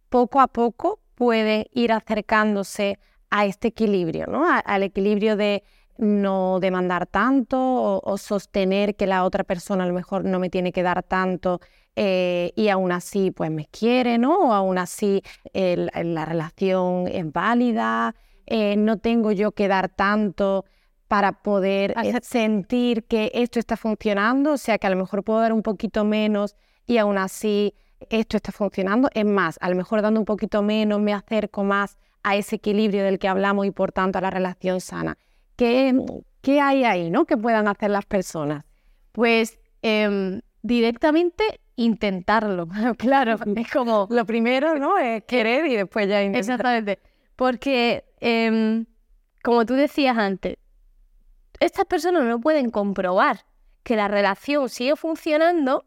poco 0.09 0.41
a 0.41 0.49
poco 0.49 1.01
pueden 1.15 1.67
ir 1.73 1.93
acercándose 1.93 2.99
a 3.31 3.47
este 3.47 3.69
equilibrio, 3.69 4.27
¿no? 4.27 4.45
al 4.47 4.83
equilibrio 4.83 5.37
de 5.37 5.63
no 5.99 6.59
demandar 6.61 7.07
tanto 7.07 8.01
o, 8.03 8.19
sostener 8.19 8.97
que 8.97 9.07
la 9.07 9.25
otra 9.25 9.45
persona 9.45 9.85
a 9.85 9.87
lo 9.87 9.95
mejor 9.95 10.25
no 10.25 10.39
me 10.39 10.51
tiene 10.51 10.73
que 10.73 10.83
dar 10.83 11.03
tanto 11.03 11.61
eh, 11.95 12.53
y 12.57 12.69
aún 12.69 12.93
así 12.93 13.31
pues 13.31 13.51
me 13.51 13.67
quiere, 13.67 14.19
¿no? 14.19 14.49
O 14.49 14.53
aún 14.53 14.79
así 14.79 15.23
la 15.55 16.25
relación 16.25 17.07
es 17.09 17.31
válida, 17.31 18.15
eh, 18.47 18.77
no 18.77 18.99
tengo 18.99 19.33
yo 19.33 19.53
que 19.53 19.69
dar 19.69 19.89
tanto 19.91 20.65
para 21.09 21.43
poder 21.43 21.95
eh, 22.03 22.19
sentir 22.23 23.05
que 23.05 23.31
esto 23.35 23.59
está 23.59 23.77
funcionando, 23.77 24.53
o 24.53 24.57
sea 24.57 24.79
que 24.79 24.87
a 24.87 24.91
lo 24.91 24.97
mejor 24.97 25.23
puedo 25.23 25.41
dar 25.41 25.53
un 25.53 25.63
poquito 25.63 26.05
menos 26.05 26.57
y 26.87 26.97
aún 26.99 27.19
así 27.19 27.75
esto 28.11 28.37
está 28.37 28.53
funcionando. 28.53 29.09
Es 29.15 29.25
más, 29.25 29.59
a 29.61 29.69
lo 29.71 29.77
mejor 29.77 30.03
dando 30.03 30.21
un 30.21 30.27
poquito 30.27 30.63
menos 30.63 31.01
me 31.01 31.13
acerco 31.13 31.65
más 31.65 31.99
a 32.23 32.37
ese 32.37 32.57
equilibrio 32.57 33.05
del 33.05 33.19
que 33.19 33.29
hablamos 33.29 33.67
y 33.67 33.71
por 33.71 33.93
tanto 33.93 34.19
a 34.19 34.21
la 34.21 34.31
relación 34.31 34.81
sana. 34.81 35.17
¿Qué, 35.57 35.95
hay 36.61 36.85
ahí 36.85 37.11
¿no? 37.11 37.25
que 37.25 37.37
puedan 37.37 37.69
hacer 37.69 37.91
las 37.91 38.05
personas? 38.07 38.65
Pues 39.13 39.59
em, 39.83 40.41
directamente 40.63 41.61
intentarlo. 41.77 42.69
claro, 42.99 43.37
es 43.57 43.71
como... 43.71 44.07
Lo 44.11 44.25
primero, 44.25 44.79
¿no? 44.79 44.99
Es 44.99 45.25
querer 45.25 45.67
y 45.67 45.77
después 45.77 46.09
ya 46.09 46.23
intentar. 46.23 46.41
Exactamente. 46.41 46.99
Porque, 47.37 48.05
em, 48.21 48.87
como 49.43 49.65
tú 49.67 49.75
decías 49.75 50.17
antes, 50.17 50.57
estas 51.61 51.85
personas 51.87 52.25
no 52.25 52.41
pueden 52.41 52.71
comprobar 52.71 53.45
que 53.83 53.97
la 53.97 54.09
relación 54.09 54.69
sigue 54.69 54.97
funcionando 54.97 55.85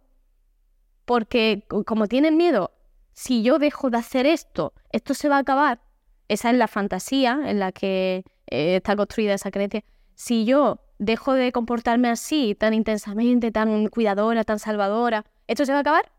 porque, 1.06 1.66
como 1.86 2.08
tienen 2.08 2.38
miedo, 2.38 2.72
si 3.14 3.44
yo 3.44 3.60
dejo 3.60 3.90
de 3.90 3.98
hacer 3.98 4.26
esto, 4.26 4.74
esto 4.92 5.14
se 5.14 5.30
va 5.30 5.38
a 5.38 5.40
acabar. 5.40 5.80
Esa 6.28 6.50
es 6.50 6.58
la 6.58 6.68
fantasía 6.68 7.40
en 7.46 7.60
la 7.60 7.72
que 7.72 8.24
eh, 8.48 8.76
está 8.78 8.96
construida 8.96 9.36
esa 9.36 9.52
creencia. 9.52 9.84
Si 10.16 10.46
yo 10.46 10.80
dejo 10.98 11.34
de 11.34 11.52
comportarme 11.52 12.10
así, 12.10 12.56
tan 12.56 12.74
intensamente, 12.74 13.52
tan 13.52 13.88
cuidadora, 13.88 14.44
tan 14.44 14.60
salvadora, 14.60 15.26
¿esto 15.48 15.66
se 15.66 15.72
va 15.72 15.80
a 15.80 15.82
acabar? 15.82 16.12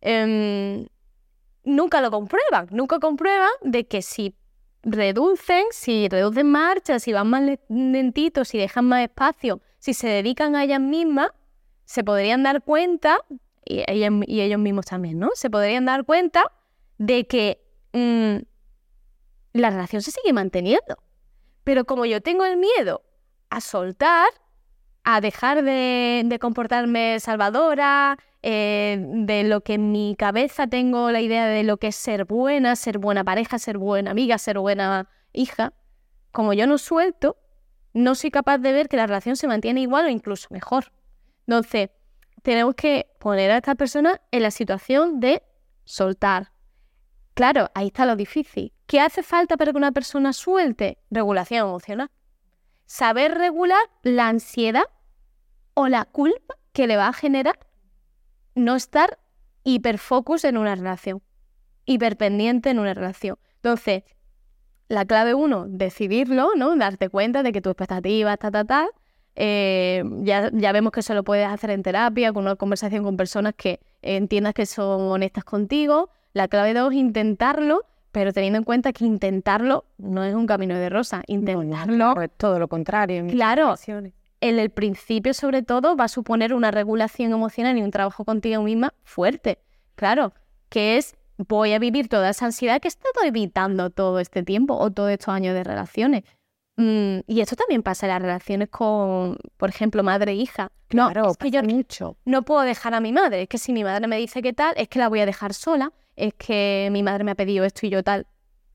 Em, 0.00 0.86
nunca 1.64 2.00
lo 2.00 2.10
comprueban, 2.10 2.68
nunca 2.70 2.98
comprueban 2.98 3.50
de 3.62 3.86
que 3.86 4.02
si 4.02 4.34
reducen, 4.82 5.64
si 5.70 6.08
reducen 6.08 6.50
marcha, 6.50 6.98
si 6.98 7.12
van 7.12 7.28
más 7.28 7.42
lentitos, 7.68 8.48
si 8.48 8.58
dejan 8.58 8.86
más 8.86 9.02
espacio, 9.02 9.60
si 9.78 9.94
se 9.94 10.08
dedican 10.08 10.56
a 10.56 10.64
ellas 10.64 10.80
mismas, 10.80 11.30
se 11.84 12.04
podrían 12.04 12.42
dar 12.42 12.62
cuenta, 12.62 13.18
y, 13.64 13.84
ellos 13.88 14.58
mismos 14.58 14.86
también, 14.86 15.18
¿no? 15.18 15.30
Se 15.34 15.50
podrían 15.50 15.84
dar 15.84 16.04
cuenta 16.04 16.52
de 16.98 17.26
que 17.26 17.60
mm, 17.92 18.44
la 19.54 19.70
relación 19.70 20.02
se 20.02 20.10
sigue 20.10 20.32
manteniendo. 20.32 20.98
Pero 21.64 21.84
como 21.84 22.04
yo 22.04 22.20
tengo 22.20 22.44
el 22.44 22.56
miedo 22.56 23.02
a 23.50 23.60
soltar, 23.60 24.28
a 25.04 25.20
dejar 25.20 25.62
de, 25.62 26.38
comportarme 26.40 27.20
salvadora, 27.20 28.18
eh, 28.42 28.98
de 29.00 29.44
lo 29.44 29.62
que 29.62 29.74
en 29.74 29.92
mi 29.92 30.16
cabeza 30.18 30.66
tengo 30.66 31.10
la 31.10 31.20
idea 31.20 31.46
de 31.46 31.62
lo 31.62 31.78
que 31.78 31.88
es 31.88 31.96
ser 31.96 32.24
buena, 32.24 32.76
ser 32.76 32.98
buena 32.98 33.24
pareja, 33.24 33.58
ser 33.58 33.78
buena 33.78 34.10
amiga, 34.10 34.38
ser 34.38 34.58
buena 34.58 35.08
hija, 35.32 35.72
como 36.32 36.52
yo 36.52 36.66
no 36.66 36.78
suelto, 36.78 37.36
no 37.92 38.14
soy 38.14 38.30
capaz 38.30 38.58
de 38.58 38.72
ver 38.72 38.88
que 38.88 38.96
la 38.96 39.06
relación 39.06 39.36
se 39.36 39.46
mantiene 39.46 39.80
igual 39.80 40.06
o 40.06 40.08
incluso 40.08 40.48
mejor. 40.50 40.92
Entonces, 41.46 41.90
tenemos 42.44 42.74
que 42.74 43.06
poner 43.18 43.50
a 43.50 43.56
esta 43.56 43.74
persona 43.74 44.20
en 44.30 44.42
la 44.42 44.50
situación 44.50 45.18
de 45.18 45.42
soltar. 45.84 46.52
Claro, 47.32 47.70
ahí 47.74 47.86
está 47.86 48.04
lo 48.04 48.16
difícil. 48.16 48.74
¿Qué 48.86 49.00
hace 49.00 49.22
falta 49.22 49.56
para 49.56 49.72
que 49.72 49.78
una 49.78 49.92
persona 49.92 50.34
suelte? 50.34 50.98
Regulación 51.10 51.66
emocional. 51.66 52.10
Saber 52.84 53.32
regular 53.32 53.80
la 54.02 54.28
ansiedad 54.28 54.84
o 55.72 55.88
la 55.88 56.04
culpa 56.04 56.56
que 56.74 56.86
le 56.86 56.98
va 56.98 57.08
a 57.08 57.12
generar 57.14 57.58
no 58.54 58.76
estar 58.76 59.18
hiperfocus 59.62 60.44
en 60.44 60.58
una 60.58 60.74
relación, 60.74 61.22
hiperpendiente 61.86 62.68
en 62.68 62.78
una 62.78 62.92
relación. 62.92 63.38
Entonces, 63.54 64.02
la 64.88 65.06
clave 65.06 65.32
uno, 65.32 65.64
decidirlo, 65.66 66.50
¿no? 66.56 66.76
Darte 66.76 67.08
cuenta 67.08 67.42
de 67.42 67.52
que 67.52 67.62
tu 67.62 67.70
expectativa 67.70 68.34
está, 68.34 68.50
ta, 68.50 68.64
ta. 68.66 68.88
Eh, 69.36 70.04
ya, 70.22 70.50
ya, 70.52 70.72
vemos 70.72 70.92
que 70.92 71.00
eso 71.00 71.14
lo 71.14 71.24
puedes 71.24 71.46
hacer 71.46 71.70
en 71.70 71.82
terapia, 71.82 72.32
con 72.32 72.44
una 72.44 72.56
conversación 72.56 73.02
con 73.02 73.16
personas 73.16 73.54
que 73.56 73.80
entiendas 74.02 74.54
que 74.54 74.66
son 74.66 75.02
honestas 75.02 75.44
contigo. 75.44 76.10
La 76.32 76.48
clave 76.48 76.74
dos, 76.74 76.92
intentarlo 76.92 77.84
pero 78.14 78.32
teniendo 78.32 78.58
en 78.58 78.64
cuenta 78.64 78.92
que 78.92 79.04
intentarlo 79.04 79.86
no 79.98 80.22
es 80.22 80.36
un 80.36 80.46
camino 80.46 80.76
de 80.76 80.88
rosa, 80.88 81.24
intentarlo... 81.26 82.22
es 82.22 82.30
todo 82.36 82.60
lo 82.60 82.68
contrario. 82.68 83.26
claro, 83.26 83.74
en 84.40 84.58
el 84.60 84.70
principio 84.70 85.34
sobre 85.34 85.64
todo 85.64 85.96
va 85.96 86.04
a 86.04 86.08
suponer 86.08 86.54
una 86.54 86.70
regulación 86.70 87.32
emocional 87.32 87.76
y 87.76 87.82
un 87.82 87.90
trabajo 87.90 88.24
contigo 88.24 88.62
misma 88.62 88.94
fuerte. 89.02 89.58
Claro, 89.96 90.32
que 90.68 90.96
es 90.96 91.16
voy 91.38 91.72
a 91.72 91.80
vivir 91.80 92.08
toda 92.08 92.30
esa 92.30 92.46
ansiedad 92.46 92.80
que 92.80 92.86
he 92.86 92.90
estado 92.90 93.24
evitando 93.24 93.90
todo 93.90 94.20
este 94.20 94.44
tiempo 94.44 94.76
o 94.76 94.92
todos 94.92 95.10
estos 95.10 95.30
años 95.34 95.54
de 95.54 95.64
relaciones. 95.64 96.22
Mm, 96.76 97.20
y 97.26 97.40
esto 97.40 97.54
también 97.56 97.82
pasa 97.82 98.06
en 98.06 98.10
las 98.10 98.22
relaciones 98.22 98.68
con, 98.68 99.38
por 99.56 99.68
ejemplo, 99.68 100.02
madre 100.02 100.32
e 100.32 100.34
hija. 100.34 100.70
No, 100.90 101.10
es 101.10 101.36
que 101.36 101.50
yo 101.50 101.62
mucho. 101.62 102.16
no 102.24 102.42
puedo 102.42 102.62
dejar 102.62 102.94
a 102.94 103.00
mi 103.00 103.12
madre. 103.12 103.42
Es 103.42 103.48
que 103.48 103.58
si 103.58 103.72
mi 103.72 103.84
madre 103.84 104.06
me 104.06 104.16
dice 104.16 104.42
qué 104.42 104.52
tal, 104.52 104.74
es 104.76 104.88
que 104.88 104.98
la 104.98 105.08
voy 105.08 105.20
a 105.20 105.26
dejar 105.26 105.54
sola 105.54 105.92
es 106.16 106.34
que 106.34 106.88
mi 106.92 107.02
madre 107.02 107.24
me 107.24 107.32
ha 107.32 107.34
pedido 107.34 107.64
esto 107.64 107.86
y 107.86 107.90
yo 107.90 108.02
tal. 108.02 108.26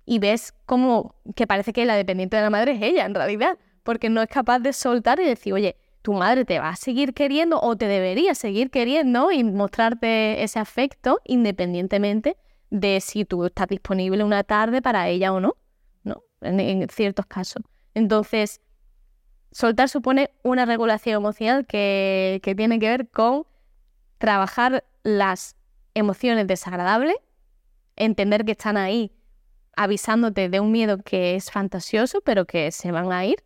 Y 0.06 0.20
ves 0.20 0.54
como 0.66 1.16
que 1.36 1.48
parece 1.48 1.74
que 1.74 1.86
la 1.86 1.96
dependiente 1.96 2.38
de 2.38 2.44
la 2.44 2.50
madre 2.50 2.74
es 2.74 2.82
ella, 2.82 3.06
en 3.06 3.14
realidad, 3.14 3.58
porque 3.84 4.10
no 4.10 4.22
es 4.22 4.30
capaz 4.30 4.60
de 4.60 4.74
soltar 4.74 5.20
y 5.20 5.26
decir, 5.26 5.54
oye, 5.54 5.76
tu 6.02 6.14
madre 6.14 6.46
te 6.46 6.60
va 6.60 6.70
a 6.70 6.76
seguir 6.76 7.14
queriendo 7.14 7.60
o 7.62 7.76
te 7.76 7.86
debería 7.86 8.34
seguir 8.34 8.72
queriendo 8.72 9.32
y 9.32 9.44
mostrarte 9.44 10.44
ese 10.44 10.60
afecto 10.60 11.20
independientemente 11.26 12.38
de 12.70 13.02
si 13.02 13.26
tú 13.26 13.46
estás 13.46 13.68
disponible 13.68 14.24
una 14.24 14.44
tarde 14.44 14.82
para 14.82 15.10
ella 15.10 15.34
o 15.34 15.40
no, 15.40 15.56
¿no? 16.04 16.24
En, 16.42 16.88
ciertos 16.90 17.26
casos. 17.26 17.64
Entonces, 17.94 18.62
soltar 19.52 19.90
supone 19.90 20.32
una 20.44 20.66
regulación 20.66 21.18
emocional 21.18 21.66
que, 21.66 22.40
que 22.44 22.56
tiene 22.56 22.80
que 22.80 22.90
ver 22.90 23.10
con 23.10 23.46
trabajar 24.18 24.84
las 25.04 25.56
emociones 25.94 26.48
desagradables 26.48 27.16
entender 28.00 28.46
que 28.46 28.54
están 28.54 28.78
ahí 28.78 29.12
avisándote 29.76 30.50
de 30.50 30.60
un 30.60 30.72
miedo 30.72 30.98
que 30.98 31.36
es 31.36 31.52
fantasioso, 31.52 32.22
pero 32.22 32.46
que 32.46 32.72
se 32.72 32.92
van 32.92 33.12
a 33.12 33.26
ir, 33.26 33.44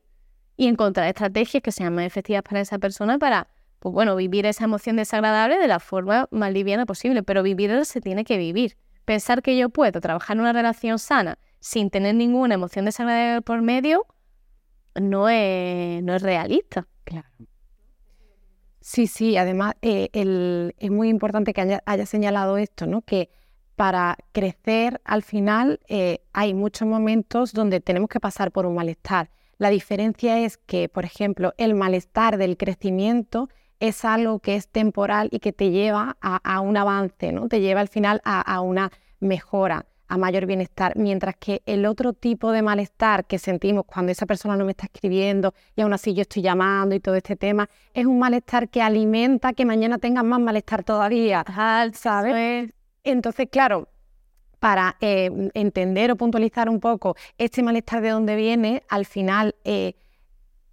y 0.56 0.68
encontrar 0.68 1.08
estrategias 1.08 1.62
que 1.62 1.72
sean 1.72 1.94
más 1.94 2.06
efectivas 2.06 2.44
para 2.44 2.62
esa 2.62 2.80
persona 2.80 3.18
para, 3.18 3.48
pues 3.80 3.94
bueno, 3.94 4.16
vivir 4.16 4.46
esa 4.46 4.64
emoción 4.64 4.96
desagradable 4.96 5.58
de 5.58 5.68
la 5.68 5.80
forma 5.80 6.28
más 6.32 6.54
liviana 6.54 6.86
posible, 6.86 7.24
pero 7.24 7.44
vivirla 7.44 7.84
se 7.86 8.02
tiene 8.02 8.24
que 8.24 8.38
vivir. 8.38 8.78
Pensar 9.06 9.42
que 9.42 9.58
yo 9.58 9.70
puedo 9.70 10.00
trabajar 10.00 10.38
en 10.38 10.42
una 10.42 10.54
relación 10.54 11.00
sana 11.00 11.38
sin 11.60 11.90
tener 11.90 12.16
ninguna 12.16 12.54
emoción 12.54 12.86
desagradable 12.86 13.42
por 13.42 13.62
medio 13.62 14.06
no 15.00 15.30
es, 15.30 16.04
no 16.04 16.16
es 16.16 16.22
realista. 16.22 16.88
Claro. 17.04 17.28
Sí, 18.80 19.08
sí, 19.08 19.38
además 19.38 19.76
eh, 19.82 20.10
es 20.78 20.92
muy 20.92 21.10
importante 21.10 21.54
que 21.54 21.62
haya, 21.62 21.82
haya, 21.86 22.06
señalado 22.06 22.58
esto, 22.58 22.86
¿no? 22.86 23.02
Que 23.02 23.30
para 23.76 24.18
crecer 24.34 25.02
al 25.06 25.24
final 25.24 25.80
eh, 25.88 26.20
hay 26.34 26.54
muchos 26.54 26.88
momentos 26.88 27.54
donde 27.54 27.80
tenemos 27.80 28.10
que 28.10 28.20
pasar 28.20 28.52
por 28.52 28.66
un 28.66 28.76
malestar. 28.76 29.30
La 29.58 29.70
diferencia 29.70 30.40
es 30.40 30.58
que, 30.58 30.90
por 30.90 31.06
ejemplo, 31.06 31.54
el 31.58 31.76
malestar 31.76 32.38
del 32.38 32.58
crecimiento 32.58 33.50
es 33.80 34.06
algo 34.06 34.40
que 34.40 34.56
es 34.56 34.68
temporal 34.68 35.30
y 35.32 35.40
que 35.40 35.54
te 35.54 35.72
lleva 35.72 36.18
a, 36.22 36.60
un 36.62 36.78
avance, 36.78 37.32
¿no? 37.32 37.48
Te 37.48 37.60
lleva 37.60 37.82
al 37.82 37.90
final 37.90 38.22
a, 38.24 38.62
una 38.62 38.92
mejora, 39.20 39.86
a 40.14 40.18
mayor 40.18 40.46
bienestar, 40.46 40.96
mientras 40.96 41.36
que 41.38 41.64
el 41.66 41.88
otro 41.88 42.14
tipo 42.14 42.52
de 42.52 42.62
malestar 42.62 43.26
que 43.26 43.40
sentimos 43.40 43.84
cuando 43.88 44.12
esa 44.12 44.28
persona 44.28 44.56
no 44.56 44.64
me 44.64 44.70
está 44.70 44.86
escribiendo 44.86 45.56
y 45.76 45.82
aún 45.82 45.92
así 45.92 46.14
yo 46.14 46.22
estoy 46.22 46.44
llamando 46.44 46.94
y 46.94 47.00
todo 47.00 47.16
este 47.16 47.36
tema, 47.36 47.68
es 47.96 48.06
un 48.06 48.20
malestar 48.20 48.70
que 48.70 48.84
alimenta 48.84 49.54
que 49.54 49.66
mañana 49.66 49.98
tengas 49.98 50.24
más 50.24 50.40
malestar 50.40 50.84
todavía, 50.84 51.44
¿sabes? 51.96 52.72
Entonces, 53.04 53.48
claro, 53.52 53.90
para 54.60 54.98
eh, 55.02 55.50
entender 55.56 56.12
o 56.12 56.16
puntualizar 56.16 56.70
un 56.70 56.80
poco 56.80 57.16
este 57.40 57.64
malestar 57.64 58.02
de 58.02 58.10
dónde 58.10 58.36
viene, 58.36 58.84
al 58.90 59.08
final 59.08 59.56
eh, 59.64 59.96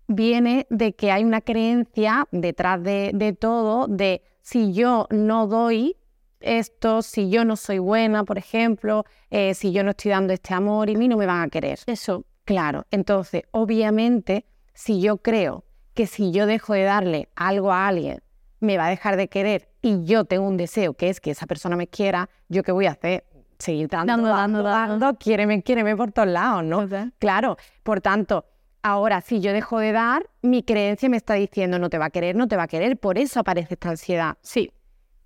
viene 0.07 0.67
de 0.69 0.93
que 0.93 1.13
hay 1.13 1.25
una 1.25 1.41
creencia 1.41 2.29
detrás 2.31 2.83
de, 2.83 3.37
todo 3.41 3.87
de 3.87 4.23
si 4.43 4.75
yo 4.75 5.07
no 5.09 5.47
doy 5.47 5.97
esto, 6.41 7.03
si 7.03 7.31
yo 7.31 7.45
no 7.45 7.57
soy 7.57 7.79
buena, 7.79 8.25
por 8.25 8.39
ejemplo, 8.39 9.05
eh, 9.31 9.55
si 9.55 9.73
yo 9.73 9.85
no 9.85 9.91
estoy 9.91 10.11
dando 10.11 10.33
este 10.33 10.55
amor 10.55 10.91
y 10.91 10.95
a 10.95 10.99
mí 10.99 11.09
no 11.09 11.17
me 11.17 11.27
van 11.27 11.43
a 11.43 11.49
querer. 11.49 11.79
Eso, 11.87 12.25
claro. 12.45 12.87
Entonces, 12.91 13.43
obviamente, 13.51 14.47
si 14.75 15.01
yo 15.01 15.19
creo 15.19 15.65
que 15.95 16.07
si 16.07 16.33
yo 16.33 16.47
dejo 16.47 16.75
de 16.75 16.85
darle 16.85 17.29
algo 17.37 17.73
a 17.73 17.89
alguien, 17.89 18.23
me 18.61 18.77
va 18.77 18.87
a 18.87 18.91
dejar 18.91 19.17
de 19.17 19.29
querer 19.29 19.69
y 19.83 20.05
yo 20.05 20.25
tengo 20.25 20.47
un 20.47 20.57
deseo 20.57 20.95
que 20.95 21.09
es 21.09 21.21
que 21.21 21.31
esa 21.31 21.47
persona 21.47 21.77
me 21.77 21.87
quiera, 21.87 22.29
¿yo 22.49 22.63
qué 22.63 22.73
voy 22.73 22.87
a 22.87 22.93
hacer? 22.93 23.25
seguir 23.59 23.89
dando, 23.89 24.13
dando, 24.13 24.29
dando, 24.29 24.63
dando, 24.63 24.99
dando 24.99 25.19
quiéreme, 25.19 25.63
quiéreme 25.63 25.97
por 25.97 26.13
todos 26.13 26.29
lados, 26.29 26.65
¿no? 26.65 26.89
Claro, 27.19 27.57
por 27.83 28.01
tanto, 28.01 28.47
ahora 28.83 29.21
si 29.21 29.41
yo 29.41 29.53
dejo 29.53 29.79
de 29.79 29.93
dar, 29.93 30.29
mi 30.43 30.63
creencia 30.63 31.09
me 31.09 31.17
está 31.17 31.35
diciendo 31.35 31.79
no 31.79 31.91
te 31.91 31.99
va 31.99 32.07
a 32.07 32.11
querer, 32.11 32.37
no 32.37 32.49
te 32.49 32.57
va 32.57 32.65
a 32.65 32.69
querer, 32.69 32.99
por 32.99 33.19
eso 33.19 33.41
aparece 33.41 33.75
esta 33.75 33.91
ansiedad. 33.91 34.37
Sí. 34.43 34.73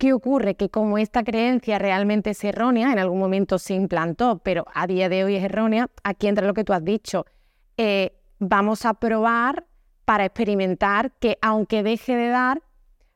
¿Qué 0.04 0.12
ocurre? 0.12 0.54
Que 0.54 0.68
como 0.68 0.98
esta 0.98 1.24
creencia 1.24 1.78
realmente 1.78 2.28
es 2.28 2.44
errónea, 2.44 2.92
en 2.92 2.98
algún 2.98 3.18
momento 3.18 3.58
se 3.58 3.72
implantó, 3.72 4.38
pero 4.44 4.66
a 4.74 4.86
día 4.86 5.08
de 5.08 5.24
hoy 5.24 5.36
es 5.36 5.44
errónea, 5.44 5.88
aquí 6.02 6.26
entra 6.26 6.46
lo 6.46 6.52
que 6.52 6.62
tú 6.62 6.74
has 6.74 6.84
dicho. 6.84 7.24
Eh, 7.78 8.14
vamos 8.38 8.84
a 8.84 8.92
probar 8.92 9.64
para 10.04 10.26
experimentar 10.26 11.12
que 11.12 11.38
aunque 11.40 11.82
deje 11.82 12.16
de 12.16 12.28
dar, 12.28 12.60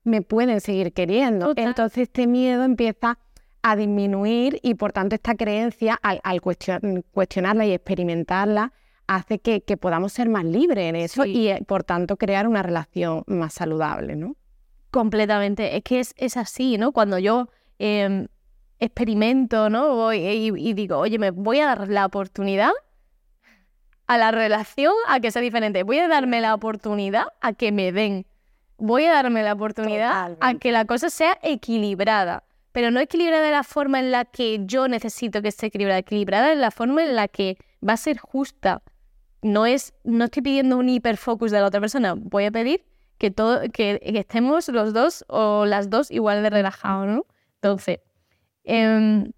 me 0.02 0.22
pueden 0.22 0.62
seguir 0.62 0.94
queriendo. 0.94 1.52
Entonces 1.56 2.04
este 2.04 2.26
miedo 2.26 2.64
empieza 2.64 3.18
a 3.60 3.76
disminuir 3.76 4.58
y 4.62 4.72
por 4.72 4.92
tanto 4.92 5.14
esta 5.14 5.34
creencia 5.34 6.00
al, 6.02 6.40
cuestionarla 6.40 7.66
y 7.66 7.72
experimentarla 7.72 8.72
hace 9.06 9.40
que, 9.40 9.60
podamos 9.76 10.14
ser 10.14 10.30
más 10.30 10.46
libres 10.46 10.88
en 10.88 10.96
eso 10.96 11.26
y 11.26 11.48
eh, 11.48 11.62
por 11.68 11.84
tanto 11.84 12.16
crear 12.16 12.48
una 12.48 12.62
relación 12.62 13.24
más 13.26 13.52
saludable, 13.52 14.16
¿no? 14.16 14.36
Completamente, 14.90 15.76
es 15.76 15.82
que 15.82 16.00
es, 16.00 16.36
así, 16.36 16.78
¿no? 16.78 16.92
Cuando 16.92 17.18
yo 17.18 17.48
em, 17.78 18.28
experimento, 18.78 19.70
¿no? 19.70 19.94
Voy 19.94 20.18
y, 20.18 20.72
digo, 20.72 20.98
oye, 20.98 21.18
me 21.18 21.30
voy 21.30 21.60
a 21.60 21.66
dar 21.66 21.88
la 21.88 22.06
oportunidad 22.06 22.72
a 24.06 24.18
la 24.18 24.30
relación 24.30 24.94
a 25.06 25.20
que 25.20 25.30
sea 25.30 25.42
diferente, 25.42 25.82
voy 25.82 25.98
a 25.98 26.08
darme 26.08 26.40
la 26.40 26.54
oportunidad 26.54 27.26
a 27.42 27.52
que 27.52 27.72
me 27.72 27.92
den, 27.92 28.26
voy 28.78 29.04
a 29.04 29.12
darme 29.12 29.42
la 29.42 29.52
oportunidad 29.52 30.36
a 30.40 30.54
que 30.54 30.72
la 30.72 30.86
cosa 30.86 31.10
sea 31.10 31.38
equilibrada 31.42 32.44
pero 32.78 32.92
no 32.92 33.00
equilibrada 33.00 33.44
de 33.44 33.50
la 33.50 33.64
forma 33.64 33.98
en 33.98 34.12
la 34.12 34.24
que 34.24 34.60
yo 34.64 34.86
necesito 34.86 35.42
que 35.42 35.48
esté 35.48 35.66
equilibrada, 35.66 35.98
equilibrada 35.98 36.52
en 36.52 36.60
la 36.60 36.70
forma 36.70 37.04
en 37.04 37.16
la 37.16 37.26
que 37.26 37.58
va 37.86 37.94
a 37.94 37.96
ser 37.96 38.18
justa. 38.18 38.82
No 39.42 39.66
es, 39.66 39.94
no 40.04 40.26
estoy 40.26 40.42
pidiendo 40.42 40.76
un 40.76 40.88
hiperfocus 40.88 41.50
de 41.50 41.58
la 41.58 41.66
otra 41.66 41.80
persona, 41.80 42.14
voy 42.16 42.44
a 42.44 42.52
pedir 42.52 42.84
que 43.18 43.30
todo, 43.30 43.60
que, 43.72 44.00
estemos 44.02 44.68
los 44.68 44.92
dos 44.92 45.24
o 45.28 45.66
las 45.66 45.90
dos 45.90 46.10
igual 46.10 46.42
de 46.42 46.50
relajados, 46.50 47.06
¿no? 47.06 47.26
Entonces, 47.56 48.00
em, 48.64 49.32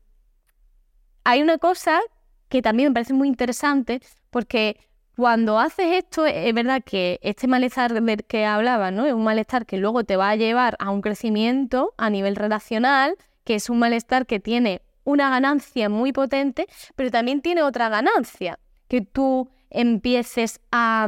hay 1.25 1.43
una 1.43 1.59
cosa 1.59 2.01
que 2.49 2.63
también 2.63 2.91
me 2.91 2.95
parece 2.95 3.15
muy 3.15 3.29
interesante 3.29 4.01
porque 4.31 4.77
cuando 5.17 5.59
haces 5.59 5.87
esto, 6.05 6.25
es 6.27 6.55
verdad 6.55 6.83
que 6.85 7.19
este 7.23 7.47
malestar 7.47 7.93
del 7.93 8.25
que 8.25 8.47
hablaba, 8.47 8.91
¿no? 8.91 9.07
Es 9.07 9.13
un 9.13 9.25
malestar 9.25 9.67
que 9.67 9.77
luego 9.77 10.05
te 10.05 10.17
va 10.17 10.31
a 10.31 10.37
llevar 10.37 10.77
a 10.79 10.91
un 10.91 11.03
crecimiento 11.03 11.95
a 11.99 12.09
nivel 12.11 12.37
relacional, 12.37 13.17
que 13.45 13.57
es 13.57 13.69
un 13.69 13.79
malestar 13.79 14.27
que 14.27 14.41
tiene 14.41 14.83
una 15.05 15.29
ganancia 15.31 15.89
muy 15.89 16.13
potente, 16.13 16.67
pero 16.97 17.11
también 17.11 17.43
tiene 17.43 17.63
otra 17.63 17.89
ganancia, 17.89 18.59
que 18.89 19.03
tú 19.03 19.51
empieces 19.69 20.61
a, 20.73 21.07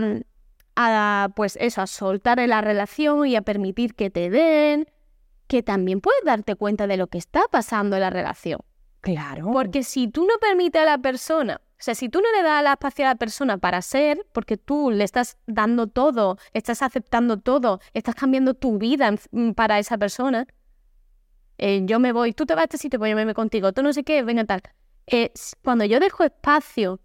a 0.76 1.30
pues 1.36 1.56
eso, 1.60 1.82
a 1.82 1.86
soltar 1.86 2.38
la 2.38 2.60
relación 2.60 3.26
y 3.26 3.36
a 3.36 3.42
permitir 3.42 3.94
que 3.94 4.10
te 4.10 4.30
den, 4.30 4.86
que 5.46 5.62
también 5.62 6.00
puedes 6.00 6.24
darte 6.24 6.54
cuenta 6.56 6.86
de 6.86 6.96
lo 6.96 7.08
que 7.08 7.18
está 7.18 7.42
pasando 7.50 7.96
en 7.96 8.02
la 8.02 8.10
relación. 8.10 8.60
Claro. 9.02 9.50
Porque 9.52 9.82
si 9.82 10.08
tú 10.08 10.24
no 10.24 10.34
permites 10.40 10.80
a 10.80 10.84
la 10.84 10.98
persona, 10.98 11.60
o 11.82 11.84
sea, 11.84 11.96
si 11.96 12.08
tú 12.08 12.20
no 12.20 12.30
le 12.36 12.44
das 12.44 12.62
la 12.62 12.74
espacio 12.74 13.04
a 13.04 13.08
la 13.08 13.14
persona 13.16 13.58
para 13.58 13.82
ser, 13.82 14.24
porque 14.32 14.56
tú 14.56 14.92
le 14.92 15.02
estás 15.02 15.36
dando 15.46 15.88
todo, 15.88 16.38
estás 16.52 16.80
aceptando 16.82 17.40
todo, 17.40 17.80
estás 17.92 18.14
cambiando 18.14 18.54
tu 18.54 18.78
vida 18.78 19.12
para 19.56 19.80
esa 19.80 19.98
persona, 19.98 20.46
eh, 21.58 21.82
yo 21.84 21.98
me 21.98 22.12
voy, 22.12 22.32
tú 22.32 22.46
te 22.46 22.54
vas 22.54 22.62
a 22.62 22.64
este 22.64 22.78
sitio, 22.78 23.00
pues 23.00 23.10
yo 23.10 23.16
me 23.16 23.24
voy 23.24 23.34
contigo, 23.34 23.72
tú 23.72 23.82
no 23.82 23.92
sé 23.92 24.04
qué, 24.04 24.22
venga 24.22 24.44
tal. 24.44 24.62
Eh, 25.08 25.32
cuando 25.64 25.84
yo 25.84 25.98
dejo 25.98 26.22
espacio 26.22 27.00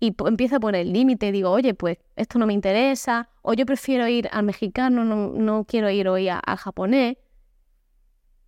y 0.00 0.14
empiezo 0.26 0.56
a 0.56 0.60
poner 0.60 0.86
límite, 0.86 1.30
digo, 1.30 1.50
oye, 1.50 1.74
pues 1.74 1.98
esto 2.16 2.38
no 2.38 2.46
me 2.46 2.54
interesa, 2.54 3.28
o 3.42 3.52
yo 3.52 3.66
prefiero 3.66 4.08
ir 4.08 4.30
al 4.32 4.44
mexicano, 4.44 5.04
no, 5.04 5.64
quiero 5.64 5.90
ir 5.90 6.08
hoy 6.08 6.30
al 6.30 6.56
japonés. 6.56 7.18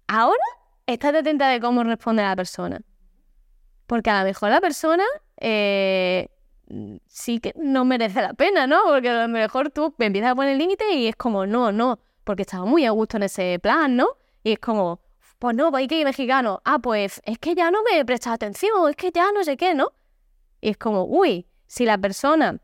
Ahora 0.09 0.43
estás 0.87 1.15
atenta 1.15 1.49
de 1.49 1.61
cómo 1.61 1.85
responde 1.85 2.23
la 2.23 2.35
persona. 2.35 2.81
Porque 3.87 4.09
a 4.09 4.21
lo 4.21 4.25
mejor 4.25 4.49
la 4.49 4.63
persona 4.63 5.05
eh, 5.37 6.31
sí 7.07 7.39
que 7.39 7.53
no 7.57 7.85
merece 7.85 8.23
la 8.23 8.33
pena, 8.33 8.67
¿no? 8.67 8.81
Porque 8.87 9.11
a 9.11 9.27
lo 9.27 9.29
mejor 9.29 9.69
tú 9.69 9.95
empiezas 9.99 10.33
a 10.33 10.35
poner 10.35 10.57
límite 10.57 10.95
y 10.95 11.07
es 11.07 11.17
como, 11.17 11.45
no, 11.45 11.71
no, 11.71 11.99
porque 12.25 12.43
estaba 12.43 12.65
muy 12.65 12.87
a 12.87 12.93
gusto 12.93 13.19
en 13.19 13.25
ese 13.25 13.59
plan, 13.59 13.95
¿no? 13.95 14.09
Y 14.43 14.53
es 14.53 14.59
como, 14.59 15.01
pues 15.39 15.55
no, 15.55 15.71
hay 15.75 15.87
que 15.87 15.99
ir 15.99 16.07
mexicano. 16.07 16.63
Ah, 16.65 16.79
pues 16.79 17.21
es 17.27 17.39
que 17.39 17.55
ya 17.55 17.71
no 17.71 17.81
me 17.83 18.03
presta 18.07 18.33
atención, 18.33 18.89
es 18.89 18.97
que 18.97 19.11
ya 19.11 19.31
no 19.33 19.45
sé 19.45 19.59
qué, 19.59 19.75
¿no? 19.75 19.93
Y 20.63 20.71
es 20.71 20.79
como, 20.79 21.05
uy, 21.05 21.47
si 21.67 21.85
la 21.85 21.99
persona, 21.99 22.61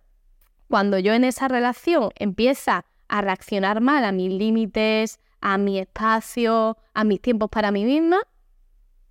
cuando 0.68 0.98
yo 0.98 1.12
en 1.12 1.24
esa 1.24 1.48
relación 1.48 2.08
empieza 2.14 2.86
a 3.08 3.20
reaccionar 3.20 3.82
mal 3.82 4.04
a 4.04 4.12
mis 4.12 4.32
límites, 4.32 5.20
a 5.42 5.58
mi 5.58 5.78
espacio, 5.78 6.78
a 6.94 7.04
mis 7.04 7.20
tiempos 7.20 7.50
para 7.50 7.70
mí 7.70 7.84
misma, 7.84 8.20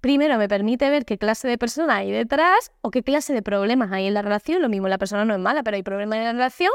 primero 0.02 0.38
me 0.38 0.48
permite 0.48 0.90
ver 0.90 1.06
qué 1.06 1.20
clase 1.20 1.48
de 1.48 1.58
persona 1.60 1.98
hay 1.98 2.12
detrás 2.12 2.72
o 2.82 2.90
qué 2.90 3.04
clase 3.04 3.34
de 3.34 3.44
problemas 3.44 3.92
hay 3.92 4.08
en 4.08 4.16
la 4.16 4.24
relación. 4.24 4.62
Lo 4.62 4.70
mismo, 4.70 4.88
la 4.88 4.98
persona 4.98 5.26
no 5.26 5.36
es 5.36 5.40
mala, 5.40 5.62
pero 5.62 5.76
hay 5.76 5.84
problemas 5.84 6.18
en 6.18 6.24
la 6.24 6.32
relación. 6.32 6.72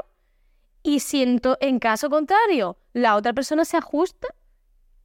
Y 0.82 1.00
siento, 1.00 1.56
en 1.60 1.78
caso 1.78 2.10
contrario, 2.10 2.76
la 2.92 3.16
otra 3.16 3.32
persona 3.32 3.64
se 3.64 3.78
ajusta 3.78 4.28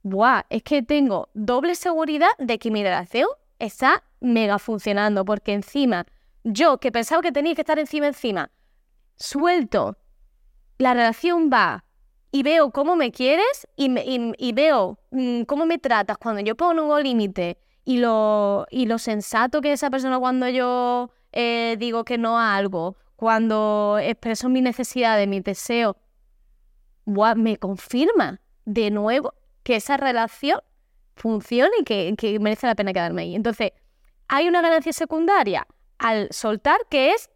¡buah! 0.02 0.42
Es 0.50 0.62
que 0.62 0.82
tengo 0.82 1.28
doble 1.34 1.74
seguridad 1.74 2.30
de 2.38 2.58
que 2.58 2.70
mi 2.70 2.82
relación 2.82 3.28
está 3.58 4.04
mega 4.20 4.58
funcionando, 4.58 5.24
porque 5.24 5.52
encima, 5.52 6.06
yo 6.52 6.78
que 6.78 6.92
pensaba 6.92 7.22
que 7.22 7.32
tenía 7.32 7.54
que 7.54 7.62
estar 7.62 7.78
encima, 7.78 8.06
encima, 8.06 8.50
suelto, 9.16 9.96
la 10.78 10.94
relación 10.94 11.50
va 11.52 11.84
y 12.30 12.42
veo 12.42 12.70
cómo 12.70 12.96
me 12.96 13.10
quieres 13.10 13.66
y, 13.76 14.52
veo 14.52 14.98
mm, 15.10 15.42
cómo 15.42 15.66
me 15.66 15.78
tratas 15.78 16.18
cuando 16.18 16.40
yo 16.42 16.56
pongo 16.56 16.94
un 16.94 17.02
límite 17.02 17.58
y 17.84 17.98
lo, 17.98 18.66
y 18.70 18.86
lo 18.86 18.98
sensato 18.98 19.60
que 19.60 19.72
esa 19.72 19.90
persona 19.90 20.18
cuando 20.18 20.48
yo 20.48 21.10
eh, 21.32 21.76
digo 21.78 22.04
que 22.04 22.18
no 22.18 22.38
a 22.38 22.56
algo, 22.56 22.96
cuando 23.16 23.98
expreso 24.00 24.48
mi 24.48 24.60
necesidad, 24.60 25.24
mi 25.26 25.40
deseo, 25.40 25.96
me 27.36 27.56
confirma 27.56 28.40
de 28.64 28.90
nuevo 28.90 29.34
que 29.62 29.76
esa 29.76 29.96
relación 29.96 30.60
funcione 31.16 31.72
y 31.80 31.84
que, 31.84 32.38
merece 32.40 32.66
la 32.66 32.74
pena 32.74 32.92
quedarme 32.92 33.22
ahí. 33.22 33.34
Entonces, 33.34 33.72
hay 34.28 34.48
una 34.48 34.60
ganancia 34.60 34.92
secundaria 34.92 35.66
al 35.98 36.28
soltar 36.30 36.78
que 36.90 37.10
es 37.12 37.30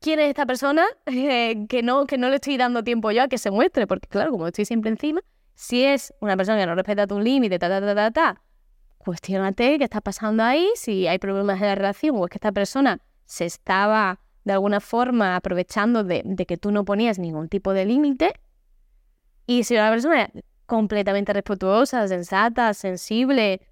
quién 0.00 0.20
es 0.20 0.28
esta 0.28 0.46
persona 0.46 0.84
eh, 1.06 1.66
que, 1.68 1.82
no, 1.82 2.06
que 2.06 2.18
no 2.18 2.28
le 2.28 2.36
estoy 2.36 2.56
dando 2.56 2.84
tiempo 2.84 3.10
yo 3.10 3.22
a 3.22 3.28
que 3.28 3.38
se 3.38 3.50
muestre, 3.50 3.86
porque 3.86 4.08
claro, 4.08 4.30
como 4.30 4.46
estoy 4.46 4.64
siempre 4.64 4.90
encima, 4.90 5.20
si 5.54 5.84
es 5.84 6.14
una 6.20 6.36
persona 6.36 6.58
que 6.58 6.66
no 6.66 6.74
respeta 6.74 7.06
tu 7.06 7.18
límite, 7.20 7.58
ta, 7.58 7.68
ta, 7.68 7.80
ta, 7.80 7.94
ta, 7.94 8.10
ta, 8.10 8.42
cuestionate 8.98 9.78
qué 9.78 9.84
está 9.84 10.00
pasando 10.00 10.42
ahí, 10.42 10.68
si 10.74 11.06
hay 11.06 11.18
problemas 11.18 11.60
en 11.60 11.68
la 11.68 11.74
relación 11.74 12.16
o 12.16 12.24
es 12.24 12.30
que 12.30 12.36
esta 12.36 12.52
persona 12.52 13.00
se 13.24 13.44
estaba 13.44 14.20
de 14.44 14.52
alguna 14.52 14.80
forma 14.80 15.36
aprovechando 15.36 16.04
de, 16.04 16.22
de 16.24 16.46
que 16.46 16.56
tú 16.56 16.70
no 16.70 16.84
ponías 16.84 17.18
ningún 17.18 17.48
tipo 17.48 17.72
de 17.72 17.84
límite. 17.84 18.32
Y 19.46 19.64
si 19.64 19.74
una 19.74 19.90
persona 19.90 20.30
completamente 20.68 21.32
respetuosa, 21.32 22.06
sensata, 22.06 22.74
sensible. 22.74 23.62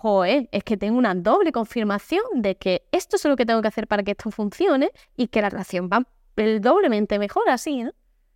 Joder, 0.00 0.48
es 0.50 0.64
que 0.64 0.78
tengo 0.78 0.96
una 0.96 1.14
doble 1.14 1.52
confirmación 1.52 2.22
de 2.36 2.56
que 2.56 2.84
esto 2.90 3.16
es 3.16 3.24
lo 3.26 3.36
que 3.36 3.44
tengo 3.44 3.60
que 3.60 3.68
hacer 3.68 3.86
para 3.86 4.02
que 4.02 4.12
esto 4.12 4.30
funcione 4.30 4.92
y 5.14 5.26
que 5.26 5.42
la 5.42 5.50
relación 5.50 5.90
va 5.92 6.06
doblemente 6.58 7.18
mejor 7.18 7.50
así, 7.50 7.82
¿no? 7.82 7.92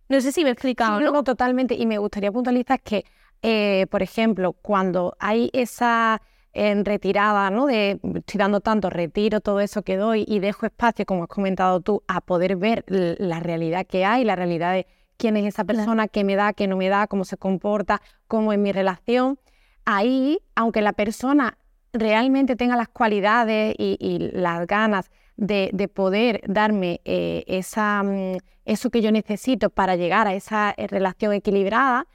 No 0.07 0.21
sé 0.21 0.31
si 0.31 0.43
me 0.43 0.49
he 0.49 0.53
explicado. 0.53 0.99
¿no? 0.99 1.23
totalmente. 1.23 1.73
Y 1.73 1.87
me 1.87 1.97
gustaría 1.97 2.31
puntualizar 2.31 2.79
que, 2.81 3.03
eh, 3.41 3.87
por 3.89 4.03
ejemplo, 4.03 4.53
cuando 4.53 5.17
hay 5.19 5.49
esa 5.53 6.21
en 6.53 6.85
retirada, 6.85 7.49
¿no? 7.49 7.65
De 7.65 7.99
estoy 8.13 8.37
dando 8.37 8.59
tanto, 8.61 8.91
retiro 8.91 9.41
todo 9.41 9.59
eso 9.59 9.81
que 9.81 9.97
doy 9.97 10.23
y 10.27 10.37
dejo 10.37 10.67
espacio, 10.67 11.03
como 11.07 11.23
has 11.23 11.29
comentado 11.29 11.81
tú, 11.81 12.03
a 12.07 12.21
poder 12.21 12.57
ver 12.57 12.85
la 12.87 13.39
realidad 13.39 13.87
que 13.87 14.05
hay, 14.05 14.23
la 14.23 14.35
realidad 14.35 14.73
de 14.73 14.85
quién 15.17 15.35
es 15.35 15.45
esa 15.47 15.63
persona, 15.63 16.07
qué 16.07 16.23
me 16.23 16.35
da, 16.35 16.53
qué 16.53 16.67
no 16.67 16.77
me 16.77 16.89
da, 16.89 17.07
cómo 17.07 17.25
se 17.25 17.37
comporta, 17.37 18.03
cómo 18.27 18.53
es 18.53 18.59
mi 18.59 18.71
relación. 18.71 19.39
Ahí, 19.85 20.39
aunque 20.55 20.81
la 20.81 20.93
persona 20.93 21.57
realmente 21.93 22.55
tenga 22.55 22.75
las 22.75 22.89
cualidades 22.89 23.75
y, 23.77 24.29
las 24.33 24.67
ganas 24.67 25.11
de, 25.37 25.89
poder 25.93 26.41
darme 26.47 27.01
eh, 27.05 27.43
esa, 27.47 28.03
mm, 28.03 28.37
eso 28.65 28.89
que 28.89 29.01
yo 29.01 29.11
necesito 29.11 29.69
para 29.69 29.95
llegar 29.95 30.27
a 30.27 30.33
esa 30.33 30.73
eh, 30.77 30.87
relación 30.87 31.33
equilibrada, 31.33 32.07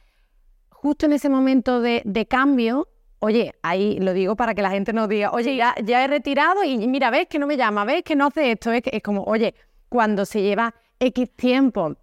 justo 0.70 1.06
en 1.06 1.12
ese 1.12 1.28
momento 1.28 1.80
de, 1.80 2.26
cambio, 2.28 2.88
oye, 3.18 3.54
ahí 3.62 3.98
lo 4.00 4.14
digo 4.14 4.36
para 4.36 4.54
que 4.54 4.62
la 4.62 4.70
gente 4.70 4.92
no 4.92 5.08
diga, 5.08 5.30
oye, 5.30 5.56
ya, 5.56 5.74
ya 5.84 6.04
he 6.04 6.08
retirado 6.08 6.64
y 6.64 6.76
mira, 6.88 7.10
ves 7.10 7.26
que 7.28 7.38
no 7.38 7.46
me 7.46 7.56
llama, 7.56 7.84
ves 7.84 8.02
que 8.02 8.16
no 8.16 8.26
hace 8.26 8.52
esto, 8.52 8.72
es, 8.72 8.82
es 8.86 9.02
como, 9.02 9.22
oye, 9.24 9.54
cuando 9.88 10.24
se 10.24 10.42
lleva 10.42 10.74
X 10.98 11.30
tiempo 11.36 11.96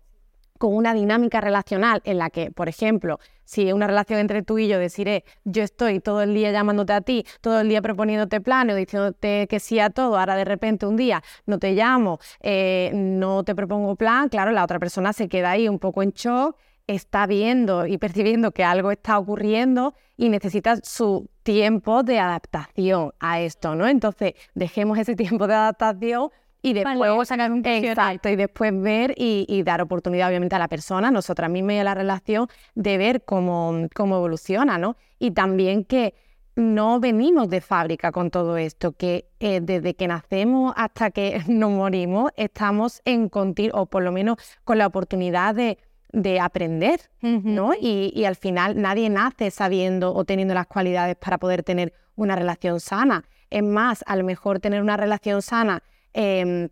con 0.58 0.76
una 0.76 0.93
dinámica 0.93 1.41
relacional 1.41 2.01
en 2.03 2.18
la 2.18 2.30
que, 2.30 2.51
por 2.51 2.70
ejemplo, 2.70 3.20
si 3.43 3.72
una 3.72 3.88
relación 3.88 4.20
entre 4.20 4.43
tú 4.43 4.58
y 4.58 4.68
yo 4.68 4.78
deciré, 4.78 5.24
yo 5.45 5.64
estoy 5.64 5.99
todo 5.99 6.22
el 6.22 6.34
día 6.34 6.51
llamándote 6.51 6.93
a 6.93 7.01
ti, 7.01 7.26
todo 7.41 7.62
el 7.62 7.70
día 7.70 7.82
proponiéndote 7.82 8.41
planes, 8.41 8.76
diciéndote 8.76 9.47
que 9.47 9.60
sí 9.60 9.80
a 9.80 9.89
todo, 9.89 10.18
ahora 10.20 10.36
de 10.36 10.45
repente 10.45 10.86
un 10.86 10.97
día 10.97 11.24
no 11.45 11.58
te 11.58 11.74
llamo, 11.74 12.20
eh, 12.41 12.91
no 12.93 13.43
te 13.43 13.55
propongo 13.55 13.95
plan, 13.95 14.30
claro, 14.30 14.51
la 14.51 14.64
otra 14.64 14.80
persona 14.80 15.14
se 15.14 15.30
queda 15.30 15.51
ahí 15.51 15.70
un 15.70 15.80
poco 15.80 16.03
en 16.03 16.12
shock, 16.12 16.58
está 16.88 17.28
viendo 17.28 17.86
y 17.86 17.97
percibiendo 17.97 18.51
que 18.51 18.64
algo 18.64 18.91
está 18.91 19.20
ocurriendo 19.20 19.93
y 20.16 20.30
necesita 20.30 20.78
su 20.78 21.30
tiempo 21.43 22.03
de 22.03 22.20
adaptación 22.20 23.14
a 23.20 23.41
esto, 23.41 23.76
¿no? 23.76 23.88
Entonces, 23.88 24.34
dejemos 24.55 24.97
ese 24.97 25.16
tiempo 25.16 25.47
de 25.47 25.55
adaptación 25.55 26.30
y 26.70 26.74
después 26.74 27.28
sacar 27.28 27.51
un 27.51 27.65
exacto 27.65 28.30
y 28.30 28.36
después 28.36 28.80
ver 28.80 29.13
y, 29.18 29.63
dar 29.63 29.82
oportunidad 29.82 30.30
obviamente 30.30 30.55
a 30.55 30.59
la 30.59 30.68
persona 30.68 31.11
nosotras 31.11 31.49
mismas 31.49 31.76
y 31.76 31.80
a 31.80 31.84
la 31.84 31.95
relación 31.95 32.47
de 32.76 32.97
ver 32.97 33.24
cómo, 33.24 33.88
cómo 33.95 34.18
evoluciona 34.18 34.78
no 34.78 34.95
y 35.20 35.32
también 35.32 35.84
que 35.84 36.13
no 36.57 36.99
venimos 36.99 37.49
de 37.49 37.61
fábrica 37.61 38.11
con 38.11 38.32
todo 38.32 38.57
esto, 38.57 38.91
que 38.91 39.30
eh, 39.39 39.61
desde 39.61 39.93
que 39.93 40.07
nacemos 40.07 40.74
hasta 40.76 41.11
que 41.11 41.43
nos 41.47 41.70
morimos 41.70 42.32
estamos 42.36 43.01
en 43.05 43.30
continuo, 43.30 43.82
o 43.82 43.86
por 43.86 44.03
lo 44.03 44.11
menos 44.11 44.38
con 44.63 44.80
la 44.80 44.88
oportunidad 44.88 45.53
de, 45.53 45.78
de 46.11 46.39
aprender, 46.39 46.99
¿no? 47.22 47.74
Y, 47.80 48.11
y, 48.15 48.26
al 48.26 48.36
final 48.36 48.82
nadie 48.82 49.09
nace 49.09 49.51
sabiendo 49.51 50.13
o 50.13 50.26
teniendo 50.26 50.55
las 50.55 50.65
cualidades 50.65 51.15
para 51.15 51.38
poder 51.38 51.61
tener 51.61 51.93
una 52.15 52.36
relación 52.36 52.80
sana. 52.80 53.24
Es 53.51 53.63
más, 53.63 54.03
a 54.07 54.15
lo 54.15 54.24
mejor 54.24 54.59
tener 54.59 54.82
una 54.82 54.97
relación 54.97 55.43
sana 55.43 55.84
Em, 56.20 56.70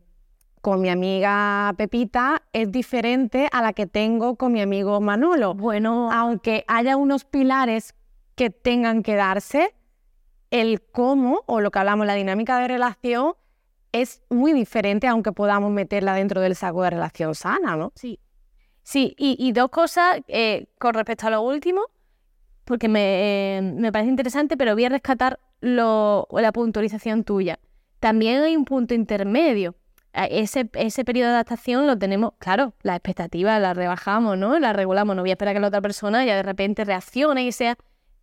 con 0.64 0.82
mi 0.82 0.90
amiga 0.90 1.72
Pepita 1.78 2.42
es 2.52 2.72
diferente 2.72 3.48
a 3.52 3.62
la 3.62 3.74
que 3.74 3.86
tengo 3.86 4.38
con 4.38 4.52
mi 4.52 4.60
amigo 4.60 5.00
Manolo. 5.02 5.54
Bueno, 5.54 6.12
aunque 6.12 6.66
haya 6.68 6.98
unos 6.98 7.26
pilares 7.26 7.94
que 8.34 8.50
tengan 8.50 9.04
que 9.04 9.14
darse, 9.14 9.76
el 10.50 10.82
cómo 10.82 11.44
o 11.46 11.62
lo 11.62 11.70
que 11.70 11.78
hablamos, 11.78 12.08
la 12.08 12.16
dinámica 12.16 12.58
de 12.58 12.70
relación, 12.70 13.34
es 13.92 14.24
muy 14.32 14.52
diferente, 14.52 15.06
aunque 15.06 15.32
podamos 15.32 15.72
meterla 15.72 16.16
dentro 16.16 16.42
del 16.42 16.56
saco 16.56 16.82
de 16.82 16.90
relación 16.90 17.36
sana, 17.36 17.76
¿no? 17.76 17.92
Sí. 17.94 18.20
Sí, 18.82 19.14
y, 19.20 19.52
dos 19.52 19.70
cosas 19.70 20.22
eh, 20.28 20.70
con 20.80 20.96
respecto 20.96 21.28
a 21.28 21.30
lo 21.30 21.42
último, 21.44 21.82
porque 22.64 22.88
me, 22.88 23.62
me 23.76 23.92
parece 23.92 24.10
interesante, 24.10 24.58
pero 24.58 24.74
voy 24.74 24.86
a 24.86 24.90
rescatar 24.90 25.40
lo, 25.60 26.28
la 26.32 26.52
puntualización 26.52 27.24
tuya. 27.24 27.60
También 28.00 28.42
hay 28.44 28.56
un 28.56 28.66
punto 28.66 28.94
intermedio. 28.94 29.76
Ese, 30.14 30.70
ese 30.74 31.04
periodo 31.04 31.30
de 31.30 31.36
adaptación 31.36 31.88
lo 31.88 31.98
tenemos, 31.98 32.34
claro, 32.38 32.74
la 32.84 32.96
expectativa 32.96 33.60
la 33.60 33.74
rebajamos, 33.74 34.38
¿no? 34.38 34.58
La 34.60 34.72
regulamos, 34.72 35.16
no 35.16 35.24
voy 35.24 35.32
a 35.32 35.34
esperar 35.34 35.54
que 35.54 35.60
la 35.60 35.68
otra 35.68 35.82
persona 35.82 36.24
ya 36.24 36.38
de 36.38 36.44
repente 36.44 36.86
reaccione 36.86 37.44
y 37.44 37.52
sea 37.52 37.78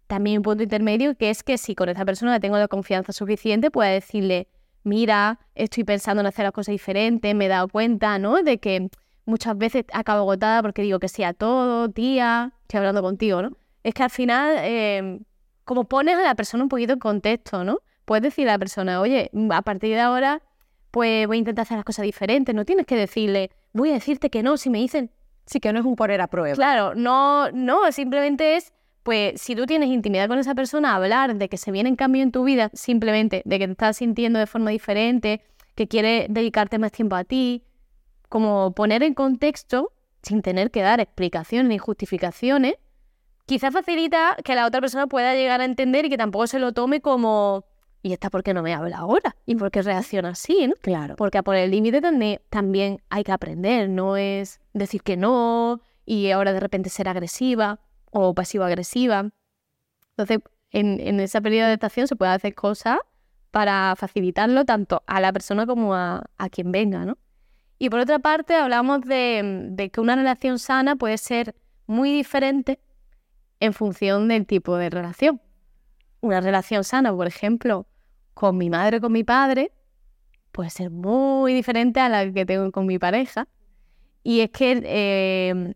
también 0.06 0.38
un 0.38 0.42
punto 0.42 0.62
intermedio, 0.62 1.14
que 1.16 1.30
es 1.30 1.42
que 1.42 1.58
si 1.58 1.74
con 1.74 1.88
esa 1.88 2.04
persona 2.04 2.40
tengo 2.40 2.56
la 2.56 2.68
confianza 2.68 3.12
suficiente, 3.12 3.70
pueda 3.70 3.90
decirle, 3.90 4.48
mira, 4.84 5.38
estoy 5.54 5.84
pensando 5.84 6.20
en 6.20 6.26
hacer 6.26 6.44
las 6.44 6.52
cosas 6.52 6.72
diferentes, 6.72 7.34
me 7.34 7.46
he 7.46 7.48
dado 7.48 7.68
cuenta, 7.68 8.18
¿no? 8.18 8.42
De 8.42 8.58
que 8.58 8.88
muchas 9.24 9.56
veces 9.56 9.84
acabo 9.92 10.20
agotada 10.20 10.62
porque 10.62 10.82
digo 10.82 10.98
que 10.98 11.08
sí 11.08 11.22
a 11.24 11.32
todo, 11.32 11.90
tía, 11.90 12.52
estoy 12.62 12.78
hablando 12.78 13.02
contigo, 13.02 13.42
¿no? 13.42 13.56
Es 13.82 13.94
que 13.94 14.02
al 14.02 14.10
final, 14.10 14.56
eh, 14.60 15.20
como 15.64 15.84
pones 15.84 16.16
a 16.16 16.22
la 16.22 16.34
persona 16.34 16.62
un 16.62 16.68
poquito 16.68 16.94
en 16.94 16.98
contexto, 16.98 17.64
¿no? 17.64 17.80
Puedes 18.04 18.22
decirle 18.22 18.50
a 18.50 18.54
la 18.54 18.58
persona, 18.58 19.00
oye, 19.00 19.30
a 19.50 19.62
partir 19.62 19.94
de 19.94 20.00
ahora, 20.00 20.42
pues 20.90 21.26
voy 21.26 21.36
a 21.36 21.38
intentar 21.38 21.62
hacer 21.62 21.78
las 21.78 21.84
cosas 21.84 22.04
diferentes. 22.04 22.54
No 22.54 22.64
tienes 22.64 22.86
que 22.86 22.96
decirle, 22.96 23.50
voy 23.72 23.90
a 23.90 23.94
decirte 23.94 24.30
que 24.30 24.42
no, 24.42 24.56
si 24.56 24.70
me 24.70 24.78
dicen. 24.78 25.10
Sí, 25.46 25.58
que 25.58 25.72
no 25.72 25.80
es 25.80 25.84
un 25.84 25.96
poner 25.96 26.20
a 26.20 26.28
prueba. 26.28 26.54
Claro, 26.54 26.94
no, 26.94 27.50
no, 27.50 27.90
simplemente 27.90 28.56
es, 28.56 28.72
pues, 29.02 29.40
si 29.40 29.56
tú 29.56 29.66
tienes 29.66 29.88
intimidad 29.88 30.28
con 30.28 30.38
esa 30.38 30.54
persona, 30.54 30.94
hablar 30.94 31.34
de 31.34 31.48
que 31.48 31.56
se 31.56 31.72
viene 31.72 31.88
en 31.88 31.96
cambio 31.96 32.22
en 32.22 32.30
tu 32.30 32.44
vida, 32.44 32.70
simplemente 32.74 33.42
de 33.44 33.58
que 33.58 33.66
te 33.66 33.72
estás 33.72 33.96
sintiendo 33.96 34.38
de 34.38 34.46
forma 34.46 34.70
diferente, 34.70 35.42
que 35.74 35.88
quieres 35.88 36.26
dedicarte 36.28 36.78
más 36.78 36.92
tiempo 36.92 37.16
a 37.16 37.24
ti, 37.24 37.64
como 38.28 38.72
poner 38.72 39.02
en 39.02 39.14
contexto, 39.14 39.92
sin 40.22 40.42
tener 40.42 40.70
que 40.70 40.82
dar 40.82 41.00
explicaciones 41.00 41.68
ni 41.68 41.78
justificaciones, 41.78 42.76
quizás 43.46 43.72
facilita 43.72 44.36
que 44.44 44.54
la 44.54 44.66
otra 44.66 44.80
persona 44.80 45.06
pueda 45.06 45.34
llegar 45.34 45.60
a 45.60 45.64
entender 45.64 46.04
y 46.04 46.08
que 46.08 46.16
tampoco 46.16 46.46
se 46.46 46.58
lo 46.58 46.72
tome 46.72 47.00
como 47.00 47.64
¿y 48.02 48.12
esta 48.12 48.30
por 48.30 48.42
qué 48.42 48.52
no 48.52 48.62
me 48.62 48.74
habla 48.74 48.98
ahora? 48.98 49.36
¿Y 49.46 49.54
por 49.54 49.70
qué 49.70 49.82
reacciona 49.82 50.30
así? 50.30 50.66
¿no? 50.66 50.74
Claro. 50.80 51.16
Porque 51.16 51.38
a 51.38 51.42
poner 51.42 51.64
el 51.64 51.70
límite 51.70 52.00
también 52.50 53.00
hay 53.08 53.24
que 53.24 53.32
aprender, 53.32 53.88
no 53.88 54.16
es 54.16 54.60
decir 54.72 55.02
que 55.02 55.16
no 55.16 55.80
y 56.04 56.30
ahora 56.30 56.52
de 56.52 56.60
repente 56.60 56.90
ser 56.90 57.08
agresiva 57.08 57.78
o 58.10 58.34
pasivo-agresiva. 58.34 59.30
Entonces, 60.10 60.40
en, 60.70 61.00
en 61.00 61.20
ese 61.20 61.40
periodo 61.40 61.66
de 61.66 61.72
adaptación 61.72 62.08
se 62.08 62.16
puede 62.16 62.32
hacer 62.32 62.54
cosas 62.54 62.98
para 63.52 63.94
facilitarlo 63.96 64.64
tanto 64.64 65.02
a 65.06 65.20
la 65.20 65.32
persona 65.32 65.66
como 65.66 65.94
a, 65.94 66.24
quien 66.50 66.72
venga, 66.72 67.04
¿no? 67.04 67.18
Y 67.78 67.90
por 67.90 68.00
otra 68.00 68.18
parte, 68.18 68.54
hablamos 68.54 69.02
de, 69.02 69.68
de 69.70 69.90
que 69.90 70.00
una 70.00 70.16
relación 70.16 70.58
sana 70.58 70.96
puede 70.96 71.18
ser 71.18 71.54
muy 71.86 72.12
diferente 72.12 72.80
en 73.60 73.72
función 73.72 74.28
del 74.28 74.46
tipo 74.46 74.76
de 74.76 74.88
relación. 74.88 75.40
Una 76.20 76.40
relación 76.40 76.84
sana, 76.84 77.14
por 77.14 77.26
ejemplo, 77.26 77.86
con 78.34 78.56
mi 78.56 78.70
madre 78.70 78.98
o 78.98 79.00
con 79.00 79.12
mi 79.12 79.24
padre 79.24 79.72
puede 80.52 80.70
ser 80.70 80.90
muy 80.90 81.54
diferente 81.54 81.98
a 81.98 82.08
la 82.08 82.30
que 82.30 82.46
tengo 82.46 82.70
con 82.70 82.86
mi 82.86 82.98
pareja. 82.98 83.48
Y 84.22 84.40
es 84.40 84.50
que, 84.50 84.82
em, 84.84 85.74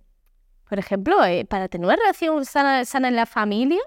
por 0.68 0.78
ejemplo, 0.78 1.24
eh, 1.24 1.44
para 1.44 1.68
tener 1.68 1.86
una 1.86 1.96
relación 1.96 2.44
sana, 2.44 2.82
en 2.82 3.16
la 3.16 3.26
familia, 3.26 3.80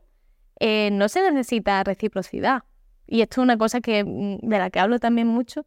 eh, 0.60 0.90
no 0.92 1.08
se 1.08 1.22
necesita 1.32 1.84
reciprocidad. 1.84 2.64
Y 3.08 3.22
esto 3.22 3.42
es 3.42 3.44
una 3.44 3.58
cosa 3.58 3.80
que, 3.82 4.04
mm, 4.04 4.50
de 4.50 4.60
la 4.60 4.70
que 4.70 4.80
hablo 4.80 5.00
también 5.00 5.28
mucho. 5.28 5.66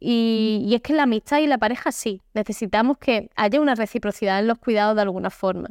Y, 0.00 0.64
y, 0.66 0.74
es 0.74 0.82
que 0.82 0.94
la 0.94 1.04
amistad 1.04 1.38
y 1.40 1.46
la 1.46 1.58
pareja 1.58 1.92
sí, 1.92 2.22
necesitamos 2.34 2.98
que 2.98 3.30
haya 3.36 3.60
una 3.60 3.74
reciprocidad 3.74 4.38
en 4.40 4.46
los 4.48 4.58
cuidados 4.58 4.96
de 4.96 5.02
alguna 5.02 5.30
forma. 5.30 5.70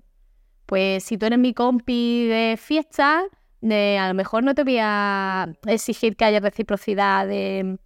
Pues 0.65 1.03
si 1.03 1.17
tú 1.17 1.25
eres 1.25 1.39
mi 1.39 1.53
compi 1.53 2.27
de 2.27 2.55
fiesta, 2.57 3.23
de 3.61 3.97
a 3.97 4.07
lo 4.07 4.13
mejor 4.13 4.43
no 4.43 4.55
te 4.55 4.63
voy 4.63 4.77
a 4.79 5.49
exigir 5.67 6.15
que 6.15 6.25
haya 6.25 6.39
reciprocidad 6.39 7.27
de, 7.27 7.77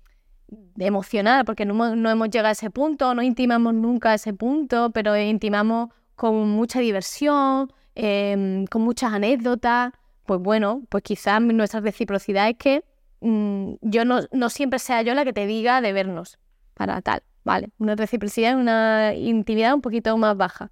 emocional, 0.77 1.45
porque 1.45 1.65
no, 1.65 1.95
no, 1.95 2.09
hemos 2.09 2.29
llegado 2.29 2.49
a 2.49 2.51
ese 2.51 2.69
punto, 2.69 3.13
no 3.15 3.21
intimamos 3.21 3.73
nunca 3.73 4.11
a 4.11 4.13
ese 4.15 4.33
punto, 4.33 4.91
pero 4.91 5.17
intimamos 5.17 5.89
con 6.15 6.49
mucha 6.49 6.79
diversión, 6.79 7.71
em, 7.95 8.65
con 8.67 8.81
muchas 8.83 9.13
anécdotas. 9.13 9.93
Pues 10.25 10.39
bueno, 10.39 10.83
pues 10.89 11.03
quizás 11.03 11.41
nuestra 11.41 11.81
reciprocidad 11.81 12.49
es 12.49 12.57
que 12.57 12.83
mm, 13.21 13.73
yo 13.81 14.05
no, 14.05 14.21
no 14.31 14.49
siempre 14.49 14.79
sea 14.79 15.01
yo 15.01 15.13
la 15.15 15.25
que 15.25 15.33
te 15.33 15.45
diga 15.47 15.81
de 15.81 15.93
vernos 15.93 16.39
para 16.75 17.01
tal, 17.01 17.23
¿vale? 17.43 17.69
Una 17.79 17.95
reciprocidad, 17.95 18.57
una 18.57 19.13
intimidad 19.15 19.73
un 19.73 19.81
poquito 19.81 20.15
más 20.17 20.37
baja 20.37 20.71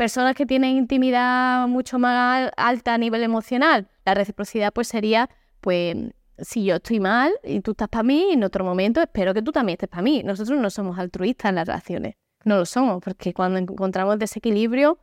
personas 0.00 0.34
que 0.34 0.46
tienen 0.46 0.78
intimidad 0.78 1.68
mucho 1.68 1.98
más 1.98 2.50
alta 2.56 2.94
a 2.94 2.96
nivel 2.96 3.22
emocional, 3.22 3.86
la 4.10 4.14
reciprocidad 4.14 4.72
pues 4.72 4.88
sería, 4.88 5.30
pues, 5.60 5.96
si 6.38 6.64
yo 6.64 6.76
estoy 6.76 7.00
mal 7.00 7.32
y 7.44 7.60
tú 7.60 7.72
estás 7.72 7.88
para 7.88 8.02
mí, 8.02 8.30
en 8.32 8.44
otro 8.44 8.64
momento 8.64 9.00
espero 9.00 9.34
que 9.34 9.42
tú 9.42 9.52
también 9.52 9.74
estés 9.74 9.88
para 9.88 10.02
mí. 10.02 10.22
Nosotros 10.22 10.58
no 10.58 10.70
somos 10.70 10.98
altruistas 10.98 11.50
en 11.50 11.56
las 11.56 11.66
relaciones, 11.66 12.14
no 12.44 12.56
lo 12.56 12.66
somos, 12.66 13.02
porque 13.02 13.34
cuando 13.34 13.58
encontramos 13.58 14.18
desequilibrio 14.18 14.98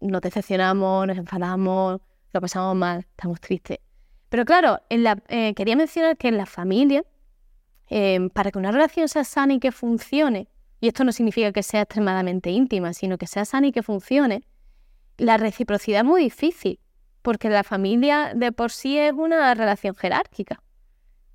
nos 0.00 0.20
decepcionamos, 0.22 1.06
nos 1.06 1.18
enfadamos, 1.18 2.00
lo 2.32 2.40
pasamos 2.40 2.74
mal, 2.76 3.00
estamos 3.00 3.40
tristes. 3.40 3.78
Pero 4.28 4.44
claro, 4.44 4.80
en 4.88 5.02
la, 5.04 5.22
eh, 5.28 5.54
quería 5.54 5.76
mencionar 5.76 6.16
que 6.16 6.28
en 6.28 6.36
la 6.36 6.46
familia, 6.46 7.04
eh, 7.88 8.28
para 8.32 8.50
que 8.50 8.58
una 8.58 8.72
relación 8.72 9.08
sea 9.08 9.24
sana 9.24 9.54
y 9.54 9.60
que 9.60 9.72
funcione, 9.72 10.48
y 10.80 10.88
esto 10.88 11.04
no 11.04 11.12
significa 11.12 11.52
que 11.52 11.62
sea 11.62 11.82
extremadamente 11.82 12.50
íntima, 12.50 12.92
sino 12.92 13.18
que 13.18 13.26
sea 13.26 13.44
sana 13.44 13.68
y 13.68 13.72
que 13.72 13.82
funcione, 13.82 14.42
la 15.16 15.36
reciprocidad 15.36 16.00
es 16.00 16.06
muy 16.06 16.22
difícil, 16.22 16.80
porque 17.26 17.50
la 17.50 17.64
familia 17.64 18.34
de 18.36 18.52
por 18.52 18.70
sí 18.70 18.96
es 18.96 19.12
una 19.12 19.52
relación 19.52 19.96
jerárquica. 19.96 20.62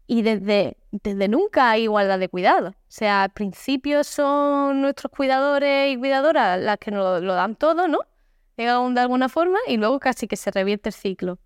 Y 0.07 0.21
desde, 0.21 0.77
desde 0.91 1.27
nunca 1.27 1.69
hay 1.69 1.83
igualdad 1.83 2.17
de 2.17 2.29
cuidado. 2.29 2.69
O 2.69 2.73
sea, 2.87 3.23
al 3.23 3.31
principio 3.31 4.05
son 4.05 4.81
nuestros 4.81 5.11
cuidadores 5.11 5.91
y 5.91 5.97
cuidadoras 5.97 6.61
las 6.61 6.77
que 6.77 6.91
nos 6.91 7.21
lo, 7.21 7.33
dan 7.33 7.57
todo, 7.57 7.89
¿no? 7.89 7.99
de 8.55 8.69
alguna 8.69 9.27
forma, 9.27 9.57
y 9.67 9.75
luego 9.75 9.99
casi 9.99 10.29
que 10.29 10.37
se 10.37 10.49
revierte 10.49 10.87
el 10.87 10.93
ciclo. 10.93 11.39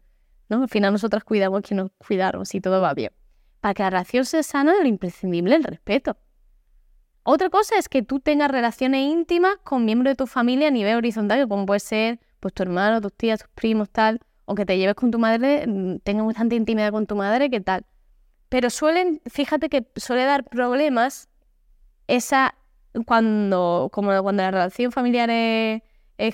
¿no? 0.47 0.61
Al 0.61 0.69
final 0.69 0.93
nosotras 0.93 1.23
cuidamos 1.23 1.63
que 1.63 1.73
nos 1.73 1.89
cuidamos 1.97 2.53
y 2.53 2.61
todo 2.61 2.79
va 2.81 2.93
bien. 2.93 3.13
Para 3.61 3.73
que 3.73 3.81
la 3.81 3.89
relación 3.89 4.25
sea 4.25 4.43
sana, 4.43 4.75
lo 4.79 4.87
imprescindible 4.87 5.55
es 5.55 5.61
el 5.61 5.63
respeto. 5.63 6.17
Otra 7.23 7.49
cosa 7.49 7.79
es 7.79 7.89
que 7.89 8.03
tú 8.03 8.19
tengas 8.19 8.51
relaciones 8.51 9.11
íntimas 9.11 9.57
con 9.63 9.85
miembros 9.85 10.11
de 10.11 10.15
tu 10.17 10.27
familia 10.27 10.67
a 10.67 10.71
nivel 10.71 10.97
horizontal, 10.97 11.47
como 11.47 11.65
puede 11.65 11.79
ser 11.79 12.19
pues, 12.39 12.53
tu 12.53 12.61
hermano, 12.61 13.01
tus 13.01 13.11
tías, 13.11 13.39
tus 13.39 13.49
primos, 13.55 13.89
tal, 13.89 14.19
o 14.45 14.55
que 14.55 14.65
te 14.65 14.77
lleves 14.77 14.95
con 14.95 15.11
tu 15.11 15.19
madre, 15.19 15.65
mm, 15.67 15.99
tengas 15.99 16.25
bastante 16.25 16.55
intimidad 16.55 16.91
con 16.91 17.07
tu 17.07 17.15
madre, 17.15 17.49
¿qué 17.49 17.61
tal? 17.61 17.85
Pero 18.49 18.69
suelen, 18.69 19.21
fíjate 19.25 19.69
que 19.69 19.87
suele 19.95 20.23
dar 20.23 20.43
problemas 20.45 21.29
esa 22.07 22.55
cuando, 23.05 23.89
como 23.91 24.09
cuando 24.23 24.43
la 24.43 24.51
relación 24.51 24.91
familiar 24.91 25.29
es 25.29 25.81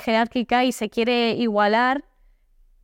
jerárquica 0.02 0.64
y 0.66 0.72
se 0.72 0.90
quiere 0.90 1.32
igualar 1.32 2.04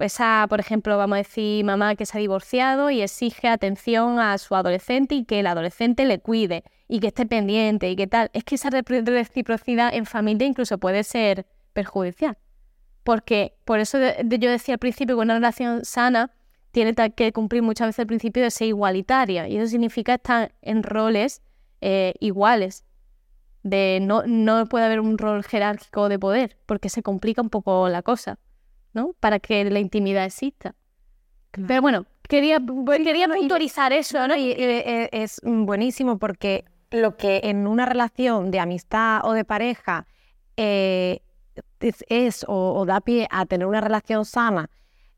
esa, 0.05 0.45
por 0.47 0.59
ejemplo, 0.59 0.97
vamos 0.97 1.15
a 1.15 1.17
decir, 1.17 1.65
mamá 1.65 1.95
que 1.95 2.05
se 2.05 2.17
ha 2.17 2.21
divorciado 2.21 2.89
y 2.91 3.01
exige 3.01 3.47
atención 3.47 4.19
a 4.19 4.37
su 4.37 4.55
adolescente 4.55 5.15
y 5.15 5.25
que 5.25 5.39
el 5.39 5.47
adolescente 5.47 6.05
le 6.05 6.19
cuide 6.19 6.63
y 6.87 6.99
que 6.99 7.07
esté 7.07 7.25
pendiente 7.25 7.89
y 7.89 7.95
que 7.95 8.07
tal. 8.07 8.29
Es 8.33 8.43
que 8.43 8.55
esa 8.55 8.69
reciprocidad 8.69 9.93
en 9.93 10.05
familia 10.05 10.47
incluso 10.47 10.77
puede 10.77 11.03
ser 11.03 11.47
perjudicial. 11.73 12.37
Porque 13.07 13.53
por 13.63 13.79
eso 13.79 13.97
yo 13.99 14.51
decía 14.51 14.73
al 14.73 14.79
principio 14.79 15.15
que 15.15 15.21
una 15.21 15.35
relación 15.35 15.85
sana 15.85 16.29
tiene 16.71 16.93
que 16.93 17.31
cumplir 17.31 17.61
muchas 17.61 17.87
veces 17.87 17.99
el 17.99 18.07
principio 18.07 18.43
de 18.43 18.51
ser 18.51 18.67
igualitaria. 18.67 19.47
Y 19.47 19.55
eso 19.55 19.67
significa 19.67 20.15
estar 20.15 20.53
en 20.61 20.83
roles 20.83 21.41
eh, 21.79 22.15
iguales. 22.19 22.83
De 23.63 23.99
no, 24.01 24.23
no 24.27 24.65
puede 24.65 24.83
haber 24.83 24.99
un 24.99 25.17
rol 25.17 25.45
jerárquico 25.45 26.09
de 26.09 26.19
poder, 26.19 26.57
porque 26.65 26.89
se 26.89 27.01
complica 27.01 27.41
un 27.41 27.49
poco 27.49 27.87
la 27.87 28.01
cosa. 28.01 28.39
Para 29.21 29.39
que 29.39 29.63
la 29.63 29.79
intimidad 29.79 30.25
exista. 30.25 30.75
Pero 31.65 31.81
bueno, 31.81 32.07
quería, 32.23 32.59
quería 33.05 33.29
puntualizar 33.29 33.93
eso, 33.93 34.27
¿no? 34.27 34.35
Y, 34.35 34.51
eh, 34.51 35.07
es 35.13 35.39
buenísimo 35.45 36.19
porque 36.19 36.65
lo 36.91 37.15
que 37.15 37.39
en 37.45 37.67
una 37.67 37.85
relación 37.85 38.51
de 38.51 38.59
amistad 38.59 39.21
o 39.23 39.31
de 39.31 39.45
pareja 39.45 40.07
eh, 40.57 41.21
es, 41.79 42.45
o, 42.47 42.85
da 42.85 43.01
pie 43.01 43.27
a 43.31 43.45
tener 43.45 43.67
una 43.67 43.81
relación 43.81 44.25
sana 44.25 44.69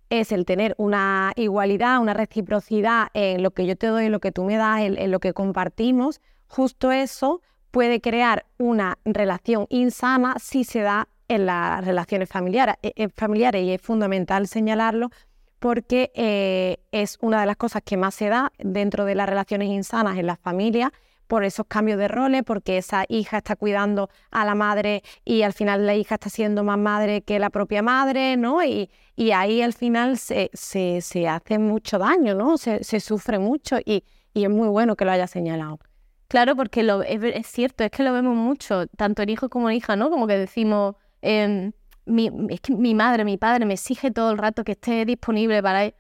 es 0.10 0.32
el 0.32 0.46
tener 0.46 0.74
una 0.80 1.34
igualdad, 1.36 2.02
una 2.02 2.16
reciprocidad 2.16 3.10
en 3.14 3.44
lo 3.44 3.52
que 3.52 3.68
yo 3.68 3.76
te 3.76 3.88
doy, 3.88 4.06
en 4.06 4.12
lo 4.12 4.20
que 4.20 4.32
tú 4.32 4.44
me 4.44 4.58
das, 4.58 4.82
en 4.82 5.12
lo 5.12 5.20
que 5.20 5.34
compartimos, 5.34 6.20
justo 6.48 6.92
eso 6.92 7.42
puede 7.72 8.02
crear 8.02 8.46
una 8.58 8.98
relación 9.06 9.68
insana 9.70 10.36
si 10.40 10.64
se 10.64 10.82
da 10.82 11.08
en 11.28 11.46
las 11.46 11.86
relaciones 11.86 12.28
familiares, 12.28 12.76
eh, 12.82 12.94
eh, 12.96 13.10
familiares 13.10 13.64
y 13.64 13.72
es 13.72 13.82
fundamental 13.82 14.48
señalarlo 14.48 15.12
porque 15.60 16.12
eh, 16.16 16.78
es 16.92 17.18
una 17.22 17.42
de 17.42 17.46
las 17.46 17.58
cosas 17.58 17.84
que 17.86 17.98
más 17.98 18.16
se 18.16 18.30
da 18.30 18.52
dentro 18.58 19.06
de 19.06 19.16
las 19.16 19.30
relaciones 19.30 19.70
insanas 19.70 20.18
en 20.18 20.26
las 20.26 20.40
familias 20.40 20.92
por 21.30 21.46
esos 21.46 21.66
cambios 21.68 21.98
de 21.98 22.10
roles, 22.10 22.44
porque 22.44 22.78
esa 22.78 23.06
hija 23.08 23.38
está 23.38 23.56
cuidando 23.56 24.10
a 24.32 24.44
la 24.44 24.56
madre 24.56 25.04
y 25.24 25.44
al 25.44 25.54
final 25.54 25.86
la 25.86 25.96
hija 25.96 26.16
está 26.16 26.30
siendo 26.30 26.66
más 26.66 26.78
madre 26.78 27.22
que 27.22 27.40
la 27.40 27.50
propia 27.50 27.82
madre, 27.82 28.36
¿no? 28.36 28.62
Y, 28.66 28.90
y 29.16 29.32
ahí 29.32 29.62
al 29.62 29.74
final 29.74 30.18
se, 30.18 30.50
se, 30.54 31.00
se, 31.00 31.30
hace 31.30 31.58
mucho 31.58 32.00
daño, 32.00 32.36
¿no? 32.36 32.58
Se, 32.58 32.84
se 32.84 33.00
sufre 33.00 33.40
mucho 33.40 33.78
y, 33.86 34.04
y, 34.34 34.44
es 34.44 34.50
muy 34.50 34.68
bueno 34.68 34.98
que 34.98 35.06
lo 35.06 35.12
haya 35.12 35.28
señalado. 35.28 35.80
Claro, 36.28 36.56
porque 36.58 36.84
lo, 36.84 37.04
es, 37.04 37.24
es, 37.24 37.48
cierto, 37.48 37.84
es 37.84 37.92
que 37.92 38.04
lo 38.04 38.12
vemos 38.12 38.36
mucho, 38.36 38.88
tanto 38.88 39.22
en 39.22 39.30
hijo 39.30 39.50
como 39.50 39.70
en 39.70 39.78
hija, 39.78 39.96
¿no? 39.96 40.10
Como 40.10 40.28
que 40.28 40.38
decimos, 40.38 40.96
Em, 41.22 41.72
mi, 42.06 42.32
es 42.50 42.62
que 42.62 42.74
mi 42.74 42.96
madre, 42.96 43.26
mi 43.26 43.38
padre 43.38 43.66
me 43.66 43.74
exige 43.74 44.12
todo 44.12 44.32
el 44.32 44.38
rato 44.38 44.64
que 44.64 44.74
esté 44.74 45.06
disponible 45.06 45.62
para 45.62 45.86
él. 45.86 45.96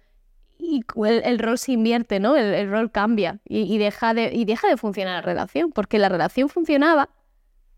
Y 0.62 0.82
el, 1.06 1.40
rol 1.40 1.58
se 1.58 1.72
invierte, 1.72 2.20
¿no? 2.20 2.36
El, 2.36 2.70
rol 2.70 2.92
cambia 2.92 3.40
y, 3.46 3.78
deja 3.78 4.14
de, 4.14 4.32
y 4.34 4.44
deja 4.44 4.68
de 4.68 4.76
funcionar 4.78 5.16
la 5.16 5.22
relación, 5.22 5.72
porque 5.72 5.98
la 5.98 6.10
relación 6.10 6.50
funcionaba 6.50 7.10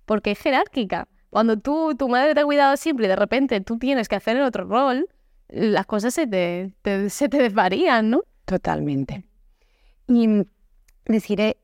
porque 0.05 0.31
es 0.31 0.39
jerárquica. 0.39 1.07
Cuando 1.29 1.57
tú, 1.57 1.95
tu 1.95 2.09
madre 2.09 2.33
te 2.33 2.41
ha 2.41 2.43
cuidado 2.43 2.75
siempre 2.75 3.05
y 3.05 3.07
de 3.07 3.15
repente 3.15 3.61
tú 3.61 3.77
tienes 3.77 4.09
que 4.09 4.15
hacer 4.15 4.35
el 4.35 4.43
otro 4.43 4.65
rol, 4.65 5.07
las 5.47 5.85
cosas 5.85 6.13
se 6.13 6.27
te, 6.27 6.73
se 7.09 7.29
te 7.29 7.37
desvarían, 7.37 8.09
¿no? 8.09 8.23
Totalmente. 8.45 9.23
Y 10.07 10.43
deciré, 11.05 11.57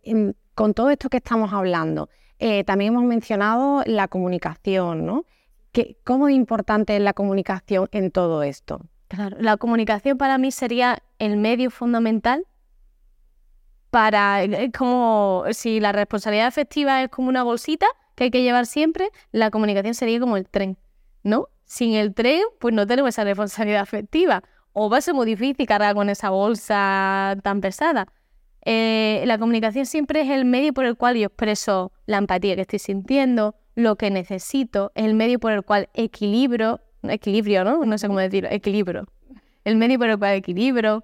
con 0.56 0.74
todo 0.74 0.92
esto 0.92 1.10
que 1.10 1.18
estamos 1.18 1.52
hablando, 1.52 2.10
eh, 2.40 2.64
también 2.64 2.94
hemos 2.94 3.04
mencionado 3.04 3.84
la 3.86 4.08
comunicación, 4.08 5.06
¿no? 5.06 5.26
¿Cómo 6.04 6.30
importante 6.30 6.96
es 6.96 7.02
la 7.02 7.14
comunicación 7.14 7.88
en 7.92 8.12
todo 8.12 8.44
esto? 8.44 8.82
Claro, 9.08 9.38
la 9.40 9.58
comunicación 9.58 10.18
para 10.18 10.38
mí 10.38 10.52
sería 10.52 11.02
el 11.20 11.38
medio 11.38 11.72
fundamental 11.72 12.46
para, 13.90 14.44
es 14.44 14.72
como 14.78 15.46
si 15.52 15.80
la 15.80 15.92
responsabilidad 15.92 16.48
afectiva 16.48 17.02
es 17.04 17.10
como 17.10 17.30
una 17.30 17.44
bolsita 17.44 17.88
que 18.16 18.26
hay 18.26 18.32
que 18.32 18.42
llevar 18.42 18.66
siempre, 18.66 19.10
la 19.32 19.50
comunicación 19.52 19.94
sería 19.94 20.20
como 20.20 20.38
el 20.38 20.48
tren, 20.50 20.78
¿no? 21.24 21.50
Sin 21.66 21.94
el 21.94 22.14
tren, 22.14 22.42
pues 22.60 22.74
no 22.74 22.88
tenemos 22.88 23.10
esa 23.10 23.24
responsabilidad 23.24 23.82
afectiva. 23.82 24.44
O 24.74 24.90
va 24.90 24.98
a 24.98 25.02
ser 25.02 25.14
muy 25.14 25.26
difícil 25.26 25.66
cargar 25.68 25.96
con 25.96 26.10
esa 26.10 26.30
bolsa 26.30 27.38
tan 27.44 27.62
pesada. 27.62 28.08
Eh, 28.66 29.24
la 29.26 29.38
comunicación 29.38 29.86
siempre 29.86 30.22
es 30.22 30.30
el 30.30 30.46
medio 30.46 30.74
por 30.74 30.86
el 30.86 30.98
cual 30.98 31.16
yo 31.16 31.28
expreso 31.28 31.92
la 32.06 32.18
empatía 32.18 32.56
que 32.56 32.62
estoy 32.62 32.80
sintiendo, 32.80 33.56
lo 33.76 33.96
que 33.96 34.10
necesito, 34.10 34.92
el 34.96 35.14
medio 35.14 35.40
por 35.40 35.52
el 35.52 35.64
cual 35.64 35.90
equilibro, 35.94 36.82
equilibrio, 37.10 37.64
¿no? 37.64 37.86
No 37.86 37.98
sé 37.98 38.08
cómo 38.08 38.20
decirlo, 38.20 38.50
equilibrio. 38.52 39.06
El 39.64 39.76
medio 39.78 39.98
por 40.00 40.10
el 40.10 40.18
cual 40.18 40.36
equilibro 40.36 41.04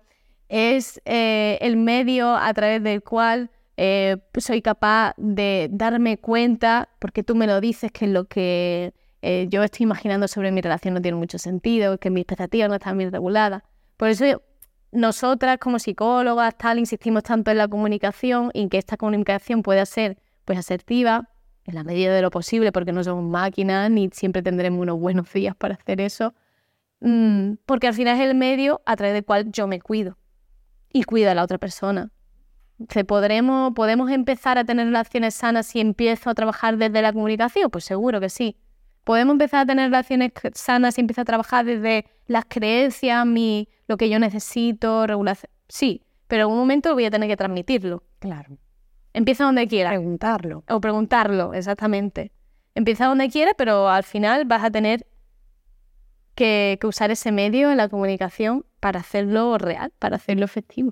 es 0.50 1.02
eh, 1.06 1.58
el 1.62 1.78
medio 1.78 2.36
a 2.36 2.54
través 2.54 2.84
del 2.84 3.02
cual 3.02 3.50
eh, 3.78 4.18
soy 4.38 4.62
capaz 4.62 5.14
de 5.18 5.68
darme 5.72 6.18
cuenta, 6.18 6.90
porque 7.00 7.24
tú 7.24 7.36
me 7.36 7.48
lo 7.48 7.60
dices, 7.60 7.92
que 7.92 8.08
lo 8.08 8.26
que 8.26 8.94
eh, 9.22 9.48
yo 9.50 9.64
estoy 9.64 9.86
imaginando 9.86 10.28
sobre 10.28 10.52
mi 10.52 10.62
relación 10.62 10.94
no 10.94 11.02
tiene 11.02 11.18
mucho 11.18 11.40
sentido, 11.40 11.98
que 11.98 12.10
mis 12.10 12.22
expectativas 12.22 12.70
no 12.70 12.76
están 12.76 12.98
bien 12.98 13.12
reguladas. 13.12 13.64
Por 13.98 14.10
eso 14.10 14.42
nosotras 14.92 15.58
como 15.58 15.80
psicólogas 15.80 16.56
tal 16.58 16.78
insistimos 16.78 17.24
tanto 17.24 17.50
en 17.50 17.58
la 17.58 17.68
comunicación 17.68 18.52
y 18.54 18.62
en 18.62 18.70
que 18.70 18.78
esta 18.78 18.98
comunicación 18.98 19.64
pueda 19.64 19.86
ser 19.86 20.18
pues 20.46 20.60
asertiva, 20.60 21.30
en 21.66 21.76
la 21.76 21.84
medida 21.84 22.14
de 22.14 22.22
lo 22.22 22.30
posible, 22.30 22.72
porque 22.72 22.92
no 22.92 23.04
somos 23.04 23.24
máquinas 23.24 23.90
ni 23.90 24.10
siempre 24.12 24.42
tendremos 24.42 24.82
unos 24.82 25.00
buenos 25.00 25.32
días 25.32 25.56
para 25.56 25.76
hacer 25.76 26.02
eso, 26.02 26.34
mm, 27.00 27.54
porque 27.66 27.88
al 27.88 27.94
final 27.94 28.20
es 28.20 28.28
el 28.28 28.36
medio 28.36 28.82
a 28.86 28.96
través 28.96 29.14
del 29.14 29.26
cual 29.26 29.52
yo 29.52 29.68
me 29.68 29.80
cuido 29.80 30.18
y 30.92 31.04
cuida 31.04 31.32
a 31.32 31.36
la 31.36 31.44
otra 31.44 31.58
persona. 31.58 32.12
¿Podremos, 33.08 33.74
¿Podemos 33.74 34.12
empezar 34.12 34.58
a 34.58 34.66
tener 34.66 34.88
relaciones 34.88 35.36
sanas 35.36 35.68
si 35.68 35.80
empiezo 35.80 36.30
a 36.30 36.34
trabajar 36.34 36.78
desde 36.78 37.02
la 37.02 37.14
comunicación? 37.14 37.70
Pues 37.70 37.86
seguro 37.86 38.20
que 38.20 38.30
sí. 38.30 38.58
¿Podemos 39.04 39.34
empezar 39.34 39.62
a 39.62 39.66
tener 39.66 39.86
relaciones 39.86 40.32
sanas 40.54 40.96
si 40.96 41.02
empiezo 41.02 41.22
a 41.22 41.26
trabajar 41.26 41.66
desde 41.66 42.06
las 42.28 42.46
creencias, 42.48 43.26
mi, 43.26 43.70
lo 43.88 43.98
que 43.98 44.10
yo 44.10 44.20
necesito, 44.20 45.06
regulación? 45.08 45.52
Sí, 45.68 46.04
pero 46.28 46.46
en 46.46 46.52
un 46.52 46.58
momento 46.58 46.94
voy 46.94 47.06
a 47.06 47.12
tener 47.12 47.30
que 47.30 47.38
transmitirlo. 47.38 48.04
Claro. 48.20 48.58
Empieza 49.14 49.44
donde 49.46 49.68
quiera. 49.68 49.92
Preguntarlo. 49.92 50.64
O 50.70 50.82
preguntarlo, 50.82 51.54
exactamente. 51.54 52.32
Empieza 52.76 53.06
donde 53.06 53.30
quiera, 53.30 53.54
pero 53.56 53.90
al 53.90 54.04
final 54.04 54.46
vas 54.46 54.64
a 54.64 54.72
tener 54.72 55.06
que, 56.36 56.80
usar 56.84 57.12
ese 57.12 57.32
medio 57.32 57.72
en 57.72 57.78
la 57.78 57.90
comunicación 57.90 58.66
para 58.80 59.00
hacerlo 59.00 59.58
real, 59.58 59.92
para 60.00 60.16
hacerlo 60.16 60.46
efectivo. 60.46 60.92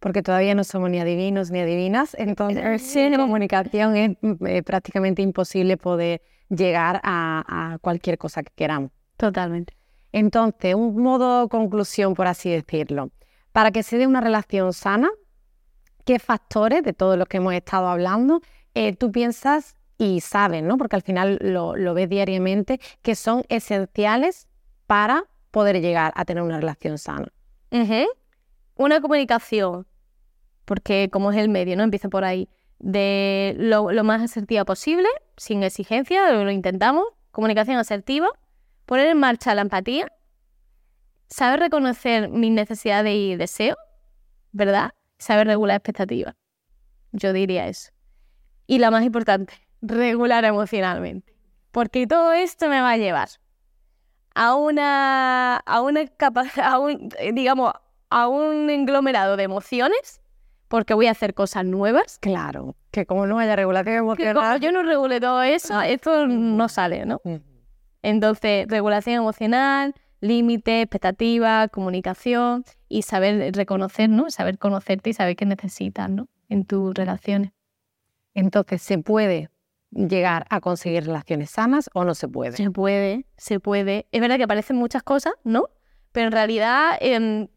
Porque 0.00 0.22
todavía 0.22 0.54
no 0.56 0.64
somos 0.64 0.90
ni 0.90 0.98
adivinos 0.98 1.52
ni 1.52 1.60
adivinas, 1.60 2.16
entonces 2.18 2.82
sin 2.82 3.14
comunicación 3.14 3.96
es 3.96 4.16
eh, 4.46 4.62
prácticamente 4.64 5.22
imposible 5.22 5.76
poder 5.76 6.20
llegar 6.48 7.00
a, 7.04 7.44
a 7.46 7.78
cualquier 7.78 8.18
cosa 8.18 8.42
que 8.42 8.52
queramos. 8.56 8.90
Totalmente. 9.16 9.76
Entonces, 10.10 10.74
un 10.74 11.00
modo 11.00 11.48
conclusión, 11.48 12.14
por 12.14 12.26
así 12.26 12.50
decirlo. 12.50 13.10
Para 13.52 13.70
que 13.70 13.84
se 13.84 13.96
dé 13.96 14.06
una 14.08 14.20
relación 14.20 14.72
sana, 14.72 15.08
qué 16.04 16.18
factores 16.18 16.82
de 16.82 16.92
todos 16.92 17.18
los 17.18 17.28
que 17.28 17.38
hemos 17.38 17.54
estado 17.54 17.88
hablando 17.88 18.40
eh, 18.74 18.94
tú 18.96 19.12
piensas 19.12 19.76
y 19.98 20.20
sabes, 20.20 20.62
¿no? 20.62 20.78
Porque 20.78 20.96
al 20.96 21.02
final 21.02 21.38
lo, 21.40 21.94
ves 21.94 22.08
diariamente, 22.08 22.80
que 23.02 23.14
son 23.14 23.44
esenciales 23.48 24.48
para 24.86 25.24
poder 25.50 25.80
llegar 25.80 26.12
a 26.16 26.24
tener 26.24 26.42
una 26.42 26.58
relación 26.58 26.98
sana. 26.98 27.28
Una 28.74 29.00
comunicación, 29.00 29.86
porque 30.64 31.08
como 31.12 31.30
es 31.30 31.38
el 31.38 31.48
medio, 31.48 31.76
¿no? 31.76 31.82
Empieza 31.82 32.08
por 32.08 32.24
ahí, 32.24 32.48
de 32.78 33.54
lo, 33.58 33.86
más 34.02 34.22
asertiva 34.22 34.64
posible, 34.64 35.08
sin 35.36 35.62
exigencia, 35.62 36.32
lo 36.32 36.50
intentamos, 36.50 37.04
comunicación 37.30 37.76
asertiva, 37.76 38.28
poner 38.86 39.06
en 39.06 39.18
marcha 39.18 39.54
la 39.54 39.62
empatía, 39.62 40.10
saber 41.28 41.60
reconocer 41.60 42.28
mis 42.28 42.50
necesidades 42.50 43.14
y 43.14 43.36
deseos, 43.36 43.78
¿verdad? 44.50 44.92
Saber 45.22 45.46
regular 45.46 45.76
expectativas. 45.76 46.34
Yo 47.12 47.32
diría 47.32 47.68
eso. 47.68 47.92
Y 48.66 48.80
la 48.80 48.90
más 48.90 49.04
importante, 49.04 49.54
regular 49.80 50.44
emocionalmente. 50.44 51.32
Porque 51.70 52.08
todo 52.08 52.32
esto 52.32 52.68
me 52.68 52.80
va 52.80 52.90
a 52.90 52.96
llevar 52.96 53.28
a 54.34 54.56
una, 54.56 55.58
a 55.58 55.80
una 55.80 56.00
a 56.62 56.78
un, 56.80 57.08
digamos, 57.34 57.72
a 58.10 58.26
un 58.26 58.68
englomerado 58.68 59.36
de 59.36 59.44
emociones, 59.44 60.20
porque 60.66 60.92
voy 60.92 61.06
a 61.06 61.12
hacer 61.12 61.34
cosas 61.34 61.64
nuevas. 61.64 62.18
Claro, 62.18 62.74
que 62.90 63.06
como 63.06 63.26
no 63.26 63.38
haya 63.38 63.54
regulación 63.54 63.96
emocional. 63.96 64.34
como 64.34 64.56
yo 64.56 64.72
no 64.72 64.82
regule 64.82 65.20
todo 65.20 65.42
eso, 65.42 65.80
esto 65.82 66.26
no 66.26 66.68
sale, 66.68 67.06
¿no? 67.06 67.20
Entonces, 68.02 68.66
regulación 68.68 69.16
emocional, 69.16 69.94
límite, 70.22 70.80
expectativa, 70.80 71.68
comunicación 71.68 72.64
y 72.88 73.02
saber 73.02 73.54
reconocer, 73.54 74.08
¿no? 74.08 74.30
Saber 74.30 74.56
conocerte 74.56 75.10
y 75.10 75.12
saber 75.12 75.36
qué 75.36 75.44
necesitas, 75.44 76.08
¿no? 76.08 76.28
En 76.48 76.64
tus 76.64 76.94
relaciones. 76.94 77.50
Entonces, 78.32 78.80
¿se 78.80 78.98
puede 78.98 79.50
llegar 79.90 80.46
a 80.48 80.60
conseguir 80.60 81.04
relaciones 81.04 81.50
sanas 81.50 81.90
o 81.92 82.04
no 82.04 82.14
se 82.14 82.28
puede? 82.28 82.56
Se 82.56 82.70
puede, 82.70 83.26
se 83.36 83.60
puede. 83.60 84.06
Es 84.12 84.20
verdad 84.20 84.36
que 84.36 84.44
aparecen 84.44 84.76
muchas 84.76 85.02
cosas, 85.02 85.34
¿no? 85.44 85.68
Pero 86.12 86.26
en 86.26 86.32
realidad 86.32 86.96
em, 87.00 87.48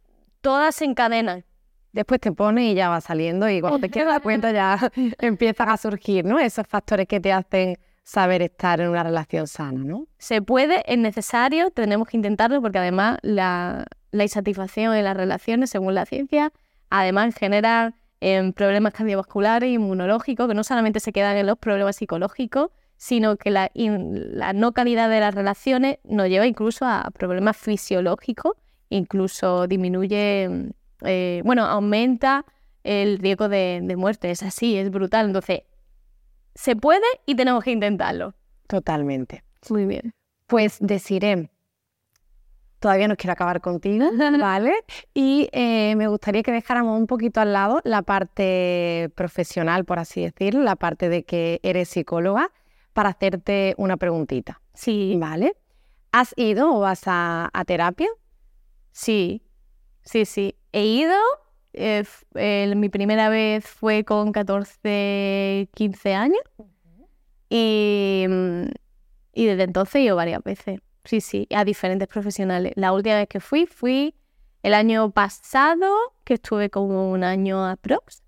todas 0.41 0.75
se 0.75 0.85
encadenan. 0.85 1.45
Después 1.93 2.19
te 2.19 2.31
pones 2.31 2.65
y 2.65 2.73
ya 2.73 2.89
va 2.89 2.99
saliendo 2.99 3.47
y 3.47 3.61
cuando 3.61 3.79
te 3.79 3.89
quieres 3.89 4.11
dar 4.11 4.21
cuenta 4.21 4.51
ya 4.51 4.91
empiezan 5.19 5.69
a 5.69 5.77
surgir, 5.77 6.25
¿no? 6.25 6.39
Esos 6.39 6.67
factores 6.67 7.07
que 7.07 7.19
te 7.19 7.31
hacen 7.31 7.77
saber 8.05 8.43
estar 8.43 8.79
en 8.79 8.89
una 8.89 9.03
relación 9.03 9.47
sana, 9.47 9.83
¿no? 9.83 10.07
Se 10.19 10.39
puede, 10.39 10.83
es 10.85 10.97
necesario, 10.99 11.71
tenemos 11.71 12.07
que 12.07 12.17
intentarlo 12.17 12.61
porque 12.61 12.77
además 12.77 13.17
la, 13.23 13.87
insatisfacción 14.13 14.93
en 14.93 15.03
las 15.03 15.17
relaciones, 15.17 15.71
según 15.71 15.95
la 15.95 16.05
ciencia, 16.05 16.53
además 16.91 17.33
genera 17.33 17.95
em, 18.21 18.53
problemas 18.53 18.93
cardiovasculares, 18.93 19.71
inmunológicos, 19.71 20.47
que 20.47 20.53
no 20.53 20.63
solamente 20.63 20.99
se 20.99 21.11
quedan 21.11 21.35
en 21.35 21.47
los 21.47 21.57
problemas 21.57 21.95
psicológicos, 21.95 22.69
sino 22.95 23.37
que 23.37 23.49
la, 23.49 23.71
no 24.53 24.71
calidad 24.71 25.09
de 25.09 25.19
las 25.19 25.33
relaciones 25.33 25.97
nos 26.03 26.29
lleva 26.29 26.45
incluso 26.45 26.85
a 26.85 27.09
problemas 27.11 27.57
fisiológicos, 27.57 28.53
incluso 28.89 29.65
disminuye, 29.65 30.71
eh, 31.01 31.41
bueno, 31.43 31.65
aumenta 31.65 32.45
el 32.83 33.17
riesgo 33.17 33.49
de, 33.49 33.79
de 33.81 33.95
muerte. 33.95 34.29
Es 34.29 34.43
así, 34.43 34.77
es 34.77 34.91
brutal. 34.91 35.25
Entonces, 35.25 35.61
se 36.55 36.75
puede 36.75 37.05
y 37.25 37.35
tenemos 37.35 37.63
que 37.63 37.71
intentarlo. 37.71 38.33
Totalmente. 38.67 39.43
Muy 39.69 39.85
bien. 39.85 40.13
Pues 40.47 40.77
deciré, 40.79 41.49
todavía 42.79 43.07
no 43.07 43.15
quiero 43.15 43.33
acabar 43.33 43.61
contigo, 43.61 44.09
¿vale? 44.39 44.73
Y 45.13 45.49
eh, 45.51 45.95
me 45.95 46.07
gustaría 46.07 46.43
que 46.43 46.51
dejáramos 46.51 46.97
un 46.97 47.07
poquito 47.07 47.41
al 47.41 47.53
lado 47.53 47.81
la 47.83 48.01
parte 48.01 49.11
profesional, 49.15 49.85
por 49.85 49.99
así 49.99 50.21
decirlo, 50.21 50.63
la 50.63 50.75
parte 50.75 51.09
de 51.09 51.23
que 51.23 51.59
eres 51.61 51.89
psicóloga, 51.89 52.51
para 52.93 53.09
hacerte 53.09 53.75
una 53.77 53.97
preguntita. 53.97 54.61
Sí. 54.73 55.17
¿Vale? 55.19 55.55
¿Has 56.11 56.33
ido 56.37 56.73
o 56.73 56.79
vas 56.79 57.01
a 57.05 57.63
terapia? 57.67 58.07
Sí, 58.91 59.41
sí, 60.03 60.23
sí. 60.23 60.55
He 60.71 60.85
ido 60.85 61.15
eh, 61.77 62.73
mi 62.75 62.89
primera 62.89 63.29
vez 63.29 63.65
fue 63.65 64.03
con 64.03 64.31
14, 64.31 65.69
15 65.73 66.13
años 66.13 66.41
y, 67.49 68.25
mm, 68.27 68.65
y 69.33 69.45
desde 69.45 69.63
entonces 69.63 70.01
ido 70.01 70.15
varias 70.15 70.43
veces. 70.43 70.79
Sí, 71.03 71.21
sí, 71.21 71.47
a 71.55 71.63
diferentes 71.63 72.07
profesionales. 72.07 72.73
La 72.75 72.91
última 72.91 73.15
vez 73.15 73.27
que 73.27 73.39
fui, 73.39 73.67
fui 73.67 74.15
el 74.63 74.73
año 74.73 75.11
pasado, 75.11 75.93
que 76.23 76.35
estuve 76.35 76.69
como 76.71 77.11
un 77.11 77.23
año 77.23 77.65
aprox. 77.65 78.23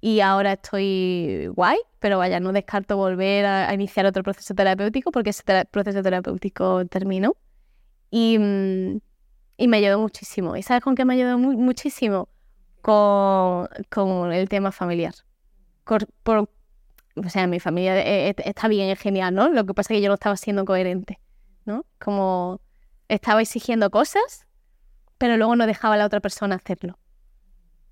Y 0.00 0.20
ahora 0.20 0.54
estoy 0.54 1.48
guay, 1.54 1.78
pero 2.00 2.18
vaya, 2.18 2.40
no 2.40 2.52
descarto 2.52 2.96
volver 2.96 3.46
a, 3.46 3.72
iniciar 3.74 4.06
otro 4.06 4.22
proceso 4.22 4.54
terapéutico 4.54 5.12
porque 5.12 5.30
ese 5.30 5.44
proceso 5.70 6.02
terapéutico 6.02 6.86
terminó. 6.86 7.36
Y, 8.10 8.38
mm, 8.38 9.00
y 9.58 9.68
me 9.68 9.76
ayudó 9.76 9.98
muchísimo. 10.00 10.56
¿Y 10.56 10.62
sabes 10.62 10.82
con 10.82 10.94
qué 10.94 11.04
me 11.04 11.14
ayudó 11.14 11.38
muchísimo? 11.38 12.28
Con, 12.82 14.32
el 14.32 14.48
tema 14.48 14.72
familiar. 14.72 15.14
o 15.86 17.28
sea, 17.28 17.46
mi 17.46 17.60
familia 17.60 17.98
eh, 17.98 18.30
eh, 18.30 18.34
está 18.44 18.68
bien, 18.68 18.90
es 18.90 18.98
genial, 18.98 19.34
¿no? 19.34 19.48
Lo 19.48 19.64
que 19.64 19.72
pasa 19.72 19.94
es 19.94 19.98
que 19.98 20.02
yo 20.02 20.08
no 20.08 20.14
estaba 20.14 20.36
siendo 20.36 20.64
coherente, 20.64 21.20
¿no? 21.64 21.86
Como 22.00 22.60
estaba 23.08 23.40
exigiendo 23.40 23.90
cosas, 23.90 24.46
pero 25.18 25.36
luego 25.36 25.56
no 25.56 25.66
dejaba 25.66 25.94
a 25.94 25.98
la 25.98 26.06
otra 26.06 26.20
persona 26.20 26.56
hacerlo. 26.56 26.98